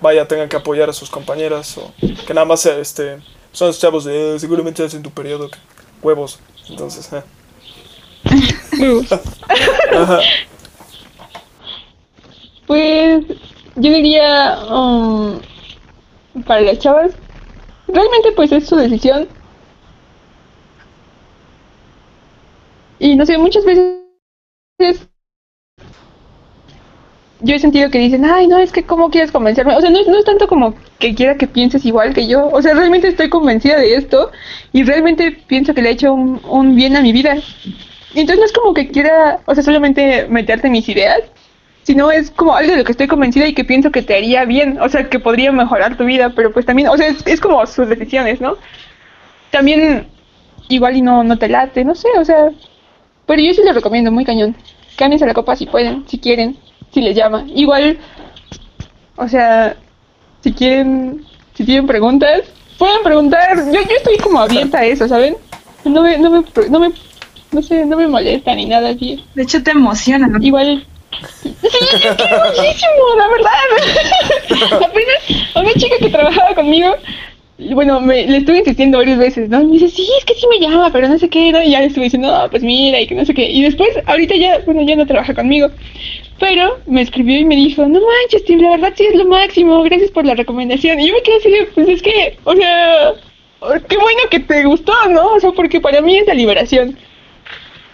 vaya, 0.00 0.26
tengan 0.26 0.48
que 0.48 0.56
apoyar 0.56 0.88
a 0.88 0.92
sus 0.92 1.10
compañeras, 1.10 1.76
o 1.76 1.92
que 2.26 2.32
nada 2.34 2.44
más, 2.44 2.64
este, 2.66 3.18
son 3.52 3.68
los 3.68 3.78
chavos 3.80 4.04
de, 4.04 4.36
"Eh, 4.36 4.38
seguramente 4.38 4.84
hacen 4.84 5.02
tu 5.02 5.10
periodo, 5.10 5.50
que- 5.50 5.58
huevos, 6.02 6.38
entonces, 6.70 7.12
eh. 7.12 7.22
Pues 12.66 13.24
yo 13.76 13.92
diría 13.92 14.58
um, 14.70 15.40
para 16.46 16.60
las 16.62 16.78
chavas, 16.78 17.12
realmente 17.88 18.32
pues 18.34 18.52
es 18.52 18.66
su 18.66 18.76
decisión. 18.76 19.28
Y 22.98 23.16
no 23.16 23.26
sé, 23.26 23.36
muchas 23.38 23.64
veces 23.64 25.08
yo 27.40 27.54
he 27.56 27.58
sentido 27.58 27.90
que 27.90 27.98
dicen, 27.98 28.24
ay, 28.24 28.46
no, 28.46 28.58
es 28.58 28.70
que 28.70 28.84
cómo 28.84 29.10
quieres 29.10 29.32
convencerme. 29.32 29.74
O 29.76 29.80
sea, 29.80 29.90
no, 29.90 29.98
es- 29.98 30.06
no 30.06 30.16
es 30.16 30.24
tanto 30.24 30.46
como 30.46 30.74
que 31.00 31.14
quiera 31.14 31.36
que 31.36 31.48
pienses 31.48 31.84
igual 31.84 32.14
que 32.14 32.28
yo. 32.28 32.48
O 32.48 32.62
sea, 32.62 32.72
realmente 32.74 33.08
estoy 33.08 33.28
convencida 33.30 33.78
de 33.78 33.96
esto 33.96 34.30
y 34.72 34.84
realmente 34.84 35.32
pienso 35.48 35.74
que 35.74 35.82
le 35.82 35.88
ha 35.88 35.92
hecho 35.92 36.12
un 36.14 36.76
bien 36.76 36.96
a 36.96 37.02
mi 37.02 37.12
vida. 37.12 37.36
Y 38.14 38.20
entonces 38.20 38.40
no 38.40 38.46
es 38.46 38.52
como 38.52 38.74
que 38.74 38.88
quiera, 38.88 39.40
o 39.46 39.54
sea, 39.54 39.64
solamente 39.64 40.26
meterte 40.28 40.68
mis 40.70 40.88
ideas, 40.88 41.20
sino 41.82 42.10
es 42.10 42.30
como 42.30 42.54
algo 42.54 42.72
de 42.72 42.78
lo 42.78 42.84
que 42.84 42.92
estoy 42.92 43.06
convencida 43.08 43.46
y 43.46 43.54
que 43.54 43.64
pienso 43.64 43.90
que 43.90 44.02
te 44.02 44.14
haría 44.14 44.44
bien, 44.44 44.80
o 44.80 44.88
sea, 44.88 45.08
que 45.08 45.18
podría 45.18 45.50
mejorar 45.52 45.96
tu 45.96 46.04
vida, 46.04 46.32
pero 46.34 46.52
pues 46.52 46.66
también, 46.66 46.88
o 46.88 46.96
sea, 46.96 47.08
es, 47.08 47.26
es 47.26 47.40
como 47.40 47.64
sus 47.66 47.88
decisiones, 47.88 48.40
¿no? 48.40 48.56
También 49.50 50.06
igual 50.68 50.96
y 50.96 51.02
no, 51.02 51.24
no 51.24 51.38
te 51.38 51.48
late, 51.48 51.84
no 51.84 51.94
sé, 51.94 52.08
o 52.18 52.24
sea, 52.24 52.50
pero 53.26 53.40
yo 53.42 53.54
sí 53.54 53.62
les 53.64 53.74
recomiendo, 53.74 54.10
muy 54.10 54.24
cañón. 54.24 54.56
Cámbiense 54.96 55.26
la 55.26 55.34
copa 55.34 55.56
si 55.56 55.66
pueden, 55.66 56.06
si 56.08 56.18
quieren, 56.18 56.56
si 56.92 57.00
les 57.00 57.16
llama. 57.16 57.44
Igual, 57.54 57.98
o 59.16 59.28
sea, 59.28 59.76
si 60.42 60.52
quieren, 60.52 61.24
si 61.54 61.64
tienen 61.64 61.86
preguntas, 61.86 62.42
pueden 62.78 63.02
preguntar. 63.02 63.56
Yo, 63.66 63.80
yo 63.80 63.96
estoy 63.96 64.18
como 64.18 64.40
abierta 64.40 64.78
a 64.78 64.84
eso, 64.84 65.08
¿saben? 65.08 65.36
No 65.84 66.02
me, 66.02 66.18
no 66.18 66.30
me, 66.30 66.44
no 66.68 66.80
me, 66.80 66.92
no 67.52 67.62
sé, 67.62 67.84
no 67.86 67.96
me 67.96 68.08
molesta 68.08 68.54
ni 68.54 68.66
nada 68.66 68.90
así. 68.90 69.22
De 69.34 69.42
hecho, 69.42 69.62
te 69.62 69.70
emociona. 69.70 70.26
¿no? 70.26 70.42
Igual. 70.42 70.86
Sí, 71.42 71.54
es 71.62 72.16
que 72.16 72.24
muchísimo, 72.24 73.04
la 73.16 73.28
verdad. 73.28 74.80
Apenas 74.88 75.54
una 75.54 75.72
chica 75.74 75.96
que 75.98 76.08
trabajaba 76.08 76.54
conmigo, 76.54 76.94
bueno, 77.74 78.00
me, 78.00 78.26
le 78.26 78.38
estuve 78.38 78.58
insistiendo 78.58 78.98
varias 78.98 79.18
veces, 79.18 79.48
¿no? 79.48 79.60
Y 79.60 79.66
me 79.66 79.72
dice, 79.74 79.88
sí, 79.88 80.08
es 80.18 80.24
que 80.24 80.34
sí 80.34 80.46
me 80.48 80.58
llama, 80.58 80.90
pero 80.92 81.08
no 81.08 81.18
sé 81.18 81.28
qué, 81.28 81.52
¿no? 81.52 81.62
Y 81.62 81.70
ya 81.70 81.80
le 81.80 81.86
estuve 81.86 82.04
diciendo, 82.04 82.28
no, 82.28 82.50
pues 82.50 82.62
mira, 82.62 83.00
y 83.00 83.06
que 83.06 83.14
no 83.14 83.24
sé 83.24 83.34
qué. 83.34 83.50
Y 83.50 83.62
después, 83.62 83.90
ahorita 84.06 84.34
ya, 84.36 84.60
bueno, 84.64 84.82
ya 84.82 84.96
no 84.96 85.06
trabaja 85.06 85.34
conmigo. 85.34 85.68
Pero 86.40 86.80
me 86.86 87.02
escribió 87.02 87.38
y 87.38 87.44
me 87.44 87.54
dijo, 87.54 87.86
no 87.86 88.00
manches, 88.00 88.44
Tim, 88.44 88.60
la 88.60 88.70
verdad 88.70 88.92
sí 88.96 89.04
es 89.04 89.14
lo 89.14 89.26
máximo, 89.26 89.82
gracias 89.82 90.10
por 90.10 90.24
la 90.24 90.34
recomendación. 90.34 90.98
Y 90.98 91.08
yo 91.08 91.14
me 91.14 91.22
quedé 91.22 91.36
así 91.36 91.50
pues 91.74 91.88
es 91.88 92.02
que, 92.02 92.36
o 92.44 92.54
sea, 92.56 93.12
qué 93.88 93.96
bueno 93.96 94.22
que 94.30 94.40
te 94.40 94.64
gustó, 94.64 94.92
¿no? 95.10 95.34
O 95.34 95.40
sea, 95.40 95.52
porque 95.52 95.80
para 95.80 96.00
mí 96.00 96.18
es 96.18 96.26
la 96.26 96.34
liberación. 96.34 96.98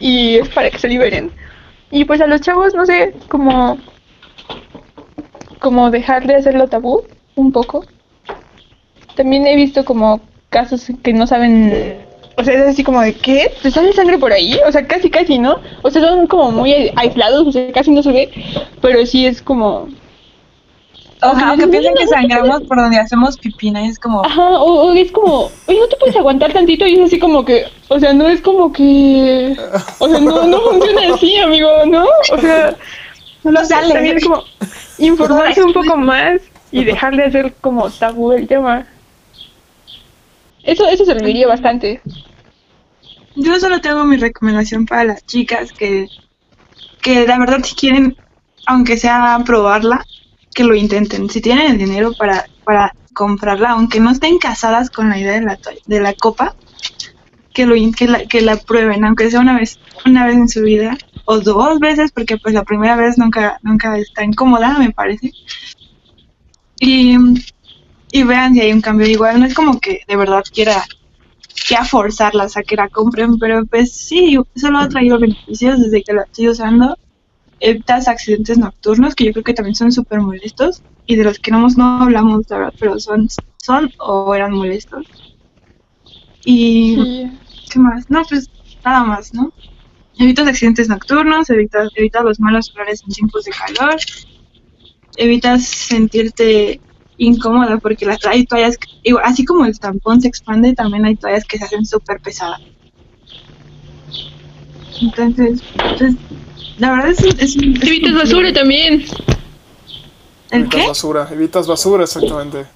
Y 0.00 0.36
es 0.36 0.48
para 0.48 0.70
que 0.70 0.78
se 0.78 0.88
liberen. 0.88 1.30
Y 1.90 2.04
pues 2.04 2.20
a 2.20 2.26
los 2.26 2.40
chavos, 2.40 2.74
no 2.74 2.86
sé, 2.86 3.14
como, 3.28 3.78
como 5.58 5.90
dejar 5.90 6.26
de 6.26 6.36
hacerlo 6.36 6.68
tabú 6.68 7.04
un 7.34 7.52
poco. 7.52 7.84
También 9.16 9.46
he 9.46 9.56
visto 9.56 9.84
como 9.84 10.20
casos 10.50 10.86
que 11.02 11.12
no 11.12 11.26
saben 11.26 12.06
o 12.38 12.44
sea, 12.44 12.54
es 12.54 12.60
así 12.60 12.84
como 12.84 13.00
de, 13.00 13.14
¿qué? 13.14 13.50
¿Te 13.62 13.70
sale 13.72 13.92
sangre 13.92 14.16
por 14.16 14.32
ahí? 14.32 14.56
O 14.64 14.70
sea, 14.70 14.86
casi, 14.86 15.10
casi, 15.10 15.40
¿no? 15.40 15.56
O 15.82 15.90
sea, 15.90 16.00
son 16.00 16.28
como 16.28 16.52
muy 16.52 16.92
aislados, 16.94 17.48
o 17.48 17.50
sea, 17.50 17.72
casi 17.72 17.90
no 17.90 18.00
se 18.00 18.12
ve, 18.12 18.30
pero 18.80 19.04
sí 19.04 19.26
es 19.26 19.42
como... 19.42 19.88
Ojalá 21.20 21.56
que 21.56 21.66
piensen 21.66 21.94
que 21.94 22.06
sangramos 22.06 22.62
por 22.62 22.78
donde 22.78 22.98
hacemos 22.98 23.36
pipina, 23.36 23.84
y 23.84 23.88
es 23.88 23.98
como... 23.98 24.24
Ajá, 24.24 24.50
o, 24.50 24.88
o 24.88 24.94
es 24.94 25.10
como, 25.10 25.50
oye, 25.66 25.80
no 25.80 25.88
te 25.88 25.96
puedes 25.96 26.16
aguantar 26.16 26.52
tantito 26.52 26.86
y 26.86 26.94
es 26.94 27.00
así 27.00 27.18
como 27.18 27.44
que, 27.44 27.64
o 27.88 27.98
sea, 27.98 28.12
no 28.12 28.28
es 28.28 28.40
como 28.40 28.72
que... 28.72 29.56
O 29.98 30.08
sea, 30.08 30.20
no, 30.20 30.46
no 30.46 30.60
funciona 30.60 31.14
así, 31.14 31.36
amigo, 31.38 31.68
¿no? 31.86 32.06
O 32.32 32.38
sea... 32.38 32.76
No 33.44 33.52
lo 33.52 33.64
sale. 33.64 33.94
También 33.94 34.16
es 34.18 34.24
como 34.24 34.42
informarse 34.98 35.62
un 35.62 35.72
poco 35.72 35.96
más 35.96 36.40
y 36.70 36.84
dejar 36.84 37.16
de 37.16 37.24
hacer 37.24 37.54
como 37.60 37.88
tabú 37.90 38.32
el 38.32 38.46
tema. 38.46 38.86
Eso, 40.62 40.86
eso 40.88 41.04
serviría 41.04 41.46
bastante. 41.46 42.00
Yo 43.36 43.58
solo 43.60 43.80
tengo 43.80 44.04
mi 44.04 44.16
recomendación 44.16 44.86
para 44.86 45.04
las 45.04 45.24
chicas 45.24 45.72
que, 45.72 46.08
que 47.00 47.26
la 47.26 47.38
verdad 47.38 47.60
si 47.62 47.74
quieren, 47.74 48.16
aunque 48.66 48.96
sea 48.96 49.40
probarla, 49.46 50.04
que 50.58 50.64
lo 50.64 50.74
intenten. 50.74 51.30
Si 51.30 51.40
tienen 51.40 51.70
el 51.70 51.78
dinero 51.78 52.12
para, 52.18 52.46
para 52.64 52.92
comprarla, 53.14 53.70
aunque 53.70 54.00
no 54.00 54.10
estén 54.10 54.38
casadas 54.38 54.90
con 54.90 55.08
la 55.08 55.16
idea 55.16 55.34
de 55.34 55.42
la, 55.42 55.58
de 55.86 56.00
la 56.00 56.14
copa, 56.14 56.56
que, 57.54 57.64
lo, 57.64 57.76
que, 57.96 58.08
la, 58.08 58.26
que 58.26 58.40
la 58.40 58.56
prueben, 58.56 59.04
aunque 59.04 59.30
sea 59.30 59.38
una 59.38 59.56
vez, 59.56 59.78
una 60.04 60.26
vez 60.26 60.34
en 60.34 60.48
su 60.48 60.62
vida, 60.62 60.98
o 61.26 61.38
dos 61.38 61.78
veces, 61.78 62.10
porque 62.10 62.38
pues 62.38 62.54
la 62.54 62.64
primera 62.64 62.96
vez 62.96 63.18
nunca, 63.18 63.60
nunca 63.62 63.96
está 63.98 64.24
incómoda, 64.24 64.76
me 64.80 64.90
parece. 64.90 65.30
Y, 66.80 67.16
y 68.10 68.22
vean 68.24 68.54
si 68.54 68.60
hay 68.60 68.72
un 68.72 68.80
cambio. 68.80 69.06
Igual 69.06 69.38
no 69.38 69.46
es 69.46 69.54
como 69.54 69.78
que 69.78 70.00
de 70.08 70.16
verdad 70.16 70.42
quiera, 70.52 70.84
quiera 71.68 71.84
forzarlas 71.84 72.56
a 72.56 72.64
que 72.64 72.74
la 72.74 72.88
compren, 72.88 73.38
pero 73.38 73.64
pues 73.64 73.92
sí, 73.92 74.36
solo 74.56 74.78
ha 74.78 74.88
traído 74.88 75.20
beneficios 75.20 75.80
desde 75.80 76.02
que 76.02 76.14
la 76.14 76.22
estoy 76.24 76.48
usando. 76.48 76.98
Evitas 77.60 78.06
accidentes 78.08 78.56
nocturnos, 78.58 79.14
que 79.14 79.24
yo 79.24 79.32
creo 79.32 79.44
que 79.44 79.54
también 79.54 79.74
son 79.74 79.90
súper 79.92 80.20
molestos, 80.20 80.82
y 81.06 81.16
de 81.16 81.24
los 81.24 81.38
que 81.38 81.50
no, 81.50 81.58
hemos- 81.58 81.76
no 81.76 82.02
hablamos, 82.02 82.44
la 82.48 82.58
verdad, 82.58 82.74
pero 82.78 83.00
son, 83.00 83.28
son 83.62 83.90
o 83.98 84.34
eran 84.34 84.52
molestos. 84.52 85.06
Y, 86.44 86.94
Sí. 86.96 87.30
¿qué 87.70 87.78
más? 87.80 88.08
No, 88.08 88.22
pues 88.28 88.48
nada 88.84 89.04
más, 89.04 89.34
¿no? 89.34 89.52
Evitas 90.18 90.46
accidentes 90.46 90.88
nocturnos, 90.88 91.48
evitas, 91.50 91.88
evitas 91.94 92.24
los 92.24 92.40
malos 92.40 92.70
olores 92.74 93.02
en 93.04 93.10
tiempos 93.10 93.44
de 93.44 93.52
calor, 93.52 93.96
evitas 95.16 95.64
sentirte 95.64 96.80
incómoda 97.16 97.78
porque 97.78 98.06
las, 98.06 98.18
hay 98.26 98.44
toallas, 98.46 98.76
así 99.24 99.44
como 99.44 99.64
el 99.64 99.78
tampón 99.78 100.20
se 100.20 100.28
expande, 100.28 100.74
también 100.74 101.04
hay 101.04 101.16
toallas 101.16 101.44
que 101.44 101.58
se 101.58 101.64
hacen 101.64 101.84
súper 101.84 102.20
pesadas. 102.20 102.60
Entonces, 105.00 105.62
pues, 105.98 106.14
la 106.78 106.90
verdad 106.92 107.10
es, 107.10 107.20
es, 107.22 107.34
es 107.38 107.56
Evitas 107.56 108.14
basura 108.14 108.52
también. 108.52 109.04
¿El 110.50 110.60
Evitas 110.62 110.80
qué? 110.80 110.88
basura, 110.88 111.28
evitas 111.32 111.66
basura, 111.66 112.04
exactamente. 112.04 112.66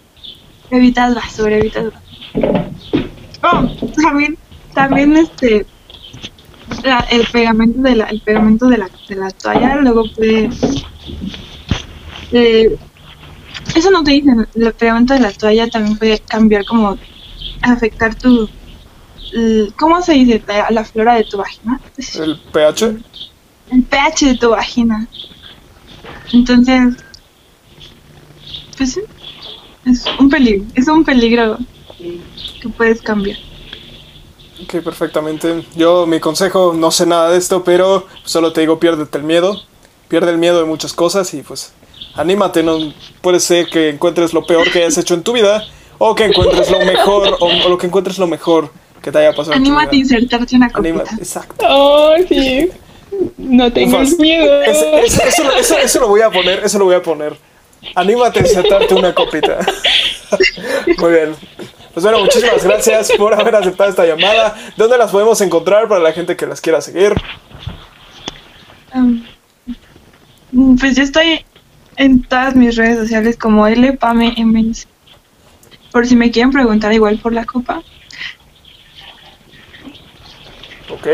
Evitas 0.70 1.14
basura, 1.14 1.56
evitas 1.56 1.84
basura. 1.84 2.70
Oh, 3.44 3.68
también, 4.02 4.38
también 4.74 5.16
este, 5.16 5.66
la- 6.84 7.06
el 7.10 7.26
pegamento 7.32 7.80
de 7.82 7.96
la, 7.96 8.04
el 8.06 8.20
pegamento 8.20 8.68
de 8.68 8.78
la, 8.78 8.88
de 9.08 9.16
la 9.16 9.30
toalla 9.30 9.76
luego 9.76 10.04
puede, 10.14 10.48
eh, 12.32 12.76
eso 13.74 13.90
no 13.90 14.02
te 14.04 14.12
dicen, 14.12 14.46
el 14.54 14.72
pegamento 14.74 15.14
de 15.14 15.20
la 15.20 15.32
toalla 15.32 15.68
también 15.68 15.96
puede 15.98 16.18
cambiar 16.20 16.64
como, 16.64 16.96
afectar 17.62 18.14
tu, 18.14 18.48
¿cómo 19.76 20.00
se 20.02 20.12
dice? 20.12 20.42
La, 20.46 20.70
la 20.70 20.84
flora 20.84 21.14
de 21.16 21.24
tu 21.24 21.36
vagina. 21.38 21.80
El 22.14 22.38
pH, 22.52 22.96
el 23.72 23.82
pH 23.82 24.26
de 24.26 24.34
tu 24.36 24.50
vagina. 24.50 25.06
Entonces, 26.32 26.96
pues 28.76 28.92
sí, 28.92 29.00
es 29.86 30.04
un 30.18 30.28
peligro, 30.28 30.64
es 30.74 30.88
un 30.88 31.04
peligro 31.04 31.58
que 31.98 32.68
puedes 32.76 33.02
cambiar. 33.02 33.38
ok, 34.62 34.82
perfectamente. 34.82 35.64
Yo, 35.74 36.06
mi 36.06 36.20
consejo, 36.20 36.74
no 36.74 36.90
sé 36.90 37.06
nada 37.06 37.30
de 37.30 37.38
esto, 37.38 37.64
pero 37.64 38.06
solo 38.24 38.52
te 38.52 38.60
digo, 38.60 38.78
piérdete 38.78 39.18
el 39.18 39.24
miedo. 39.24 39.62
Pierde 40.08 40.30
el 40.30 40.38
miedo 40.38 40.58
de 40.58 40.66
muchas 40.66 40.92
cosas 40.92 41.32
y 41.32 41.42
pues 41.42 41.72
anímate, 42.14 42.62
no 42.62 42.92
puede 43.22 43.40
ser 43.40 43.66
que 43.68 43.88
encuentres 43.88 44.34
lo 44.34 44.44
peor 44.44 44.70
que 44.70 44.80
hayas 44.80 44.98
hecho 44.98 45.14
en 45.14 45.22
tu 45.22 45.32
vida 45.32 45.64
o 45.96 46.14
que 46.14 46.26
encuentres 46.26 46.70
lo 46.70 46.80
mejor 46.80 47.38
o, 47.40 47.46
o 47.46 47.68
lo 47.70 47.78
que 47.78 47.86
encuentres 47.86 48.18
lo 48.18 48.26
mejor 48.26 48.70
que 49.00 49.10
te 49.10 49.18
haya 49.18 49.34
pasado 49.34 49.56
Anímate 49.56 49.96
a 49.96 49.98
insertarte 49.98 50.56
una 50.56 50.70
copita. 50.70 50.88
Anímate, 50.88 51.14
exacto. 51.14 51.64
Oh, 51.66 52.14
sí. 52.28 52.70
No 53.38 53.72
tengas 53.72 54.18
miedo. 54.18 54.62
Es- 54.62 54.82
es- 55.04 55.20
eso, 55.26 55.44
lo- 55.44 55.52
eso- 55.56 55.78
eso 55.78 56.00
lo 56.00 56.08
voy 56.08 56.20
a 56.22 56.30
poner, 56.30 56.60
eso 56.64 56.78
lo 56.78 56.86
voy 56.86 56.94
a 56.94 57.02
poner. 57.02 57.36
Anímate 57.94 58.38
a 58.40 58.42
insertarte 58.42 58.94
una 58.94 59.14
copita. 59.14 59.58
Muy 60.98 61.12
bien. 61.12 61.34
Pues 61.92 62.04
bueno, 62.04 62.20
muchísimas 62.20 62.64
gracias 62.64 63.12
por 63.18 63.34
haber 63.34 63.54
aceptado 63.56 63.90
esta 63.90 64.06
llamada. 64.06 64.56
¿Dónde 64.76 64.96
las 64.96 65.10
podemos 65.10 65.40
encontrar 65.42 65.88
para 65.88 66.00
la 66.00 66.12
gente 66.12 66.36
que 66.36 66.46
las 66.46 66.60
quiera 66.60 66.80
seguir? 66.80 67.12
Um, 68.94 69.24
pues 70.78 70.96
yo 70.96 71.02
estoy 71.02 71.44
en 71.96 72.22
todas 72.22 72.54
mis 72.56 72.76
redes 72.76 72.96
sociales 72.98 73.36
como 73.36 73.66
LPAMEMS. 73.68 74.86
Por 75.90 76.06
si 76.06 76.16
me 76.16 76.30
quieren 76.30 76.50
preguntar 76.50 76.92
igual 76.94 77.18
por 77.18 77.34
la 77.34 77.44
copa. 77.44 77.82
Ok. 80.88 81.06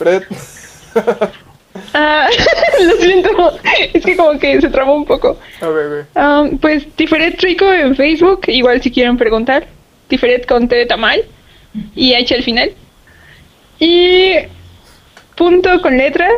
Fred. 0.00 0.22
Ah, 1.92 2.26
lo 2.82 2.96
siento. 2.96 3.58
Es 3.92 4.02
que 4.02 4.16
como 4.16 4.38
que 4.38 4.58
se 4.58 4.70
trabó 4.70 4.94
un 4.94 5.04
poco. 5.04 5.38
A 5.60 5.68
ver, 5.68 6.06
güey. 6.14 6.24
Um, 6.24 6.58
pues 6.58 6.90
Tiferet 6.96 7.38
Rico 7.42 7.70
en 7.70 7.94
Facebook, 7.94 8.40
igual 8.46 8.80
si 8.82 8.90
quieren 8.90 9.18
preguntar. 9.18 9.66
Tiferet 10.08 10.46
con 10.46 10.68
T 10.68 10.74
de 10.74 10.86
tamal 10.86 11.22
y 11.94 12.14
H 12.14 12.34
al 12.34 12.42
final. 12.42 12.72
Y 13.78 14.36
punto 15.36 15.82
con 15.82 15.98
letra, 15.98 16.30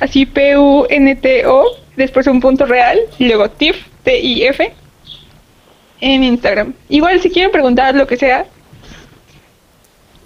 así 0.00 0.26
P-U-N-T-O, 0.26 1.76
después 1.96 2.26
un 2.26 2.40
punto 2.40 2.66
real 2.66 2.98
y 3.18 3.26
luego 3.26 3.48
TIF, 3.48 3.76
T-I-F, 4.02 4.72
en 6.00 6.24
Instagram. 6.24 6.74
Igual 6.88 7.20
si 7.20 7.30
quieren 7.30 7.52
preguntar 7.52 7.94
lo 7.94 8.08
que 8.08 8.16
sea, 8.16 8.46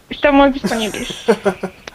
estamos 0.08 0.54
disponibles. 0.54 1.24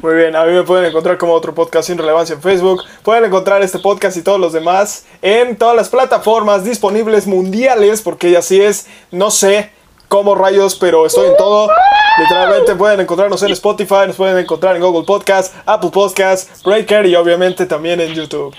Muy 0.00 0.14
bien, 0.14 0.36
a 0.36 0.44
mí 0.44 0.52
me 0.52 0.62
pueden 0.62 0.86
encontrar 0.86 1.18
como 1.18 1.32
otro 1.32 1.52
podcast 1.52 1.88
sin 1.88 1.98
relevancia 1.98 2.34
en 2.34 2.40
Facebook. 2.40 2.84
Pueden 3.02 3.24
encontrar 3.24 3.62
este 3.62 3.80
podcast 3.80 4.16
y 4.16 4.22
todos 4.22 4.38
los 4.38 4.52
demás 4.52 5.04
en 5.22 5.56
todas 5.56 5.74
las 5.74 5.88
plataformas 5.88 6.62
disponibles 6.62 7.26
mundiales, 7.26 8.00
porque 8.00 8.28
ella 8.28 8.40
sí 8.40 8.60
es, 8.60 8.86
no 9.10 9.32
sé 9.32 9.72
cómo 10.06 10.36
rayos, 10.36 10.76
pero 10.76 11.04
estoy 11.04 11.26
en 11.30 11.36
todo. 11.36 11.68
Literalmente 12.16 12.76
pueden 12.76 13.00
encontrarnos 13.00 13.42
en 13.42 13.50
Spotify, 13.50 14.06
nos 14.06 14.14
pueden 14.14 14.38
encontrar 14.38 14.76
en 14.76 14.82
Google 14.82 15.04
Podcast, 15.04 15.52
Apple 15.66 15.90
Podcast, 15.90 16.64
Breaker 16.64 17.04
y 17.06 17.16
obviamente 17.16 17.66
también 17.66 18.00
en 18.00 18.14
YouTube. 18.14 18.54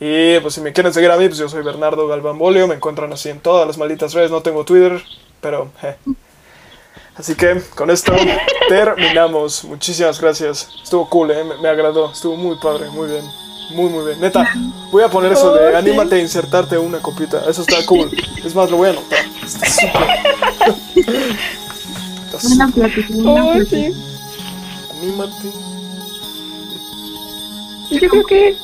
Y 0.00 0.40
pues 0.40 0.54
si 0.54 0.60
me 0.60 0.72
quieren 0.72 0.92
seguir 0.92 1.12
a 1.12 1.16
mí, 1.16 1.28
pues 1.28 1.38
yo 1.38 1.48
soy 1.48 1.62
Bernardo 1.62 2.08
Galván 2.08 2.38
Bolio, 2.38 2.66
me 2.66 2.74
encuentran 2.74 3.12
así 3.12 3.28
en 3.28 3.38
todas 3.38 3.68
las 3.68 3.78
malditas 3.78 4.14
redes, 4.14 4.32
no 4.32 4.42
tengo 4.42 4.64
Twitter, 4.64 5.00
pero... 5.40 5.70
je. 5.80 5.96
Así 7.16 7.34
que 7.34 7.60
con 7.74 7.90
esto 7.90 8.12
terminamos. 8.68 9.64
Muchísimas 9.64 10.20
gracias. 10.20 10.68
Estuvo 10.82 11.08
cool, 11.08 11.30
¿eh? 11.30 11.44
me, 11.44 11.56
me 11.56 11.68
agradó. 11.68 12.10
Estuvo 12.12 12.36
muy 12.36 12.56
padre, 12.56 12.90
muy 12.90 13.08
bien. 13.08 13.24
Muy, 13.70 13.90
muy 13.90 14.04
bien. 14.04 14.20
Neta, 14.20 14.48
voy 14.92 15.02
a 15.02 15.08
poner 15.08 15.32
eso 15.32 15.52
de 15.54 15.76
anímate 15.76 16.16
a 16.16 16.18
insertarte 16.20 16.78
una 16.78 16.98
copita. 16.98 17.42
Eso 17.48 17.62
está 17.62 17.84
cool. 17.86 18.10
Es 18.44 18.54
más, 18.54 18.70
lo 18.70 18.76
voy 18.76 18.88
a 18.88 18.92
anotar. 18.92 19.18
Está 19.44 19.68
súper. 19.68 20.02
Buena 22.42 22.68
plática, 22.68 23.06
buena 23.10 23.52
plática. 23.52 23.70
sí. 23.70 23.92
Anímate. 24.98 25.52
Yo 27.90 28.08
creo 28.08 28.24
que 28.24 28.56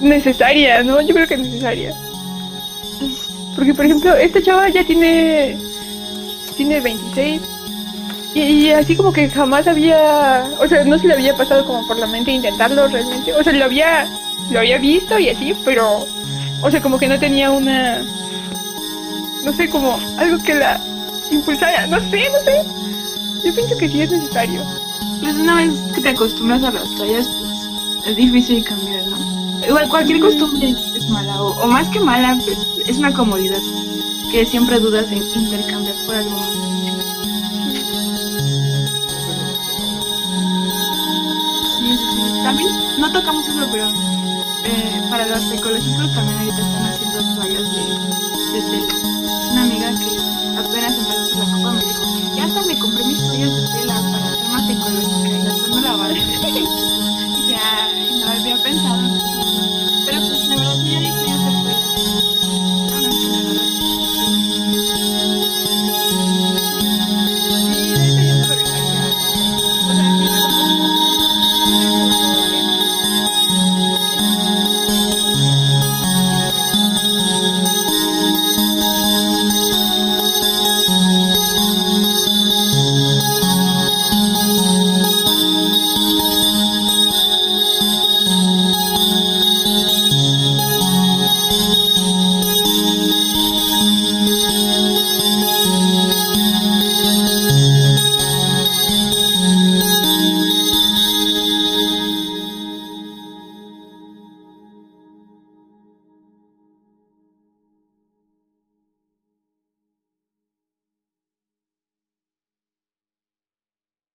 necesaria, 0.00 0.82
¿no? 0.82 1.00
Yo 1.00 1.14
creo 1.14 1.26
que 1.28 1.36
necesaria. 1.36 1.94
Porque, 3.54 3.74
por 3.74 3.84
ejemplo, 3.84 4.14
esta 4.14 4.42
chava 4.42 4.68
ya 4.68 4.84
tiene. 4.84 5.58
Tiene 6.56 6.80
26. 6.80 7.40
Y, 8.34 8.40
y 8.40 8.70
así 8.70 8.96
como 8.96 9.12
que 9.12 9.28
jamás 9.28 9.66
había. 9.66 10.48
O 10.58 10.66
sea, 10.68 10.84
no 10.84 10.98
se 10.98 11.06
le 11.06 11.14
había 11.14 11.36
pasado 11.36 11.64
como 11.66 11.86
por 11.86 11.98
la 11.98 12.06
mente 12.06 12.30
intentarlo 12.32 12.88
realmente. 12.88 13.32
O 13.34 13.42
sea, 13.42 13.52
lo 13.52 13.64
había. 13.64 14.06
Lo 14.50 14.58
había 14.58 14.78
visto 14.78 15.18
y 15.18 15.28
así, 15.28 15.54
pero. 15.64 16.06
O 16.62 16.70
sea, 16.70 16.80
como 16.80 16.98
que 16.98 17.08
no 17.08 17.18
tenía 17.18 17.50
una. 17.50 18.02
No 19.44 19.52
sé, 19.52 19.68
como 19.68 19.98
algo 20.18 20.42
que 20.44 20.54
la 20.54 20.80
impulsara. 21.30 21.86
No 21.86 21.98
sé, 22.10 22.28
no 22.30 22.38
sé. 22.44 22.62
Yo 23.44 23.54
pienso 23.54 23.76
que 23.76 23.88
sí 23.88 24.02
es 24.02 24.10
necesario. 24.10 24.62
Pues 25.20 25.34
una 25.36 25.56
vez 25.56 25.72
que 25.94 26.00
te 26.00 26.08
acostumbras 26.10 26.62
a 26.62 26.70
las 26.70 26.94
toallas, 26.96 27.28
pues 27.28 28.06
es 28.06 28.16
difícil 28.16 28.64
cambiar, 28.64 29.04
¿no? 29.06 29.66
Igual 29.66 29.88
cualquier 29.88 30.20
costumbre 30.20 30.74
es 30.96 31.08
mala, 31.08 31.40
o, 31.40 31.50
o 31.62 31.66
más 31.68 31.86
que 31.88 32.00
mala, 32.00 32.36
pues 32.44 32.58
es 32.86 32.98
una 32.98 33.12
comodidad. 33.12 33.60
que 34.32 34.44
siempre 34.46 34.80
dudas 34.80 35.06
en 35.12 35.22
intercambiar 35.34 35.81
más. 36.06 36.24
Sí, 41.78 41.96
sí. 41.96 42.42
También 42.42 42.68
no 42.98 43.12
tocamos 43.12 43.48
eso, 43.48 43.68
pero 43.70 43.88
eh, 44.64 45.02
para 45.10 45.26
los 45.26 45.52
ecológicos 45.52 46.14
también 46.14 46.38
ahorita 46.38 46.58
están 46.58 46.84
haciendo 46.86 47.34
toallas 47.34 47.62
de, 47.62 47.82
de 48.52 48.60
tela. 48.70 48.94
Una 49.52 49.62
amiga 49.62 49.90
que 49.92 50.58
apenas 50.58 50.98
empezó 50.98 51.38
la 51.38 51.56
copa 51.56 51.72
me 51.72 51.80
dijo, 51.80 52.02
ya 52.36 52.44
hasta 52.44 52.62
me 52.62 52.78
compré 52.78 53.04
mis 53.04 53.18
toallas 53.18 53.54
de 53.54 53.68
tela 53.68 53.94
para 54.12 54.34
ser 54.34 54.48
más 54.48 54.70
ecológica 54.70 55.28
y 55.28 55.42
las 55.42 55.58
puedo 55.58 55.80
lavar. 55.80 56.12